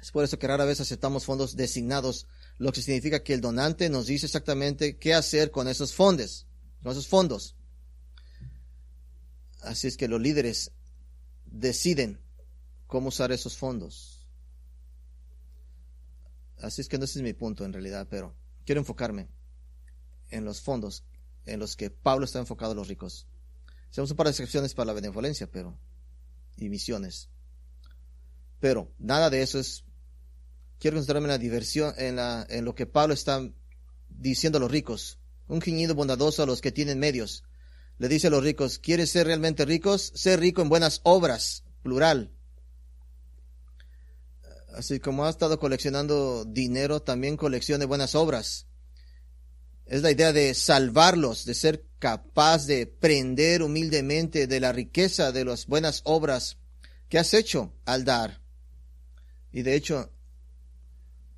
Es 0.00 0.12
por 0.12 0.24
eso 0.24 0.38
que 0.38 0.46
rara 0.46 0.64
vez 0.64 0.80
aceptamos 0.80 1.24
fondos 1.24 1.56
designados, 1.56 2.26
lo 2.58 2.72
que 2.72 2.82
significa 2.82 3.22
que 3.22 3.34
el 3.34 3.40
donante 3.40 3.88
nos 3.88 4.06
dice 4.06 4.26
exactamente 4.26 4.96
qué 4.98 5.14
hacer 5.14 5.50
con 5.50 5.68
esos 5.68 5.94
fondos, 5.94 6.46
con 6.82 6.92
esos 6.92 7.06
fondos. 7.06 7.54
Así 9.62 9.86
es 9.86 9.96
que 9.96 10.08
los 10.08 10.20
líderes 10.20 10.72
deciden 11.46 12.20
cómo 12.86 13.08
usar 13.08 13.32
esos 13.32 13.56
fondos. 13.56 14.26
Así 16.60 16.80
es 16.80 16.88
que 16.88 16.98
no 16.98 17.04
ese 17.04 17.20
es 17.20 17.22
mi 17.22 17.32
punto 17.32 17.64
en 17.64 17.72
realidad, 17.72 18.08
pero 18.10 18.34
quiero 18.64 18.80
enfocarme 18.80 19.28
en 20.30 20.44
los 20.44 20.60
fondos 20.60 21.04
en 21.46 21.60
los 21.60 21.76
que 21.76 21.90
Pablo 21.90 22.24
está 22.24 22.40
enfocado 22.40 22.72
a 22.72 22.74
los 22.74 22.88
ricos. 22.88 23.26
Hacemos 23.90 24.10
un 24.10 24.16
par 24.16 24.26
de 24.26 24.32
excepciones 24.32 24.74
para 24.74 24.86
la 24.86 24.92
benevolencia, 24.92 25.50
pero 25.50 25.78
y 26.56 26.68
misiones. 26.68 27.30
Pero 28.60 28.92
nada 28.98 29.30
de 29.30 29.42
eso 29.42 29.58
es 29.58 29.84
quiero 30.78 30.96
concentrarme 30.96 31.26
en 31.26 31.32
la 31.32 31.38
diversión, 31.38 31.94
en, 31.98 32.16
la, 32.16 32.46
en 32.48 32.64
lo 32.64 32.74
que 32.74 32.86
Pablo 32.86 33.14
está 33.14 33.48
diciendo 34.08 34.58
a 34.58 34.60
los 34.60 34.70
ricos. 34.70 35.18
Un 35.46 35.60
gemido 35.60 35.94
bondadoso 35.94 36.42
a 36.42 36.46
los 36.46 36.60
que 36.60 36.72
tienen 36.72 36.98
medios. 36.98 37.44
Le 37.98 38.08
dice 38.08 38.28
a 38.28 38.30
los 38.30 38.44
ricos, 38.44 38.78
¿quieres 38.78 39.10
ser 39.10 39.26
realmente 39.26 39.64
ricos? 39.64 40.12
Ser 40.14 40.40
rico 40.40 40.62
en 40.62 40.68
buenas 40.68 41.00
obras, 41.02 41.64
plural. 41.82 42.32
Así 44.74 45.00
como 45.00 45.24
ha 45.24 45.30
estado 45.30 45.58
coleccionando 45.58 46.44
dinero, 46.44 47.02
también 47.02 47.36
coleccione 47.36 47.86
buenas 47.86 48.14
obras. 48.14 48.66
Es 49.86 50.02
la 50.02 50.10
idea 50.10 50.32
de 50.32 50.54
salvarlos, 50.54 51.44
de 51.46 51.54
ser 51.54 51.86
capaz 51.98 52.66
de 52.66 52.86
prender 52.86 53.62
humildemente 53.62 54.46
de 54.46 54.60
la 54.60 54.70
riqueza 54.70 55.32
de 55.32 55.44
las 55.46 55.66
buenas 55.66 56.02
obras 56.04 56.58
que 57.08 57.18
has 57.18 57.32
hecho 57.34 57.72
al 57.86 58.04
dar. 58.04 58.42
Y 59.50 59.62
de 59.62 59.74
hecho, 59.74 60.12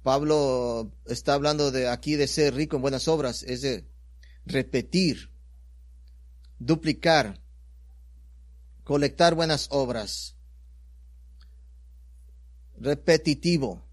Pablo 0.03 0.93
está 1.07 1.35
hablando 1.35 1.71
de 1.71 1.89
aquí 1.89 2.17
de 2.17 2.27
ser 2.27 2.55
rico 2.55 2.77
en 2.77 2.83
buenas 2.83 3.07
obras, 3.09 3.43
es 3.43 3.61
de 3.61 3.85
repetir, 4.47 5.31
duplicar, 6.59 7.43
colectar 8.85 9.35
buenas 9.35 9.69
obras, 9.71 10.37
repetitivo, 12.79 13.85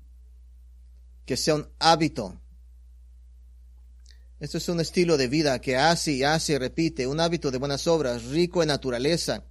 que 1.26 1.36
sea 1.36 1.56
un 1.56 1.68
hábito. 1.80 2.42
Esto 4.40 4.60
es 4.60 4.70
un 4.70 4.80
estilo 4.80 5.18
de 5.18 5.28
vida 5.28 5.60
que 5.60 5.76
hace 5.76 6.14
y 6.14 6.24
hace 6.24 6.54
y 6.54 6.58
repite, 6.58 7.08
un 7.08 7.20
hábito 7.20 7.52
de 7.52 7.58
buenas 7.58 7.86
obras, 7.88 8.24
rico 8.26 8.62
en 8.62 8.70
naturaleza, 8.70 9.44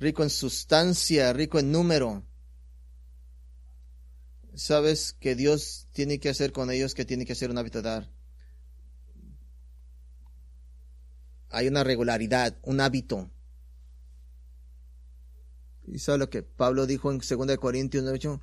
rico 0.00 0.22
en 0.22 0.30
sustancia, 0.30 1.32
rico 1.32 1.58
en 1.58 1.70
número. 1.70 2.27
Sabes 4.58 5.12
que 5.20 5.36
Dios 5.36 5.86
tiene 5.92 6.18
que 6.18 6.28
hacer 6.28 6.50
con 6.50 6.72
ellos 6.72 6.94
que 6.94 7.04
tiene 7.04 7.24
que 7.24 7.32
hacer 7.32 7.48
un 7.48 7.58
hábito 7.58 7.80
de 7.80 7.88
dar. 7.90 8.10
Hay 11.50 11.68
una 11.68 11.84
regularidad, 11.84 12.58
un 12.62 12.80
hábito. 12.80 13.30
¿Y 15.86 16.00
sabe 16.00 16.18
lo 16.18 16.28
que 16.28 16.42
Pablo 16.42 16.86
dijo 16.86 17.12
en 17.12 17.18
2 17.18 17.56
Corintios 17.58 18.04
8? 18.04 18.42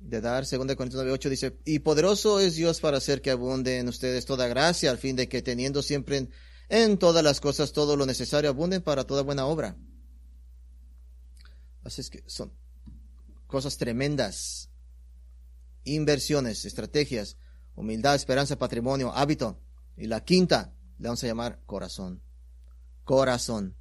De 0.00 0.20
dar, 0.20 0.44
2 0.46 0.50
Corintios 0.76 1.02
9, 1.02 1.12
8 1.12 1.30
dice, 1.30 1.58
y 1.64 1.78
poderoso 1.78 2.38
es 2.38 2.56
Dios 2.56 2.80
para 2.80 2.98
hacer 2.98 3.22
que 3.22 3.30
abunde 3.30 3.78
en 3.78 3.88
ustedes 3.88 4.26
toda 4.26 4.48
gracia, 4.48 4.90
al 4.90 4.98
fin 4.98 5.16
de 5.16 5.26
que 5.26 5.40
teniendo 5.40 5.80
siempre 5.80 6.18
en, 6.18 6.30
en 6.68 6.98
todas 6.98 7.24
las 7.24 7.40
cosas 7.40 7.72
todo 7.72 7.96
lo 7.96 8.04
necesario, 8.04 8.50
abunden 8.50 8.82
para 8.82 9.04
toda 9.04 9.22
buena 9.22 9.46
obra. 9.46 9.74
Así 11.82 12.02
es 12.02 12.10
que 12.10 12.22
son 12.26 12.52
cosas 13.46 13.78
tremendas. 13.78 14.68
Inversiones, 15.86 16.64
estrategias, 16.64 17.38
humildad, 17.76 18.16
esperanza, 18.16 18.58
patrimonio, 18.58 19.12
hábito. 19.14 19.60
Y 19.96 20.08
la 20.08 20.22
quinta, 20.24 20.74
le 20.98 21.08
vamos 21.08 21.22
a 21.24 21.26
llamar 21.26 21.60
corazón. 21.64 22.22
Corazón. 23.04 23.76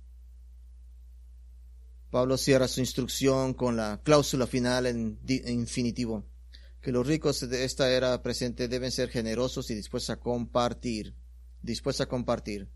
Pablo 2.11 2.37
cierra 2.37 2.67
su 2.67 2.79
instrucción 2.79 3.53
con 3.53 3.75
la 3.75 3.99
cláusula 4.03 4.47
final 4.47 4.85
en, 4.85 5.19
infinitivo, 5.47 6.23
que 6.79 6.91
los 6.91 7.05
ricos 7.05 7.49
de 7.49 7.65
esta 7.65 7.91
era 7.91 8.21
presente 8.21 8.67
deben 8.67 8.91
ser 8.91 9.09
generosos 9.09 9.69
y 9.71 9.75
dispuestos 9.75 10.11
a 10.11 10.19
compartir, 10.19 11.13
dispuestos 11.61 12.05
a 12.05 12.07
compartir. 12.07 12.69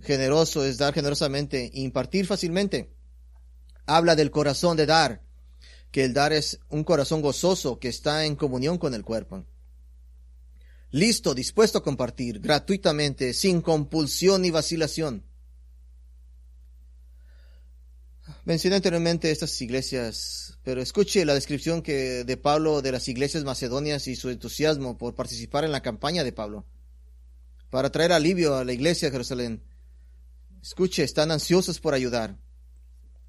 Generoso 0.00 0.64
es 0.64 0.78
dar 0.78 0.94
generosamente, 0.94 1.70
impartir 1.74 2.26
fácilmente. 2.26 2.94
Habla 3.84 4.14
del 4.14 4.30
corazón 4.30 4.76
de 4.76 4.86
dar, 4.86 5.25
que 5.96 6.04
el 6.04 6.12
dar 6.12 6.34
es 6.34 6.60
un 6.68 6.84
corazón 6.84 7.22
gozoso 7.22 7.78
que 7.78 7.88
está 7.88 8.26
en 8.26 8.36
comunión 8.36 8.76
con 8.76 8.92
el 8.92 9.02
cuerpo. 9.02 9.46
Listo, 10.90 11.34
dispuesto 11.34 11.78
a 11.78 11.82
compartir 11.82 12.38
gratuitamente, 12.38 13.32
sin 13.32 13.62
compulsión 13.62 14.42
ni 14.42 14.50
vacilación. 14.50 15.24
Mencioné 18.44 18.76
anteriormente 18.76 19.30
estas 19.30 19.58
iglesias, 19.62 20.58
pero 20.62 20.82
escuche 20.82 21.24
la 21.24 21.32
descripción 21.32 21.80
que 21.80 22.24
de 22.24 22.36
Pablo 22.36 22.82
de 22.82 22.92
las 22.92 23.08
iglesias 23.08 23.44
macedonias 23.44 24.06
y 24.06 24.16
su 24.16 24.28
entusiasmo 24.28 24.98
por 24.98 25.14
participar 25.14 25.64
en 25.64 25.72
la 25.72 25.80
campaña 25.80 26.24
de 26.24 26.32
Pablo 26.32 26.66
para 27.70 27.90
traer 27.90 28.12
alivio 28.12 28.54
a 28.54 28.66
la 28.66 28.74
iglesia 28.74 29.08
de 29.08 29.12
Jerusalén. 29.12 29.62
Escuche, 30.60 31.04
están 31.04 31.30
ansiosos 31.30 31.80
por 31.80 31.94
ayudar 31.94 32.36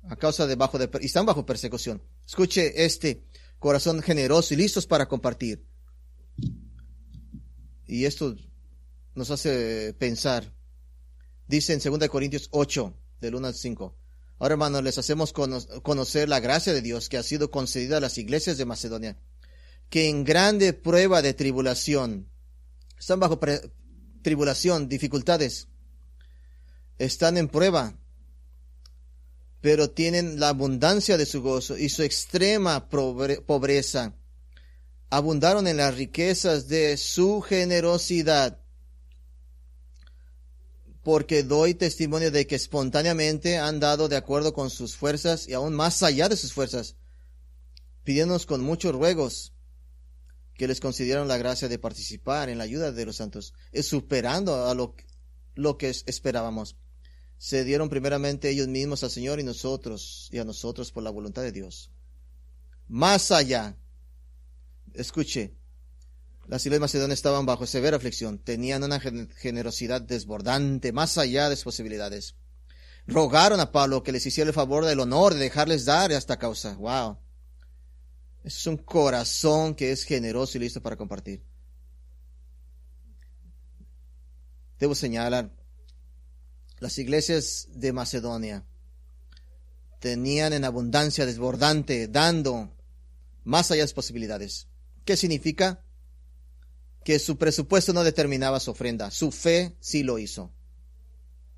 a 0.04 0.16
causa 0.16 0.48
de 0.48 0.56
bajo 0.56 0.78
de, 0.78 0.90
y 1.02 1.06
están 1.06 1.26
bajo 1.26 1.46
persecución. 1.46 2.02
Escuche 2.26 2.86
este 2.86 3.24
corazón 3.60 4.02
generoso 4.02 4.54
y 4.54 4.58
listos 4.58 4.86
para 4.86 5.08
compartir. 5.08 5.66
Y 7.86 8.06
esto 8.06 8.36
nos 9.16 9.32
hace 9.32 9.94
pensar. 9.98 10.54
Dice 11.48 11.74
en 11.74 11.80
2 11.80 12.10
Corintios 12.10 12.50
8, 12.52 12.94
del 13.22 13.36
1 13.36 13.48
al 13.48 13.54
5. 13.54 13.98
Ahora, 14.40 14.54
hermanos, 14.54 14.84
les 14.84 14.98
hacemos 14.98 15.34
conocer 15.34 16.30
la 16.30 16.40
gracia 16.40 16.74
de 16.74 16.82
Dios 16.82 17.10
que 17.10 17.18
ha 17.18 17.24
sido 17.24 17.50
concedida 17.50 17.98
a 17.98 18.02
las 18.02 18.18
iglesias 18.18 18.58
de 18.58 18.66
Macedonia, 18.66 19.18
que 19.90 20.10
en 20.10 20.24
grande 20.24 20.74
prueba 20.74 21.22
de 21.22 21.34
tribulación, 21.34 22.30
están 23.00 23.20
bajo 23.20 23.40
tribulación, 24.22 24.90
dificultades, 24.90 25.70
están 27.00 27.38
en 27.38 27.48
prueba, 27.48 27.98
pero 29.68 29.90
tienen 29.90 30.40
la 30.40 30.48
abundancia 30.48 31.18
de 31.18 31.26
su 31.26 31.42
gozo 31.42 31.78
y 31.78 31.90
su 31.90 32.02
extrema 32.02 32.88
pobreza. 32.88 34.16
Abundaron 35.10 35.68
en 35.68 35.76
las 35.76 35.94
riquezas 35.94 36.70
de 36.70 36.96
su 36.96 37.42
generosidad 37.42 38.62
porque 41.04 41.44
doy 41.44 41.74
testimonio 41.74 42.32
de 42.32 42.48
que 42.48 42.56
espontáneamente 42.56 43.58
han 43.58 43.82
dado 43.82 44.08
de 44.08 44.16
acuerdo 44.16 44.54
con 44.54 44.70
sus 44.70 44.96
fuerzas 44.96 45.50
y 45.50 45.54
aún 45.54 45.74
más 45.74 46.02
allá 46.02 46.30
de 46.30 46.38
sus 46.38 46.54
fuerzas, 46.54 46.96
pidiéndonos 48.06 48.46
con 48.46 48.62
muchos 48.62 48.96
ruegos 48.96 49.52
que 50.54 50.70
les 50.70 50.80
concedieron 50.80 51.28
la 51.28 51.38
gracia 51.38 51.68
de 51.68 51.78
participar 51.78 52.48
en 52.48 52.60
la 52.60 52.64
ayuda 52.64 52.94
de 52.94 53.06
los 53.06 53.18
santos, 53.18 53.54
superando 53.82 54.66
a 54.66 54.74
lo, 54.74 54.96
lo 55.56 55.78
que 55.78 55.90
esperábamos. 55.90 56.78
Se 57.38 57.64
dieron 57.64 57.90
primeramente 57.90 58.50
ellos 58.50 58.68
mismos 58.68 59.04
al 59.04 59.12
Señor 59.12 59.40
y 59.40 59.44
nosotros 59.44 60.30
y 60.32 60.40
a 60.40 60.44
nosotros 60.44 60.92
por 60.92 61.04
la 61.04 61.12
voluntad 61.12 61.44
de 61.44 61.52
Dios. 61.52 61.92
Más 62.88 63.32
allá, 63.32 63.78
escuche, 64.94 65.54
las 66.48 66.66
iglesias 66.66 66.82
macedonias 66.82 67.20
estaban 67.20 67.46
bajo 67.46 67.68
severa 67.68 67.98
aflicción, 67.98 68.40
tenían 68.40 68.84
una 68.84 69.00
generosidad 69.00 70.02
desbordante, 70.02 70.94
más 70.94 71.18
allá 71.18 71.50
de 71.50 71.58
sus 71.58 71.66
posibilidades. 71.66 72.36
Rogaron 73.06 73.60
a 73.60 73.72
Pablo 73.72 74.04
que 74.04 74.12
les 74.12 74.26
hiciera 74.26 74.50
el 74.50 74.54
favor 74.54 74.86
del 74.86 75.00
honor 75.00 75.34
de 75.34 75.40
dejarles 75.40 75.86
dar 75.86 76.12
esta 76.12 76.38
causa. 76.38 76.76
Wow. 76.76 77.18
Es 78.44 78.66
un 78.66 78.78
corazón 78.78 79.76
que 79.76 79.92
es 79.92 80.04
generoso 80.04 80.58
y 80.58 80.62
listo 80.62 80.82
para 80.82 80.96
compartir. 80.96 81.44
Debo 84.80 84.96
señalar, 84.96 85.52
las 86.80 86.98
iglesias 86.98 87.68
de 87.74 87.94
Macedonia 87.94 88.66
tenían 90.00 90.54
en 90.54 90.64
abundancia 90.64 91.26
desbordante, 91.26 92.08
dando 92.08 92.72
más 93.44 93.72
allá 93.72 93.82
de 93.82 93.88
sus 93.88 93.96
posibilidades. 93.96 94.68
¿Qué 95.06 95.18
significa? 95.18 95.84
que 97.08 97.20
su 97.20 97.38
presupuesto 97.38 97.94
no 97.94 98.04
determinaba 98.04 98.60
su 98.60 98.72
ofrenda, 98.72 99.12
su 99.12 99.32
fe 99.32 99.78
sí 99.80 100.04
lo 100.04 100.20
hizo. 100.20 100.52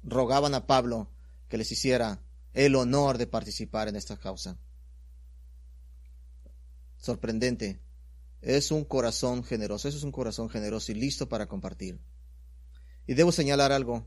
Rogaban 0.04 0.54
a 0.54 0.68
Pablo 0.68 1.10
que 1.48 1.58
les 1.58 1.72
hiciera 1.72 2.22
el 2.54 2.76
honor 2.76 3.18
de 3.18 3.26
participar 3.26 3.88
en 3.88 3.96
esta 3.96 4.16
causa. 4.16 4.60
Sorprendente. 6.98 7.80
Es 8.44 8.70
un 8.70 8.86
corazón 8.86 9.44
generoso, 9.44 9.88
eso 9.88 9.98
es 9.98 10.04
un 10.04 10.12
corazón 10.12 10.50
generoso 10.50 10.92
y 10.92 10.96
listo 10.96 11.28
para 11.28 11.48
compartir. 11.48 12.00
Y 13.08 13.16
debo 13.16 13.32
señalar 13.32 13.72
algo. 13.72 14.06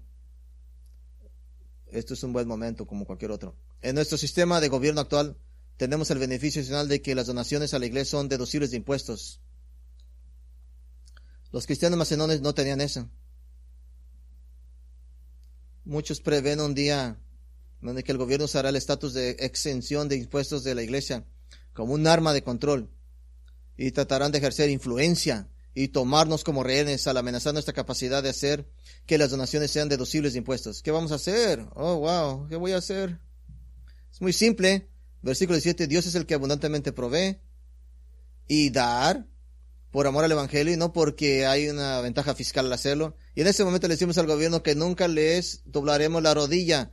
Esto 1.92 2.14
es 2.14 2.22
un 2.22 2.32
buen 2.32 2.48
momento 2.48 2.86
como 2.86 3.04
cualquier 3.04 3.30
otro. 3.30 3.54
En 3.82 3.94
nuestro 3.94 4.16
sistema 4.16 4.60
de 4.60 4.68
gobierno 4.68 5.02
actual 5.02 5.36
tenemos 5.76 6.10
el 6.10 6.18
beneficio 6.18 6.60
adicional 6.60 6.88
de 6.88 7.02
que 7.02 7.14
las 7.14 7.26
donaciones 7.26 7.74
a 7.74 7.78
la 7.78 7.86
iglesia 7.86 8.12
son 8.12 8.28
deducibles 8.28 8.70
de 8.70 8.78
impuestos. 8.78 9.40
Los 11.52 11.66
cristianos 11.66 11.98
macedones 11.98 12.40
no 12.40 12.54
tenían 12.54 12.80
eso. 12.80 13.10
Muchos 15.84 16.20
prevén 16.20 16.60
un 16.60 16.74
día 16.74 17.18
donde 17.82 18.02
que 18.04 18.12
el 18.12 18.18
gobierno 18.18 18.46
usará 18.46 18.70
el 18.70 18.76
estatus 18.76 19.12
de 19.12 19.30
exención 19.40 20.08
de 20.08 20.16
impuestos 20.16 20.64
de 20.64 20.74
la 20.74 20.82
iglesia 20.82 21.26
como 21.74 21.92
un 21.92 22.06
arma 22.06 22.32
de 22.32 22.42
control 22.42 22.88
y 23.76 23.90
tratarán 23.90 24.32
de 24.32 24.38
ejercer 24.38 24.70
influencia 24.70 25.48
y 25.74 25.88
tomarnos 25.88 26.44
como 26.44 26.62
rehenes 26.62 27.06
al 27.06 27.16
amenazar 27.16 27.52
nuestra 27.52 27.74
capacidad 27.74 28.22
de 28.22 28.28
hacer 28.28 28.68
que 29.06 29.18
las 29.18 29.30
donaciones 29.30 29.70
sean 29.70 29.88
deducibles 29.88 30.32
de 30.32 30.38
impuestos. 30.38 30.82
¿Qué 30.82 30.90
vamos 30.90 31.12
a 31.12 31.16
hacer? 31.16 31.66
Oh, 31.74 31.96
wow, 31.96 32.48
¿qué 32.48 32.56
voy 32.56 32.72
a 32.72 32.78
hacer? 32.78 33.18
Es 34.12 34.20
muy 34.20 34.32
simple. 34.32 34.88
Versículo 35.22 35.56
17, 35.56 35.86
Dios 35.86 36.06
es 36.06 36.14
el 36.14 36.26
que 36.26 36.34
abundantemente 36.34 36.92
provee 36.92 37.38
y 38.48 38.70
dar 38.70 39.26
por 39.90 40.06
amor 40.06 40.24
al 40.24 40.32
Evangelio 40.32 40.72
y 40.72 40.76
no 40.76 40.92
porque 40.92 41.46
hay 41.46 41.68
una 41.68 42.00
ventaja 42.00 42.34
fiscal 42.34 42.66
al 42.66 42.72
hacerlo. 42.72 43.16
Y 43.34 43.42
en 43.42 43.46
ese 43.46 43.64
momento 43.64 43.88
le 43.88 43.94
decimos 43.94 44.18
al 44.18 44.26
gobierno 44.26 44.62
que 44.62 44.74
nunca 44.74 45.06
les 45.06 45.62
doblaremos 45.64 46.22
la 46.22 46.34
rodilla 46.34 46.90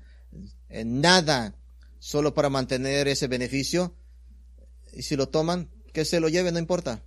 en 0.69 1.01
nada, 1.01 1.55
solo 1.97 2.33
para 2.33 2.49
mantener 2.49 3.07
ese 3.07 3.27
beneficio. 3.27 3.95
Y 4.93 5.03
si 5.03 5.15
lo 5.15 5.29
toman, 5.29 5.69
que 5.91 6.05
se 6.05 6.19
lo 6.19 6.29
lleven, 6.29 6.53
no 6.53 6.59
importa. 6.59 7.03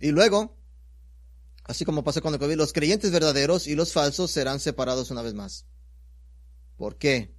Y 0.00 0.10
luego, 0.10 0.57
así 1.68 1.84
como 1.84 2.02
pasó 2.02 2.20
con 2.20 2.34
el 2.34 2.40
COVID, 2.40 2.56
los 2.56 2.72
creyentes 2.72 3.12
verdaderos 3.12 3.66
y 3.66 3.76
los 3.76 3.92
falsos 3.92 4.32
serán 4.32 4.58
separados 4.58 5.10
una 5.12 5.22
vez 5.22 5.34
más. 5.34 5.66
¿Por 6.76 6.96
qué? 6.96 7.34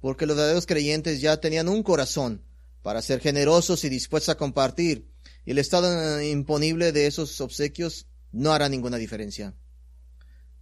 Porque 0.00 0.24
los 0.24 0.36
verdaderos 0.36 0.66
creyentes 0.66 1.20
ya 1.20 1.40
tenían 1.40 1.68
un 1.68 1.82
corazón 1.82 2.42
para 2.82 3.02
ser 3.02 3.20
generosos 3.20 3.84
y 3.84 3.88
dispuestos 3.88 4.30
a 4.30 4.38
compartir 4.38 5.10
y 5.44 5.50
el 5.50 5.58
estado 5.58 6.22
imponible 6.22 6.92
de 6.92 7.06
esos 7.06 7.40
obsequios 7.40 8.06
no 8.32 8.52
hará 8.52 8.68
ninguna 8.68 8.96
diferencia. 8.96 9.54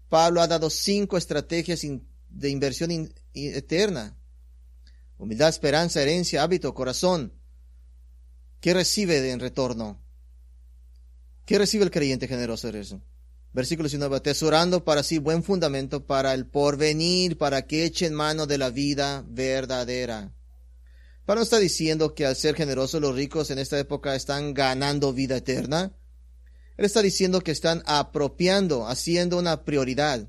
Pablo 0.09 0.41
ha 0.41 0.49
dado 0.49 0.71
cinco 0.71 1.19
estrategias 1.19 1.83
de 2.31 2.49
inversión 2.49 3.13
eterna. 3.35 4.17
Humildad, 5.19 5.51
esperanza, 5.51 6.01
herencia, 6.01 6.43
hábito, 6.43 6.73
corazón. 6.73 7.35
¿Qué 8.61 8.73
recibe 8.73 9.31
en 9.31 9.41
retorno? 9.41 10.01
¿Qué 11.49 11.57
recibe 11.57 11.83
el 11.83 11.91
creyente 11.91 12.29
generoso 12.29 12.71
de 12.71 12.81
eso? 12.81 13.01
Versículo 13.55 13.89
19, 13.89 14.17
atesorando 14.17 14.85
para 14.85 15.03
sí 15.03 15.17
buen 15.17 15.43
fundamento 15.43 16.05
para 16.05 16.35
el 16.35 16.45
porvenir, 16.45 17.39
para 17.39 17.67
que 17.67 17.87
echen 17.87 18.13
mano 18.13 18.47
de 18.47 18.59
la 18.59 18.69
vida 18.69 19.25
verdadera. 19.27 20.35
Pablo 21.25 21.43
está 21.43 21.59
diciendo 21.59 22.15
que 22.15 22.27
al 22.27 22.37
ser 22.37 22.55
generosos 22.55 23.01
los 23.01 23.15
ricos 23.15 23.51
en 23.51 23.59
esta 23.59 23.79
época 23.79 24.15
están 24.15 24.53
ganando 24.53 25.15
vida 25.15 25.39
eterna. 25.39 25.97
Él 26.77 26.85
está 26.85 27.01
diciendo 27.01 27.41
que 27.41 27.53
están 27.53 27.83
apropiando, 27.87 28.87
haciendo 28.87 29.39
una 29.39 29.65
prioridad, 29.65 30.29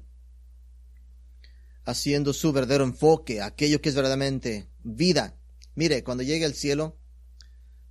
haciendo 1.83 2.31
su 2.31 2.53
verdadero 2.53 2.85
enfoque, 2.85 3.41
aquello 3.41 3.81
que 3.81 3.89
es 3.89 3.95
verdaderamente 3.95 4.69
vida. 4.83 5.35
Mire, 5.75 6.01
cuando 6.01 6.23
llegue 6.23 6.45
al 6.45 6.53
cielo, 6.53 6.95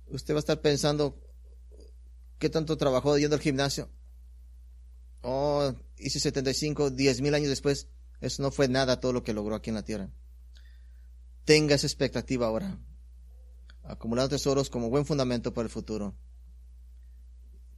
usted 0.07 0.33
va 0.33 0.37
a 0.37 0.39
estar 0.39 0.61
pensando, 0.61 1.21
¿qué 2.39 2.49
tanto 2.49 2.77
trabajó 2.77 3.17
yendo 3.17 3.35
al 3.35 3.41
gimnasio? 3.41 3.89
Oh, 5.21 5.73
hice 5.97 6.19
75, 6.19 6.91
10 6.91 7.21
mil 7.21 7.33
años 7.35 7.49
después. 7.49 7.87
Eso 8.21 8.41
no 8.41 8.51
fue 8.51 8.67
nada 8.67 8.99
todo 8.99 9.13
lo 9.13 9.23
que 9.23 9.33
logró 9.33 9.55
aquí 9.55 9.69
en 9.69 9.75
la 9.75 9.83
tierra. 9.83 10.09
Tenga 11.45 11.75
esa 11.75 11.87
expectativa 11.87 12.47
ahora. 12.47 12.79
Acumular 13.83 14.29
tesoros 14.29 14.69
como 14.69 14.89
buen 14.89 15.05
fundamento 15.05 15.53
para 15.53 15.65
el 15.65 15.71
futuro. 15.71 16.15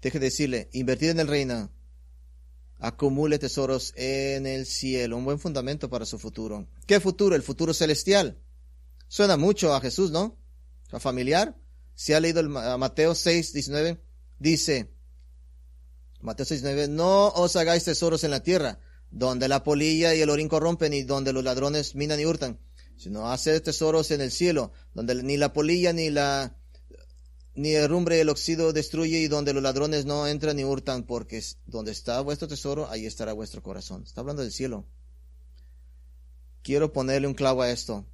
Deje 0.02 0.20
de 0.20 0.26
decirle, 0.26 0.70
invertir 0.74 1.10
en 1.10 1.20
el 1.20 1.28
reino. 1.28 1.72
Acumule 2.80 3.38
tesoros 3.38 3.94
en 3.96 4.48
el 4.48 4.66
cielo. 4.66 5.18
Un 5.18 5.26
buen 5.26 5.40
fundamento 5.40 5.90
para 5.90 6.06
su 6.06 6.18
futuro. 6.18 6.68
¿Qué 6.88 7.00
futuro? 7.00 7.36
El 7.36 7.44
futuro 7.44 7.74
celestial. 7.74 8.42
Suena 9.08 9.38
mucho 9.38 9.76
a 9.76 9.82
Jesús, 9.82 10.12
¿no? 10.12 10.38
A 10.92 11.00
familiar. 11.00 11.56
Si 11.94 12.14
ha 12.14 12.20
leído 12.20 12.40
el 12.40 12.50
Mateo 12.50 13.14
6, 13.14 13.54
19, 13.54 14.02
dice, 14.42 14.92
Mateo 16.20 16.46
6.9, 16.46 16.90
no 16.90 17.28
os 17.30 17.56
hagáis 17.56 17.84
tesoros 17.84 18.24
en 18.24 18.32
la 18.32 18.42
tierra, 18.42 18.80
donde 19.12 19.48
la 19.48 19.64
polilla 19.64 20.16
y 20.16 20.22
el 20.22 20.30
orín 20.32 20.50
corrompen 20.50 20.94
y 20.94 21.04
donde 21.04 21.32
los 21.32 21.44
ladrones 21.44 21.94
minan 21.94 22.20
y 22.20 22.26
hurtan, 22.26 22.60
sino 22.98 23.32
haced 23.32 23.62
tesoros 23.62 24.10
en 24.10 24.22
el 24.22 24.32
cielo, 24.32 24.72
donde 24.96 25.22
ni 25.22 25.38
la 25.38 25.54
polilla 25.54 25.94
ni 25.94 26.10
la 26.10 26.58
ni 27.54 27.72
el 27.72 27.90
rumbre 27.90 28.18
y 28.18 28.22
el 28.22 28.30
oxido 28.30 28.72
destruye 28.72 29.20
y 29.20 29.28
donde 29.28 29.54
los 29.54 29.62
ladrones 29.62 30.06
no 30.06 30.26
entran 30.26 30.56
ni 30.56 30.64
hurtan, 30.64 31.04
porque 31.04 31.44
donde 31.68 31.92
está 31.92 32.22
vuestro 32.22 32.48
tesoro, 32.48 32.90
ahí 32.90 33.06
estará 33.06 33.34
vuestro 33.34 33.62
corazón. 33.62 34.04
Está 34.04 34.22
hablando 34.22 34.42
del 34.42 34.54
cielo. 34.54 34.88
Quiero 36.64 36.94
ponerle 36.94 37.28
un 37.28 37.34
clavo 37.34 37.62
a 37.62 37.70
esto 37.70 38.08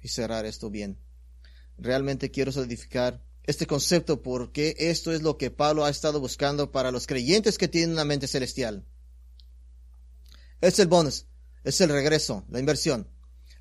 y 0.00 0.08
cerrar 0.08 0.46
esto 0.46 0.70
bien. 0.70 0.96
Realmente 1.76 2.30
quiero 2.30 2.52
solidificar 2.52 3.20
este 3.48 3.66
concepto 3.66 4.20
porque 4.20 4.76
esto 4.78 5.10
es 5.10 5.22
lo 5.22 5.38
que 5.38 5.50
Pablo 5.50 5.86
ha 5.86 5.88
estado 5.88 6.20
buscando 6.20 6.70
para 6.70 6.90
los 6.90 7.06
creyentes 7.06 7.56
que 7.56 7.66
tienen 7.66 7.92
una 7.92 8.04
mente 8.04 8.28
celestial. 8.28 8.84
Es 10.60 10.78
el 10.78 10.86
bonus, 10.86 11.24
es 11.64 11.80
el 11.80 11.88
regreso, 11.88 12.44
la 12.50 12.58
inversión. 12.58 13.08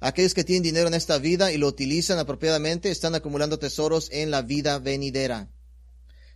Aquellos 0.01 0.33
que 0.33 0.43
tienen 0.43 0.63
dinero 0.63 0.89
en 0.89 0.93
esta 0.93 1.17
vida 1.19 1.53
y 1.53 1.57
lo 1.57 1.69
utilizan 1.69 2.19
apropiadamente 2.19 2.91
están 2.91 3.15
acumulando 3.15 3.59
tesoros 3.59 4.09
en 4.11 4.29
la 4.29 4.41
vida 4.41 4.77
venidera. 4.79 5.49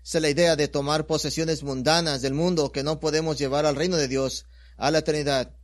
Es 0.02 0.14
la 0.14 0.30
idea 0.30 0.56
de 0.56 0.70
tomar 0.70 1.06
posesiones 1.06 1.62
mundanas 1.62 2.22
del 2.22 2.34
mundo 2.34 2.72
que 2.72 2.84
no 2.84 3.02
podemos 3.02 3.38
llevar 3.38 3.66
al 3.66 3.76
reino 3.76 3.98
de 3.98 4.08
Dios, 4.08 4.46
a 4.78 4.92
la 4.92 5.00
eternidad, 5.00 5.58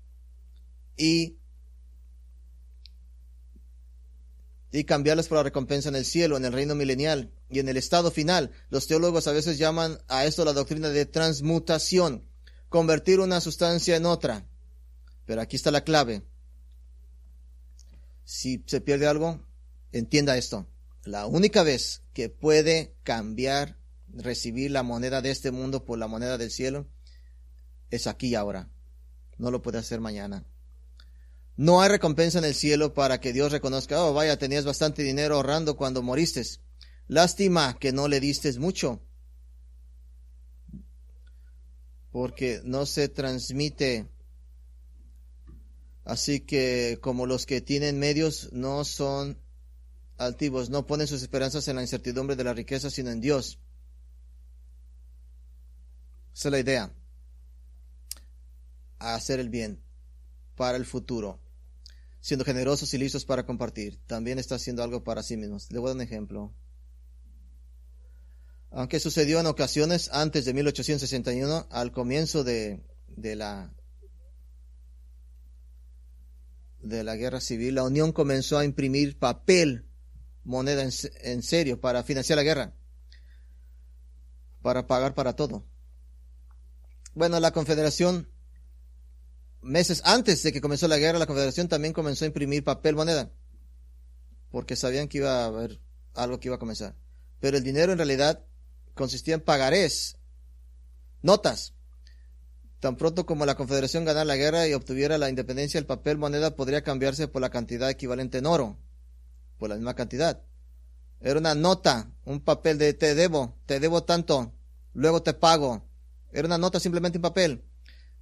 y 0.97 1.37
y 4.73 4.83
cambiarlas 4.83 5.29
por 5.29 5.37
la 5.37 5.43
recompensa 5.43 5.87
en 5.87 5.95
el 5.95 6.03
cielo, 6.03 6.35
en 6.35 6.43
el 6.43 6.51
reino 6.51 6.75
milenial 6.75 7.31
y 7.49 7.59
en 7.59 7.69
el 7.69 7.77
estado 7.77 8.11
final. 8.11 8.51
Los 8.69 8.87
teólogos 8.87 9.27
a 9.27 9.31
veces 9.31 9.57
llaman 9.57 9.99
a 10.07 10.25
esto 10.25 10.45
la 10.45 10.53
doctrina 10.53 10.89
de 10.89 11.05
transmutación, 11.05 12.27
convertir 12.69 13.19
una 13.19 13.41
sustancia 13.41 13.95
en 13.95 14.05
otra. 14.05 14.47
Pero 15.25 15.41
aquí 15.41 15.55
está 15.55 15.71
la 15.71 15.83
clave. 15.83 16.23
Si 18.23 18.63
se 18.65 18.81
pierde 18.81 19.07
algo, 19.07 19.45
entienda 19.91 20.37
esto. 20.37 20.67
La 21.03 21.25
única 21.25 21.63
vez 21.63 22.01
que 22.13 22.29
puede 22.29 22.95
cambiar, 23.03 23.77
recibir 24.09 24.71
la 24.71 24.83
moneda 24.83 25.21
de 25.21 25.31
este 25.31 25.51
mundo 25.51 25.85
por 25.85 25.97
la 25.97 26.07
moneda 26.07 26.37
del 26.37 26.51
cielo, 26.51 26.87
es 27.89 28.07
aquí 28.07 28.29
y 28.29 28.35
ahora. 28.35 28.69
No 29.37 29.51
lo 29.51 29.61
puede 29.61 29.77
hacer 29.77 30.01
mañana. 30.01 30.45
No 31.55 31.81
hay 31.81 31.89
recompensa 31.89 32.37
en 32.39 32.45
el 32.45 32.53
cielo 32.53 32.93
para 32.93 33.19
que 33.19 33.33
Dios 33.33 33.51
reconozca, 33.51 34.03
oh, 34.03 34.13
vaya, 34.13 34.37
tenías 34.37 34.65
bastante 34.65 35.03
dinero 35.03 35.35
ahorrando 35.35 35.75
cuando 35.75 36.03
moriste. 36.03 36.43
Lástima 37.07 37.77
que 37.79 37.91
no 37.91 38.07
le 38.07 38.19
diste 38.19 38.51
mucho. 38.59 39.01
Porque 42.11 42.61
no 42.63 42.85
se 42.85 43.09
transmite. 43.09 44.07
Así 46.03 46.39
que 46.39 46.99
como 47.01 47.25
los 47.25 47.45
que 47.45 47.61
tienen 47.61 47.99
medios 47.99 48.51
no 48.53 48.85
son 48.85 49.37
altivos, 50.17 50.69
no 50.69 50.87
ponen 50.87 51.07
sus 51.07 51.21
esperanzas 51.21 51.67
en 51.67 51.75
la 51.75 51.81
incertidumbre 51.81 52.35
de 52.35 52.43
la 52.43 52.53
riqueza, 52.53 52.89
sino 52.89 53.11
en 53.11 53.21
Dios. 53.21 53.59
Esa 56.33 56.47
es 56.49 56.51
la 56.51 56.59
idea. 56.59 56.93
hacer 58.99 59.39
el 59.39 59.49
bien 59.49 59.81
para 60.55 60.77
el 60.77 60.85
futuro 60.85 61.39
siendo 62.27 62.43
generosos 62.43 62.93
y 62.93 62.97
listos 62.97 63.23
para 63.23 63.45
compartir. 63.45 63.99
También 64.05 64.37
está 64.37 64.55
haciendo 64.55 64.83
algo 64.83 65.01
para 65.01 65.23
sí 65.23 65.37
mismos. 65.37 65.71
Le 65.71 65.79
voy 65.79 65.87
a 65.87 65.89
dar 65.91 65.95
un 65.95 66.01
ejemplo. 66.01 66.53
Aunque 68.71 68.99
sucedió 68.99 69.39
en 69.39 69.47
ocasiones 69.47 70.09
antes 70.11 70.45
de 70.45 70.53
1861, 70.53 71.67
al 71.71 71.91
comienzo 71.91 72.43
de, 72.43 72.83
la 73.15 73.73
de 76.81 77.03
la 77.03 77.15
guerra 77.15 77.39
civil, 77.39 77.75
la 77.75 77.83
Unión 77.83 78.11
comenzó 78.11 78.57
a 78.57 78.65
imprimir 78.65 79.17
papel, 79.17 79.85
moneda 80.43 80.83
en, 80.83 80.91
en, 81.21 81.43
serio, 81.43 81.79
para 81.79 82.03
financiar 82.03 82.37
la 82.37 82.43
guerra, 82.43 82.73
para 84.61 84.85
pagar 84.85 85.13
para 85.15 85.35
todo. 85.35 85.65
Bueno, 87.13 87.39
la 87.39 87.51
Confederación 87.51 88.29
meses 89.61 90.01
antes 90.05 90.43
de 90.43 90.51
que 90.51 90.61
comenzó 90.61 90.87
la 90.87 90.97
guerra, 90.97 91.19
la 91.19 91.25
Confederación 91.25 91.67
también 91.67 91.93
comenzó 91.93 92.25
a 92.25 92.27
imprimir 92.27 92.63
papel 92.63 92.95
moneda, 92.95 93.31
porque 94.51 94.75
sabían 94.75 95.07
que 95.07 95.19
iba 95.19 95.43
a 95.43 95.45
haber 95.45 95.79
algo 96.13 96.39
que 96.39 96.49
iba 96.49 96.55
a 96.55 96.59
comenzar. 96.59 96.95
Pero 97.39 97.57
el 97.57 97.63
dinero 97.63 97.91
en 97.91 97.97
realidad 97.97 98.46
consistía 98.97 99.35
en 99.35 99.41
pagarés, 99.41 100.17
notas. 101.21 101.73
Tan 102.81 102.97
pronto 102.97 103.25
como 103.25 103.45
la 103.45 103.55
Confederación 103.55 104.03
ganara 104.03 104.25
la 104.25 104.35
guerra 104.35 104.67
y 104.67 104.73
obtuviera 104.73 105.17
la 105.17 105.29
independencia, 105.29 105.79
el 105.79 105.85
papel 105.85 106.17
moneda 106.17 106.55
podría 106.55 106.83
cambiarse 106.83 107.29
por 107.29 107.41
la 107.41 107.49
cantidad 107.49 107.89
equivalente 107.89 108.39
en 108.39 108.45
oro, 108.45 108.77
por 109.57 109.69
la 109.69 109.75
misma 109.75 109.95
cantidad. 109.95 110.43
Era 111.21 111.39
una 111.39 111.55
nota, 111.55 112.11
un 112.25 112.41
papel 112.41 112.77
de 112.77 112.93
te 112.93 113.15
debo, 113.15 113.57
te 113.65 113.79
debo 113.79 114.03
tanto, 114.03 114.53
luego 114.93 115.23
te 115.23 115.33
pago. 115.33 115.87
Era 116.31 116.47
una 116.47 116.57
nota 116.57 116.79
simplemente 116.79 117.17
en 117.17 117.21
papel. 117.21 117.63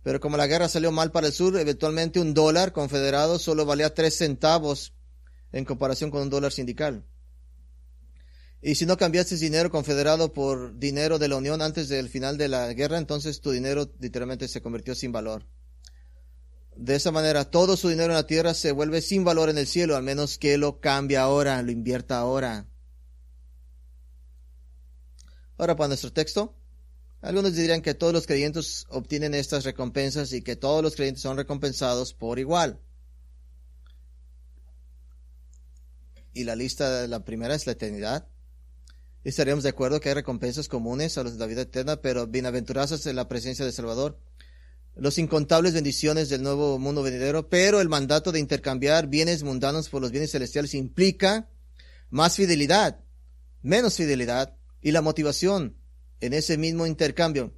Pero 0.04 0.20
como 0.20 0.38
la 0.38 0.48
guerra 0.48 0.70
salió 0.70 0.92
mal 0.92 1.12
para 1.12 1.28
el 1.28 1.34
sur, 1.34 1.58
eventualmente 1.58 2.20
un 2.20 2.36
dólar 2.36 2.72
confederado 2.72 3.40
solo 3.40 3.66
valía 3.66 3.94
tres 3.94 4.16
centavos 4.16 4.94
en 5.52 5.66
comparación 5.66 6.12
con 6.12 6.22
un 6.22 6.30
dólar 6.30 6.52
sindical. 6.52 7.04
Y 8.68 8.74
si 8.74 8.88
no 8.88 8.98
cambiaste 8.98 9.38
dinero 9.38 9.70
confederado 9.70 10.34
por 10.34 10.80
dinero 10.80 11.20
de 11.20 11.28
la 11.28 11.36
Unión 11.36 11.62
antes 11.62 11.88
del 11.88 12.10
final 12.10 12.36
de 12.36 12.48
la 12.48 12.74
guerra, 12.74 12.98
entonces 12.98 13.40
tu 13.40 13.52
dinero 13.52 13.94
literalmente 14.00 14.48
se 14.48 14.60
convirtió 14.60 14.96
sin 14.96 15.12
valor. 15.12 15.46
De 16.76 16.96
esa 16.96 17.12
manera, 17.12 17.52
todo 17.52 17.78
su 17.78 17.90
dinero 17.90 18.14
en 18.14 18.16
la 18.16 18.26
tierra 18.26 18.56
se 18.56 18.72
vuelve 18.72 19.04
sin 19.04 19.24
valor 19.24 19.50
en 19.50 19.60
el 19.60 19.68
cielo, 19.68 19.96
al 19.96 20.02
menos 20.02 20.40
que 20.40 20.58
lo 20.58 20.80
cambie 20.80 21.18
ahora, 21.18 21.62
lo 21.62 21.70
invierta 21.70 22.18
ahora. 22.18 22.66
Ahora 25.60 25.76
para 25.76 25.90
nuestro 25.90 26.12
texto. 26.12 26.56
Algunos 27.22 27.54
dirían 27.54 27.84
que 27.84 27.94
todos 27.94 28.14
los 28.14 28.26
creyentes 28.26 28.88
obtienen 28.90 29.36
estas 29.36 29.64
recompensas 29.64 30.34
y 30.34 30.42
que 30.42 30.56
todos 30.56 30.82
los 30.82 30.96
creyentes 30.96 31.22
son 31.22 31.38
recompensados 31.38 32.16
por 32.16 32.40
igual. 32.40 32.82
Y 36.34 36.46
la 36.46 36.56
lista, 36.56 37.02
de 37.02 37.08
la 37.08 37.24
primera 37.24 37.54
es 37.54 37.68
la 37.68 37.74
eternidad. 37.74 38.28
Estaríamos 39.26 39.64
de 39.64 39.72
acuerdo 39.72 40.00
que 40.00 40.10
hay 40.10 40.14
recompensas 40.14 40.68
comunes 40.68 41.18
a 41.18 41.24
los 41.24 41.34
de 41.34 41.40
la 41.40 41.48
vida 41.48 41.64
eterna, 41.64 42.00
pero 42.00 42.28
bienaventurados 42.28 43.08
en 43.08 43.16
la 43.16 43.28
presencia 43.28 43.66
del 43.66 43.74
Salvador. 43.74 44.20
Los 44.96 45.18
incontables 45.18 45.74
bendiciones 45.74 46.30
del 46.30 46.44
nuevo 46.44 46.78
mundo 46.78 47.02
venidero, 47.02 47.50
pero 47.50 47.82
el 47.82 47.90
mandato 47.90 48.32
de 48.32 48.40
intercambiar 48.40 49.08
bienes 49.08 49.42
mundanos 49.42 49.90
por 49.90 50.04
los 50.04 50.12
bienes 50.12 50.30
celestiales 50.30 50.76
implica 50.76 51.50
más 52.12 52.36
fidelidad, 52.36 53.04
menos 53.64 53.96
fidelidad 53.96 54.58
y 54.80 54.92
la 54.92 55.02
motivación 55.02 55.76
en 56.22 56.34
ese 56.34 56.60
mismo 56.60 56.86
intercambio. 56.86 57.56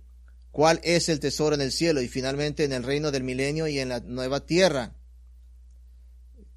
cuál 0.51 0.79
es 0.83 1.09
el 1.09 1.19
tesoro 1.19 1.53
en 1.53 1.61
el 1.61 1.73
cielo 1.73 2.01
y 2.01 2.07
finalmente 2.07 2.63
en 2.63 2.71
el 2.71 2.83
reino 2.83 3.11
del 3.11 3.25
milenio 3.25 3.67
y 3.67 3.79
en 3.79 3.89
la 3.89 3.99
nueva 3.99 4.45
tierra. 4.45 4.95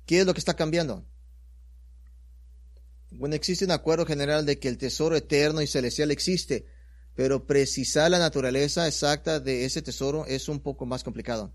¿Qué 0.07 0.21
es 0.21 0.27
lo 0.27 0.35
que 0.35 0.41
está 0.41 0.55
cambiando? 0.55 1.10
Bueno, 3.21 3.35
existe 3.35 3.67
un 3.67 3.71
acuerdo 3.71 4.07
general 4.07 4.47
de 4.47 4.59
que 4.59 4.69
el 4.69 4.79
tesoro 4.79 5.15
eterno 5.15 5.61
y 5.61 5.67
celestial 5.67 6.11
existe, 6.11 6.65
pero 7.15 7.45
precisar 7.47 8.11
la 8.11 8.19
naturaleza 8.19 8.89
exacta 8.89 9.41
de 9.41 9.67
ese 9.67 9.83
tesoro 9.83 10.25
es 10.25 10.49
un 10.49 10.61
poco 10.61 10.87
más 10.87 11.05
complicado. 11.05 11.53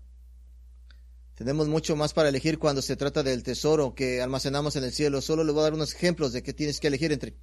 Tenemos 1.34 1.66
mucho 1.66 1.96
más 1.96 2.12
para 2.14 2.28
elegir 2.28 2.60
cuando 2.60 2.82
se 2.82 2.94
trata 2.94 3.24
del 3.24 3.42
tesoro 3.42 3.96
que 3.96 4.22
almacenamos 4.22 4.76
en 4.76 4.84
el 4.84 4.92
cielo. 4.92 5.20
Solo 5.20 5.42
le 5.42 5.50
voy 5.50 5.62
a 5.62 5.64
dar 5.64 5.74
unos 5.74 5.92
ejemplos 5.92 6.32
de 6.32 6.44
qué 6.44 6.52
tienes 6.52 6.78
que 6.78 6.86
elegir 6.86 7.10
entre. 7.10 7.34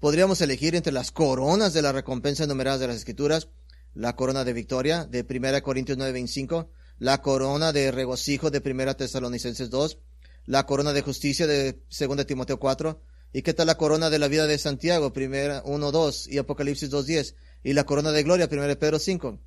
Podríamos 0.00 0.40
elegir 0.40 0.74
entre 0.74 0.94
las 0.94 1.12
coronas 1.12 1.74
de 1.74 1.82
la 1.82 1.92
recompensa 1.92 2.44
enumeradas 2.44 2.80
de 2.80 2.86
las 2.86 2.96
Escrituras, 2.96 3.50
la 3.92 4.16
corona 4.16 4.44
de 4.44 4.54
victoria 4.54 5.04
de 5.04 5.22
1 5.22 5.62
Corintios 5.62 5.98
9:25, 5.98 6.70
la 6.98 7.20
corona 7.20 7.74
de 7.74 7.90
regocijo 7.90 8.50
de 8.50 8.62
1 8.64 8.96
Tesalonicenses 8.96 9.68
2, 9.68 9.98
la 10.46 10.64
corona 10.64 10.94
de 10.94 11.02
justicia 11.02 11.46
de 11.46 11.82
2 11.90 12.26
Timoteo 12.26 12.58
4, 12.58 13.02
y 13.36 13.42
qué 13.42 13.52
tal 13.52 13.66
la 13.66 13.76
corona 13.76 14.08
de 14.08 14.18
la 14.18 14.28
vida 14.28 14.46
de 14.46 14.56
Santiago, 14.56 15.12
1 15.14 15.92
2 15.92 16.28
y 16.28 16.38
Apocalipsis 16.38 16.88
2:10, 16.88 17.34
y 17.62 17.74
la 17.74 17.84
corona 17.84 18.10
de 18.10 18.22
gloria, 18.22 18.48
1 18.50 18.78
Pedro 18.78 18.98
5. 18.98 19.38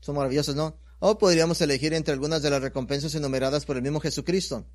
Son 0.00 0.14
maravillosos, 0.14 0.54
¿no? 0.54 0.76
O 0.98 1.16
podríamos 1.16 1.62
elegir 1.62 1.94
entre 1.94 2.12
algunas 2.12 2.42
de 2.42 2.50
las 2.50 2.60
recompensas 2.60 3.14
enumeradas 3.14 3.64
por 3.64 3.76
el 3.78 3.82
mismo 3.82 4.00
Jesucristo. 4.00 4.66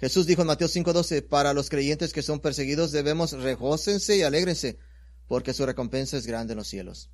Jesús 0.00 0.26
dijo 0.26 0.40
en 0.40 0.48
Mateo 0.48 0.66
5:12, 0.66 1.22
para 1.22 1.54
los 1.54 1.70
creyentes 1.70 2.12
que 2.12 2.22
son 2.22 2.40
perseguidos 2.40 2.90
debemos 2.90 3.30
regócense 3.30 4.16
y 4.16 4.22
alégrense, 4.22 4.78
porque 5.28 5.54
su 5.54 5.64
recompensa 5.64 6.16
es 6.16 6.26
grande 6.26 6.54
en 6.54 6.58
los 6.58 6.66
cielos. 6.66 7.08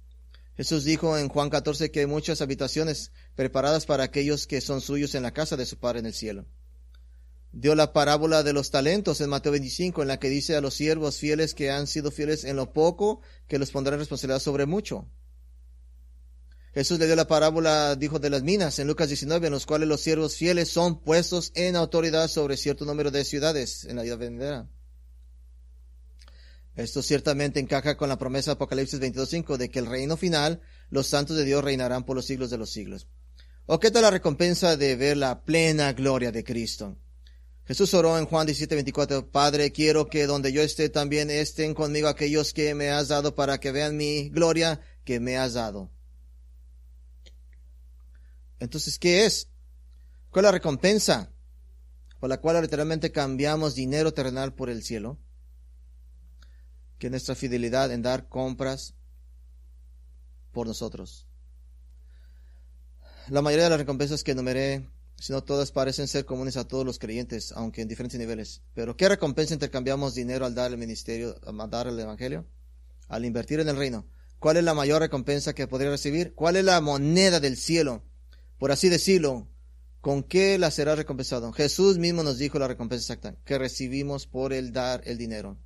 Jesús 0.57 0.85
dijo 0.85 1.19
en 1.19 1.29
Juan 1.29 1.51
14 1.51 1.91
que 1.91 2.01
hay 2.01 2.07
muchas 2.07 2.41
habitaciones 2.41 3.13
preparadas 3.35 3.85
para 3.85 4.05
aquellos 4.05 4.47
que 4.47 4.63
son 4.63 4.81
suyos 4.81 5.15
en 5.15 5.23
la 5.23 5.35
casa 5.35 5.59
de 5.59 5.67
su 5.67 5.77
Padre 5.77 5.99
en 5.99 6.07
el 6.07 6.15
cielo. 6.15 6.47
Dio 7.53 7.75
la 7.75 7.93
parábola 7.93 8.43
de 8.43 8.53
los 8.53 8.71
talentos 8.71 9.21
en 9.21 9.31
Mateo 9.31 9.53
25, 9.53 10.03
en 10.03 10.09
la 10.09 10.19
que 10.19 10.29
dice 10.29 10.55
a 10.55 10.61
los 10.61 10.75
siervos 10.75 11.17
fieles 11.17 11.55
que 11.55 11.71
han 11.71 11.87
sido 11.87 12.11
fieles 12.11 12.45
en 12.45 12.57
lo 12.57 12.73
poco, 12.73 13.21
que 13.47 13.59
los 13.59 13.71
pondrán 13.71 13.99
responsabilidad 13.99 14.41
sobre 14.41 14.67
mucho. 14.67 15.09
Jesús 16.75 16.99
le 16.99 17.07
dio 17.07 17.17
la 17.17 17.27
parábola, 17.27 17.97
dijo, 17.97 18.19
de 18.19 18.31
las 18.31 18.43
minas 18.43 18.79
en 18.79 18.87
Lucas 18.87 19.09
19, 19.09 19.47
en 19.47 19.53
los 19.53 19.67
cuales 19.67 19.89
los 19.89 20.01
siervos 20.01 20.37
fieles 20.37 20.69
son 20.69 21.01
puestos 21.01 21.51
en 21.55 21.75
autoridad 21.75 22.29
sobre 22.29 22.57
cierto 22.57 22.85
número 22.85 23.11
de 23.11 23.25
ciudades 23.25 23.85
en 23.85 23.97
la 23.97 24.03
vida 24.03 24.17
venidera. 24.17 24.69
Esto 26.77 27.03
ciertamente 27.03 27.59
encaja 27.59 27.97
con 27.97 28.09
la 28.09 28.19
promesa 28.19 28.51
de 28.51 28.55
Apocalipsis 28.55 29.01
22.5 29.01 29.57
de 29.57 29.71
que 29.71 29.81
el 29.81 29.87
reino 29.87 30.17
final, 30.17 30.61
los 30.91 31.09
santos 31.09 31.37
de 31.37 31.45
Dios 31.45 31.65
reinarán 31.65 32.05
por 32.05 32.15
los 32.15 32.27
siglos 32.27 32.51
de 32.51 32.59
los 32.59 32.71
siglos. 32.71 33.09
¿O 33.67 33.81
qué 33.81 33.91
tal 33.91 34.03
la 34.03 34.11
recompensa 34.11 34.77
de 34.77 34.95
ver 34.95 35.17
la 35.17 35.43
plena 35.43 35.93
gloria 35.93 36.31
de 36.31 36.45
Cristo? 36.45 36.97
Jesús 37.69 37.93
oró 37.93 38.17
en 38.17 38.25
Juan 38.25 38.49
17.24, 38.49 39.31
Padre, 39.31 39.73
quiero 39.73 40.09
que 40.09 40.27
donde 40.27 40.53
yo 40.53 40.63
esté 40.63 40.89
también 40.89 41.29
estén 41.29 41.75
conmigo 41.75 42.09
aquellos 42.09 42.55
que 42.55 42.75
me 42.75 42.89
has 42.89 43.09
dado 43.09 43.35
para 43.35 43.61
que 43.61 43.73
vean 43.73 43.95
mi 43.95 44.31
gloria 44.31 44.81
que 45.05 45.21
me 45.21 45.37
has 45.37 45.53
dado. 45.53 45.91
Entonces, 48.59 48.99
¿qué 48.99 49.27
es? 49.27 49.51
¿Cuál 50.31 50.47
es 50.47 50.49
la 50.49 50.53
recompensa 50.53 51.31
por 52.19 52.31
la 52.31 52.41
cual 52.41 52.63
literalmente 52.63 53.13
cambiamos 53.13 53.75
dinero 53.75 54.15
terrenal 54.15 54.55
por 54.55 54.71
el 54.71 54.83
cielo? 54.83 55.19
Que 56.99 57.11
nuestra 57.11 57.35
fidelidad 57.35 57.93
en 57.93 58.01
dar 58.01 58.31
compras 58.31 58.95
por 60.53 60.67
nosotros. 60.67 61.27
La 63.29 63.43
mayoría 63.43 63.65
de 63.65 63.71
las 63.71 63.81
recompensas 63.81 64.25
que 64.25 64.33
enumeré, 64.33 64.89
si 65.21 65.33
no 65.33 65.43
todas, 65.43 65.73
parecen 65.73 66.09
ser 66.09 66.25
comunes 66.25 66.57
a 66.57 66.67
todos 66.67 66.87
los 66.87 66.99
creyentes, 66.99 67.53
aunque 67.53 67.83
en 67.83 67.89
diferentes 67.89 68.19
niveles. 68.19 68.63
Pero 68.75 68.97
¿qué 68.97 69.09
recompensa 69.09 69.55
intercambiamos 69.55 70.15
dinero 70.15 70.47
al 70.47 70.55
dar 70.55 70.71
el 70.71 70.79
ministerio, 70.79 71.37
al 71.45 71.71
dar 71.71 71.89
el 71.89 71.99
evangelio? 71.99 72.47
Al 73.09 73.25
invertir 73.25 73.61
en 73.61 73.69
el 73.69 73.77
reino. 73.77 74.07
¿Cuál 74.39 74.59
es 74.59 74.65
la 74.65 74.75
mayor 74.75 75.01
recompensa 75.01 75.55
que 75.55 75.67
podría 75.67 75.91
recibir? 75.91 76.35
¿Cuál 76.35 76.57
es 76.57 76.65
la 76.65 76.81
moneda 76.81 77.41
del 77.41 77.57
cielo? 77.57 78.05
por 78.59 78.73
así 78.73 78.89
decirlo, 78.89 79.49
¿con 80.01 80.23
qué 80.23 80.59
la 80.59 80.71
será 80.71 80.97
recompensado? 80.97 81.53
Jesús 81.53 81.99
mismo 81.99 82.23
nos 82.23 82.39
dijo 82.39 82.59
la 82.59 82.69
recompensa 82.69 83.15
exacta, 83.15 83.37
que 83.45 83.59
recibimos 83.59 84.27
por 84.27 84.53
el 84.53 84.73
dar 84.73 85.03
el 85.05 85.17
dinero. 85.17 85.57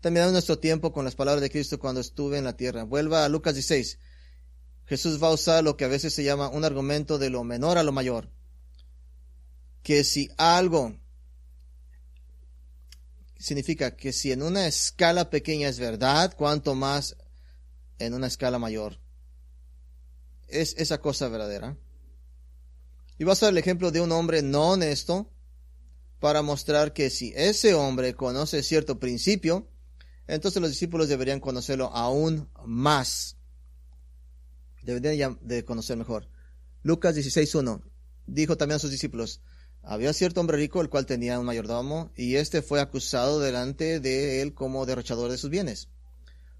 Terminamos 0.00 0.32
nuestro 0.32 0.58
tiempo 0.58 0.92
con 0.92 1.04
las 1.04 1.14
palabras 1.14 1.42
de 1.42 1.50
Cristo 1.50 1.78
cuando 1.78 2.00
estuve 2.00 2.38
en 2.38 2.44
la 2.44 2.56
tierra. 2.56 2.84
Vuelva 2.84 3.24
a 3.24 3.28
Lucas 3.28 3.54
16. 3.54 3.98
Jesús 4.90 5.22
va 5.22 5.28
a 5.28 5.34
usar 5.34 5.62
lo 5.62 5.76
que 5.76 5.84
a 5.84 5.88
veces 5.88 6.12
se 6.12 6.24
llama 6.24 6.48
un 6.48 6.64
argumento 6.64 7.16
de 7.16 7.30
lo 7.30 7.44
menor 7.44 7.78
a 7.78 7.84
lo 7.84 7.92
mayor. 7.92 8.28
Que 9.84 10.02
si 10.02 10.28
algo 10.36 10.96
significa 13.38 13.94
que 13.94 14.12
si 14.12 14.32
en 14.32 14.42
una 14.42 14.66
escala 14.66 15.30
pequeña 15.30 15.68
es 15.68 15.78
verdad, 15.78 16.34
cuanto 16.36 16.74
más 16.74 17.16
en 18.00 18.14
una 18.14 18.26
escala 18.26 18.58
mayor 18.58 18.98
es 20.48 20.74
esa 20.76 21.00
cosa 21.00 21.28
verdadera. 21.28 21.78
Y 23.16 23.22
vas 23.22 23.40
a 23.44 23.46
dar 23.46 23.52
el 23.52 23.58
ejemplo 23.58 23.92
de 23.92 24.00
un 24.00 24.10
hombre 24.10 24.42
no 24.42 24.70
honesto 24.70 25.30
para 26.18 26.42
mostrar 26.42 26.92
que 26.92 27.10
si 27.10 27.32
ese 27.36 27.74
hombre 27.74 28.16
conoce 28.16 28.64
cierto 28.64 28.98
principio, 28.98 29.68
entonces 30.26 30.60
los 30.60 30.72
discípulos 30.72 31.08
deberían 31.08 31.38
conocerlo 31.38 31.92
aún 31.94 32.50
más. 32.64 33.36
Deberían 34.82 35.38
de 35.42 35.64
conocer 35.64 35.96
mejor. 35.96 36.28
Lucas 36.82 37.16
16.1 37.16 37.82
dijo 38.26 38.56
también 38.56 38.76
a 38.76 38.80
sus 38.80 38.90
discípulos, 38.90 39.42
había 39.82 40.12
cierto 40.12 40.40
hombre 40.40 40.56
rico 40.56 40.80
el 40.80 40.88
cual 40.88 41.06
tenía 41.06 41.38
un 41.38 41.46
mayordomo 41.46 42.12
y 42.16 42.36
éste 42.36 42.62
fue 42.62 42.80
acusado 42.80 43.40
delante 43.40 44.00
de 44.00 44.42
él 44.42 44.54
como 44.54 44.86
derrochador 44.86 45.30
de 45.30 45.38
sus 45.38 45.50
bienes. 45.50 45.88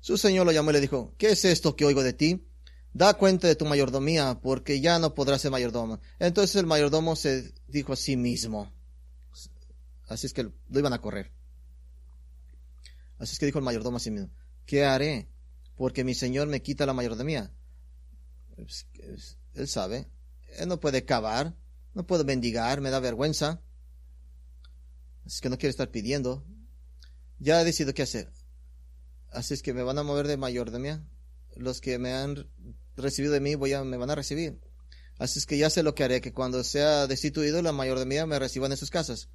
Su 0.00 0.16
señor 0.16 0.46
lo 0.46 0.52
llamó 0.52 0.70
y 0.70 0.74
le 0.74 0.80
dijo, 0.80 1.14
¿qué 1.18 1.30
es 1.30 1.44
esto 1.44 1.76
que 1.76 1.84
oigo 1.84 2.02
de 2.02 2.12
ti? 2.12 2.46
da 2.92 3.14
cuenta 3.14 3.46
de 3.46 3.56
tu 3.56 3.64
mayordomía, 3.64 4.40
porque 4.42 4.80
ya 4.80 4.98
no 4.98 5.14
podrás 5.14 5.40
ser 5.40 5.50
mayordomo. 5.50 6.00
Entonces 6.18 6.56
el 6.56 6.66
mayordomo 6.66 7.16
se 7.16 7.52
dijo 7.68 7.92
a 7.92 7.96
sí 7.96 8.16
mismo. 8.16 8.72
Así 10.08 10.26
es 10.26 10.32
que 10.32 10.44
lo 10.44 10.52
iban 10.70 10.92
a 10.92 11.00
correr. 11.00 11.30
Así 13.18 13.32
es 13.32 13.38
que 13.38 13.46
dijo 13.46 13.58
el 13.58 13.64
mayordomo 13.64 13.98
a 13.98 14.00
sí 14.00 14.10
mismo, 14.10 14.30
¿qué 14.66 14.84
haré? 14.84 15.28
Porque 15.76 16.04
mi 16.04 16.14
señor 16.14 16.48
me 16.48 16.62
quita 16.62 16.86
la 16.86 16.92
mayordomía. 16.92 17.52
Pues, 18.64 18.86
él 19.54 19.68
sabe, 19.68 20.08
él 20.58 20.68
no 20.68 20.80
puede 20.80 21.04
cavar, 21.04 21.56
no 21.94 22.06
puede 22.06 22.24
mendigar, 22.24 22.80
me 22.80 22.90
da 22.90 23.00
vergüenza. 23.00 23.62
Es 25.26 25.40
que 25.40 25.48
no 25.48 25.58
quiere 25.58 25.70
estar 25.70 25.90
pidiendo. 25.90 26.44
Ya 27.38 27.60
he 27.60 27.64
decidido 27.64 27.94
qué 27.94 28.02
hacer. 28.02 28.32
Así 29.30 29.54
es 29.54 29.62
que 29.62 29.74
me 29.74 29.82
van 29.82 29.98
a 29.98 30.02
mover 30.02 30.26
de 30.26 30.36
mayordomía. 30.36 31.04
Los 31.56 31.80
que 31.80 31.98
me 31.98 32.12
han 32.12 32.48
recibido 32.96 33.32
de 33.32 33.40
mí 33.40 33.54
voy 33.54 33.72
a, 33.72 33.84
me 33.84 33.96
van 33.96 34.10
a 34.10 34.14
recibir. 34.14 34.60
Así 35.18 35.38
es 35.38 35.46
que 35.46 35.58
ya 35.58 35.68
sé 35.70 35.82
lo 35.82 35.94
que 35.94 36.04
haré, 36.04 36.20
que 36.20 36.32
cuando 36.32 36.64
sea 36.64 37.06
destituido 37.06 37.60
la 37.62 37.72
mayor 37.72 37.98
de 37.98 38.06
mí 38.06 38.16
me 38.26 38.38
reciban 38.38 38.72
en 38.72 38.78
sus 38.78 38.90
casas. 38.90 39.28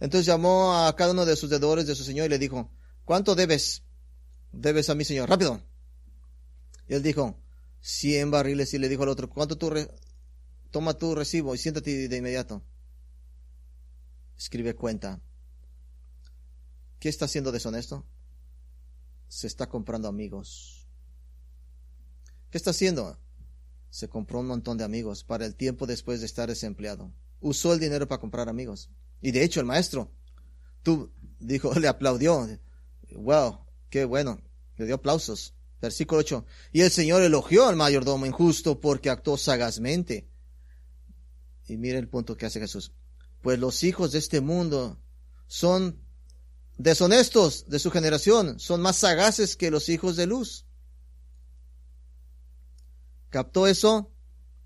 Entonces 0.00 0.26
llamó 0.26 0.76
a 0.76 0.94
cada 0.96 1.12
uno 1.12 1.24
de 1.24 1.36
sus 1.36 1.50
deudores 1.50 1.86
de 1.86 1.94
su 1.94 2.04
señor 2.04 2.26
y 2.26 2.28
le 2.30 2.38
dijo, 2.38 2.70
¿cuánto 3.04 3.34
debes? 3.34 3.82
Debes 4.52 4.90
a 4.90 4.94
mi 4.94 5.04
señor, 5.04 5.28
rápido. 5.28 5.62
Y 6.88 6.94
él 6.94 7.02
dijo, 7.02 7.43
cien 7.84 8.30
barriles 8.30 8.72
y 8.72 8.78
le 8.78 8.88
dijo 8.88 9.02
al 9.02 9.10
otro, 9.10 9.28
¿cuánto 9.28 9.58
tú, 9.58 9.70
toma 10.70 10.94
tu 10.94 11.14
recibo 11.14 11.54
y 11.54 11.58
siéntate 11.58 12.08
de 12.08 12.16
inmediato? 12.16 12.64
Escribe 14.38 14.74
cuenta. 14.74 15.20
¿Qué 16.98 17.10
está 17.10 17.26
haciendo 17.26 17.52
deshonesto? 17.52 18.06
Se 19.28 19.46
está 19.46 19.68
comprando 19.68 20.08
amigos. 20.08 20.88
¿Qué 22.50 22.56
está 22.56 22.70
haciendo? 22.70 23.18
Se 23.90 24.08
compró 24.08 24.40
un 24.40 24.46
montón 24.46 24.78
de 24.78 24.84
amigos 24.84 25.22
para 25.22 25.44
el 25.44 25.54
tiempo 25.54 25.86
después 25.86 26.20
de 26.20 26.26
estar 26.26 26.48
desempleado. 26.48 27.12
Usó 27.40 27.74
el 27.74 27.80
dinero 27.80 28.08
para 28.08 28.22
comprar 28.22 28.48
amigos. 28.48 28.88
Y 29.20 29.32
de 29.32 29.44
hecho 29.44 29.60
el 29.60 29.66
maestro, 29.66 30.10
tú, 30.82 31.12
dijo, 31.38 31.74
le 31.78 31.88
aplaudió. 31.88 32.48
Wow, 33.12 33.58
qué 33.90 34.06
bueno. 34.06 34.40
Le 34.78 34.86
dio 34.86 34.94
aplausos. 34.94 35.54
Versículo 35.84 36.20
8. 36.20 36.46
Y 36.72 36.80
el 36.80 36.90
Señor 36.90 37.22
elogió 37.22 37.68
al 37.68 37.76
mayordomo 37.76 38.24
injusto 38.24 38.80
porque 38.80 39.10
actuó 39.10 39.36
sagazmente. 39.36 40.26
Y 41.66 41.76
mire 41.76 41.98
el 41.98 42.08
punto 42.08 42.36
que 42.36 42.46
hace 42.46 42.58
Jesús. 42.58 42.92
Pues 43.42 43.58
los 43.58 43.84
hijos 43.84 44.12
de 44.12 44.18
este 44.18 44.40
mundo 44.40 44.98
son 45.46 46.00
deshonestos 46.78 47.68
de 47.68 47.78
su 47.78 47.90
generación, 47.90 48.58
son 48.58 48.80
más 48.80 48.96
sagaces 48.96 49.56
que 49.56 49.70
los 49.70 49.90
hijos 49.90 50.16
de 50.16 50.26
luz. 50.26 50.64
¿Captó 53.28 53.66
eso? 53.66 54.10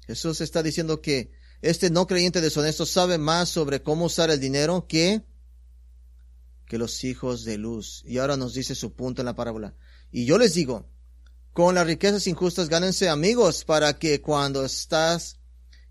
Jesús 0.06 0.40
está 0.40 0.62
diciendo 0.62 1.00
que 1.00 1.32
este 1.62 1.90
no 1.90 2.06
creyente 2.06 2.40
deshonesto 2.40 2.86
sabe 2.86 3.18
más 3.18 3.48
sobre 3.48 3.82
cómo 3.82 4.04
usar 4.04 4.30
el 4.30 4.38
dinero 4.38 4.86
que, 4.86 5.24
que 6.66 6.78
los 6.78 7.02
hijos 7.02 7.44
de 7.44 7.58
luz. 7.58 8.04
Y 8.06 8.18
ahora 8.18 8.36
nos 8.36 8.54
dice 8.54 8.76
su 8.76 8.94
punto 8.94 9.20
en 9.22 9.26
la 9.26 9.34
parábola. 9.34 9.74
Y 10.12 10.24
yo 10.24 10.38
les 10.38 10.54
digo, 10.54 10.88
con 11.58 11.74
las 11.74 11.88
riquezas 11.88 12.28
injustas 12.28 12.68
gánense 12.68 13.08
amigos 13.08 13.64
para 13.64 13.98
que 13.98 14.22
cuando 14.22 14.64
estás 14.64 15.40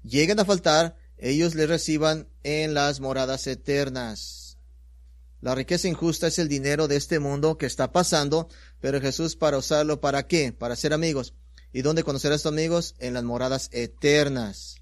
lleguen 0.01 0.39
a 0.39 0.45
faltar, 0.45 0.95
ellos 1.17 1.55
le 1.55 1.67
reciban 1.67 2.29
en 2.43 2.73
las 2.73 3.01
moradas 3.01 3.47
eternas. 3.47 4.57
La 5.41 5.55
riqueza 5.55 5.89
injusta 5.89 6.27
es 6.27 6.39
el 6.39 6.47
dinero 6.47 6.87
de 6.87 6.95
este 6.95 7.19
mundo 7.19 7.57
que 7.57 7.65
está 7.65 7.91
pasando, 7.91 8.47
pero 8.79 9.01
Jesús 9.01 9.35
para 9.35 9.57
usarlo 9.57 9.99
para 9.99 10.25
qué? 10.25 10.53
Para 10.53 10.77
ser 10.77 10.93
amigos. 10.93 11.33
¿Y 11.73 11.81
dónde 11.81 12.03
conocer 12.03 12.31
a 12.31 12.35
estos 12.35 12.53
amigos? 12.53 12.95
En 12.99 13.13
las 13.13 13.25
moradas 13.25 13.67
eternas. 13.73 14.77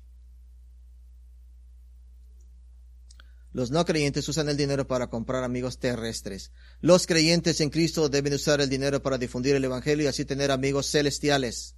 Los 3.56 3.72
no 3.72 3.86
creyentes 3.86 4.28
usan 4.28 4.50
el 4.50 4.58
dinero 4.58 4.86
para 4.86 5.10
comprar 5.10 5.46
amigos 5.46 5.80
terrestres. 5.80 6.52
Los 6.82 7.08
creyentes 7.08 7.62
en 7.62 7.70
Cristo 7.70 8.10
deben 8.10 8.34
usar 8.34 8.60
el 8.60 8.68
dinero 8.68 9.02
para 9.02 9.18
difundir 9.18 9.56
el 9.56 9.64
Evangelio 9.64 10.04
y 10.04 10.08
así 10.08 10.26
tener 10.26 10.52
amigos 10.52 10.92
celestiales. 10.92 11.78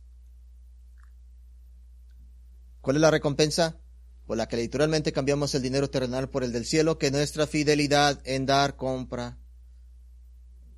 ¿Cuál 2.82 2.96
es 2.96 3.02
la 3.04 3.12
recompensa? 3.12 3.80
Por 4.26 4.38
la 4.38 4.48
que 4.48 4.58
literalmente 4.58 5.14
cambiamos 5.14 5.54
el 5.54 5.62
dinero 5.62 5.88
terrenal 5.88 6.32
por 6.32 6.44
el 6.44 6.52
del 6.52 6.66
cielo, 6.66 6.98
que 6.98 7.12
nuestra 7.12 7.46
fidelidad 7.46 8.20
en 8.26 8.48
dar 8.48 8.76
compra, 8.76 9.38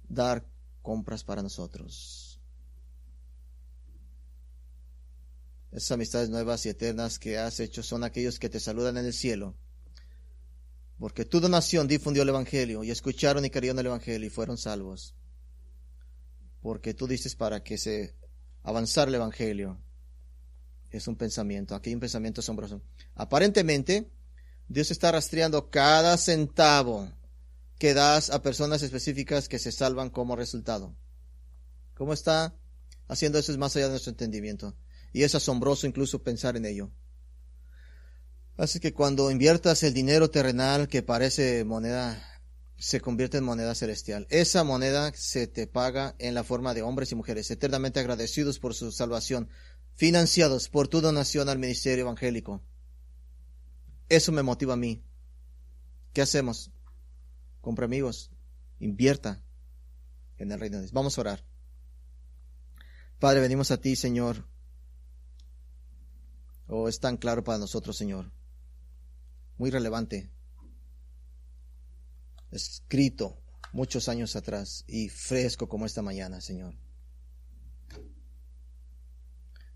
dar 0.09 0.45
compras 0.81 1.23
para 1.23 1.41
nosotros. 1.41 2.41
Esas 5.71 5.91
amistades 5.91 6.29
nuevas 6.29 6.65
y 6.65 6.69
eternas 6.69 7.19
que 7.19 7.37
has 7.37 7.61
hecho 7.61 7.83
son 7.83 8.03
aquellos 8.03 8.37
que 8.37 8.49
te 8.49 8.59
saludan 8.59 8.97
en 8.97 9.05
el 9.05 9.13
cielo 9.13 9.55
porque 10.99 11.23
tu 11.23 11.39
donación 11.39 11.87
difundió 11.87 12.23
el 12.23 12.29
Evangelio 12.29 12.83
y 12.83 12.91
escucharon 12.91 13.45
y 13.45 13.49
creyeron 13.49 13.79
el 13.79 13.85
Evangelio 13.85 14.27
y 14.27 14.29
fueron 14.29 14.57
salvos. 14.57 15.15
Porque 16.61 16.93
tú 16.93 17.07
dices 17.07 17.35
para 17.35 17.63
que 17.63 17.77
se 17.77 18.15
avanzara 18.63 19.07
el 19.07 19.15
Evangelio. 19.15 19.81
Es 20.91 21.07
un 21.07 21.15
pensamiento, 21.15 21.73
aquí 21.73 21.89
hay 21.89 21.93
un 21.93 22.01
pensamiento 22.01 22.41
asombroso. 22.41 22.81
Aparentemente, 23.15 24.11
Dios 24.67 24.91
está 24.91 25.11
rastreando 25.11 25.69
cada 25.69 26.17
centavo 26.17 27.09
que 27.77 27.93
das 27.93 28.29
a 28.29 28.41
personas 28.41 28.81
específicas 28.81 29.47
que 29.47 29.57
se 29.57 29.71
salvan 29.71 30.09
como 30.09 30.35
resultado. 30.35 30.93
¿Cómo 31.93 32.11
está 32.11 32.53
haciendo 33.07 33.39
eso? 33.39 33.53
Es 33.53 33.57
más 33.57 33.73
allá 33.75 33.85
de 33.85 33.91
nuestro 33.91 34.11
entendimiento. 34.11 34.75
Y 35.13 35.23
es 35.23 35.33
asombroso 35.33 35.87
incluso 35.87 36.23
pensar 36.23 36.57
en 36.57 36.65
ello. 36.65 36.91
Así 38.59 38.81
que 38.81 38.93
cuando 38.93 39.31
inviertas 39.31 39.83
el 39.83 39.93
dinero 39.93 40.29
terrenal 40.29 40.89
que 40.89 41.01
parece 41.01 41.63
moneda, 41.63 42.21
se 42.77 42.99
convierte 42.99 43.37
en 43.37 43.45
moneda 43.45 43.73
celestial. 43.73 44.27
Esa 44.29 44.65
moneda 44.65 45.13
se 45.15 45.47
te 45.47 45.65
paga 45.65 46.13
en 46.19 46.33
la 46.33 46.43
forma 46.43 46.73
de 46.73 46.81
hombres 46.81 47.09
y 47.13 47.15
mujeres, 47.15 47.49
eternamente 47.51 48.01
agradecidos 48.01 48.59
por 48.59 48.75
su 48.75 48.91
salvación, 48.91 49.47
financiados 49.95 50.67
por 50.67 50.89
tu 50.89 50.99
donación 50.99 51.47
al 51.47 51.57
ministerio 51.57 52.03
evangélico. 52.03 52.61
Eso 54.09 54.33
me 54.33 54.43
motiva 54.43 54.73
a 54.73 54.77
mí. 54.77 55.05
¿Qué 56.11 56.21
hacemos? 56.21 56.69
Compra 57.61 57.85
amigos, 57.85 58.29
invierta 58.81 59.41
en 60.37 60.51
el 60.51 60.59
reino 60.59 60.75
de 60.75 60.81
Dios. 60.81 60.91
Vamos 60.91 61.17
a 61.17 61.21
orar. 61.21 61.45
Padre, 63.19 63.39
venimos 63.39 63.71
a 63.71 63.77
ti, 63.77 63.95
Señor. 63.95 64.49
Oh, 66.67 66.89
es 66.89 66.99
tan 66.99 67.15
claro 67.15 67.41
para 67.45 67.57
nosotros, 67.57 67.95
Señor 67.95 68.37
muy 69.59 69.69
relevante, 69.71 70.31
escrito 72.49 73.37
muchos 73.73 74.07
años 74.07 74.35
atrás 74.37 74.85
y 74.87 75.09
fresco 75.09 75.67
como 75.67 75.85
esta 75.85 76.01
mañana, 76.01 76.39
Señor. 76.39 76.75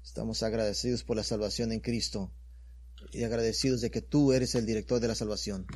Estamos 0.02 0.42
agradecidos 0.42 1.04
por 1.04 1.18
la 1.18 1.24
salvación 1.24 1.74
en 1.74 1.82
Cristo 1.82 2.32
y 3.12 3.24
agradecidos 3.24 3.82
de 3.82 3.92
que 3.92 4.02
tú 4.02 4.32
eres 4.32 4.56
el 4.56 4.66
director 4.66 5.02
de 5.02 5.10
la 5.10 5.16
salvación. 5.16 5.68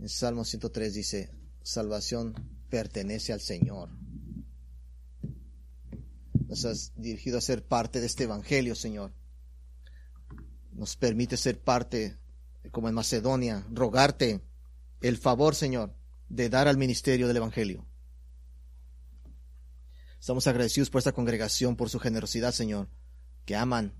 En 0.00 0.08
Salmo 0.08 0.44
103 0.44 0.94
dice, 0.94 1.30
salvación 1.62 2.34
pertenece 2.68 3.32
al 3.32 3.40
Señor. 3.40 3.90
Nos 6.48 6.64
has 6.64 6.92
dirigido 6.96 7.38
a 7.38 7.40
ser 7.40 7.64
parte 7.64 8.00
de 8.00 8.06
este 8.06 8.24
Evangelio, 8.24 8.74
Señor 8.74 9.12
nos 10.76 10.96
permite 10.96 11.36
ser 11.36 11.58
parte, 11.58 12.16
como 12.70 12.88
en 12.88 12.94
Macedonia, 12.94 13.66
rogarte 13.70 14.42
el 15.00 15.16
favor, 15.16 15.54
Señor, 15.54 15.94
de 16.28 16.48
dar 16.50 16.68
al 16.68 16.76
ministerio 16.76 17.28
del 17.28 17.38
Evangelio. 17.38 17.86
Estamos 20.20 20.46
agradecidos 20.46 20.90
por 20.90 20.98
esta 20.98 21.12
congregación, 21.12 21.76
por 21.76 21.88
su 21.88 21.98
generosidad, 21.98 22.52
Señor, 22.52 22.88
que 23.44 23.56
aman 23.56 23.94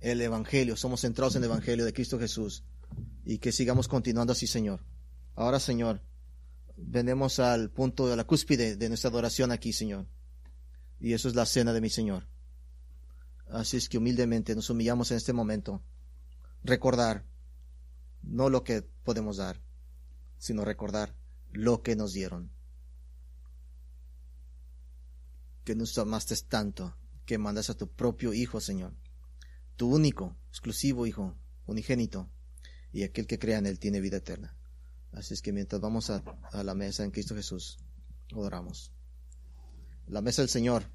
el 0.00 0.20
Evangelio, 0.20 0.76
somos 0.76 1.00
centrados 1.00 1.36
en 1.36 1.42
el 1.42 1.50
Evangelio 1.50 1.84
de 1.84 1.92
Cristo 1.92 2.18
Jesús 2.18 2.64
y 3.24 3.38
que 3.38 3.52
sigamos 3.52 3.88
continuando 3.88 4.32
así, 4.32 4.46
Señor. 4.46 4.80
Ahora, 5.34 5.60
Señor, 5.60 6.00
venemos 6.76 7.38
al 7.38 7.70
punto 7.70 8.08
de 8.08 8.16
la 8.16 8.24
cúspide 8.24 8.76
de 8.76 8.88
nuestra 8.88 9.10
adoración 9.10 9.50
aquí, 9.50 9.72
Señor. 9.72 10.06
Y 11.00 11.12
eso 11.12 11.28
es 11.28 11.34
la 11.34 11.46
cena 11.46 11.72
de 11.72 11.80
mi 11.80 11.90
Señor. 11.90 12.28
Así 13.50 13.76
es 13.76 13.88
que 13.88 13.98
humildemente 13.98 14.54
nos 14.54 14.70
humillamos 14.70 15.10
en 15.10 15.16
este 15.16 15.32
momento 15.32 15.82
recordar 16.62 17.24
no 18.22 18.50
lo 18.50 18.64
que 18.64 18.82
podemos 18.82 19.36
dar, 19.36 19.62
sino 20.38 20.64
recordar 20.64 21.14
lo 21.52 21.82
que 21.82 21.96
nos 21.96 22.12
dieron. 22.12 22.50
Que 25.64 25.74
nos 25.74 25.96
amaste 25.98 26.34
tanto 26.48 26.96
que 27.26 27.38
mandas 27.38 27.70
a 27.70 27.76
tu 27.76 27.88
propio 27.90 28.32
Hijo, 28.32 28.60
Señor, 28.60 28.94
tu 29.76 29.94
único, 29.94 30.36
exclusivo 30.48 31.06
Hijo, 31.06 31.36
unigénito, 31.66 32.30
y 32.92 33.02
aquel 33.02 33.26
que 33.26 33.38
crea 33.38 33.58
en 33.58 33.66
Él 33.66 33.78
tiene 33.78 34.00
vida 34.00 34.18
eterna. 34.18 34.56
Así 35.12 35.34
es 35.34 35.42
que 35.42 35.52
mientras 35.52 35.80
vamos 35.80 36.10
a, 36.10 36.22
a 36.52 36.62
la 36.62 36.74
mesa 36.74 37.04
en 37.04 37.10
Cristo 37.10 37.34
Jesús, 37.34 37.78
adoramos. 38.32 38.92
La 40.06 40.22
mesa 40.22 40.42
del 40.42 40.48
Señor 40.48 40.90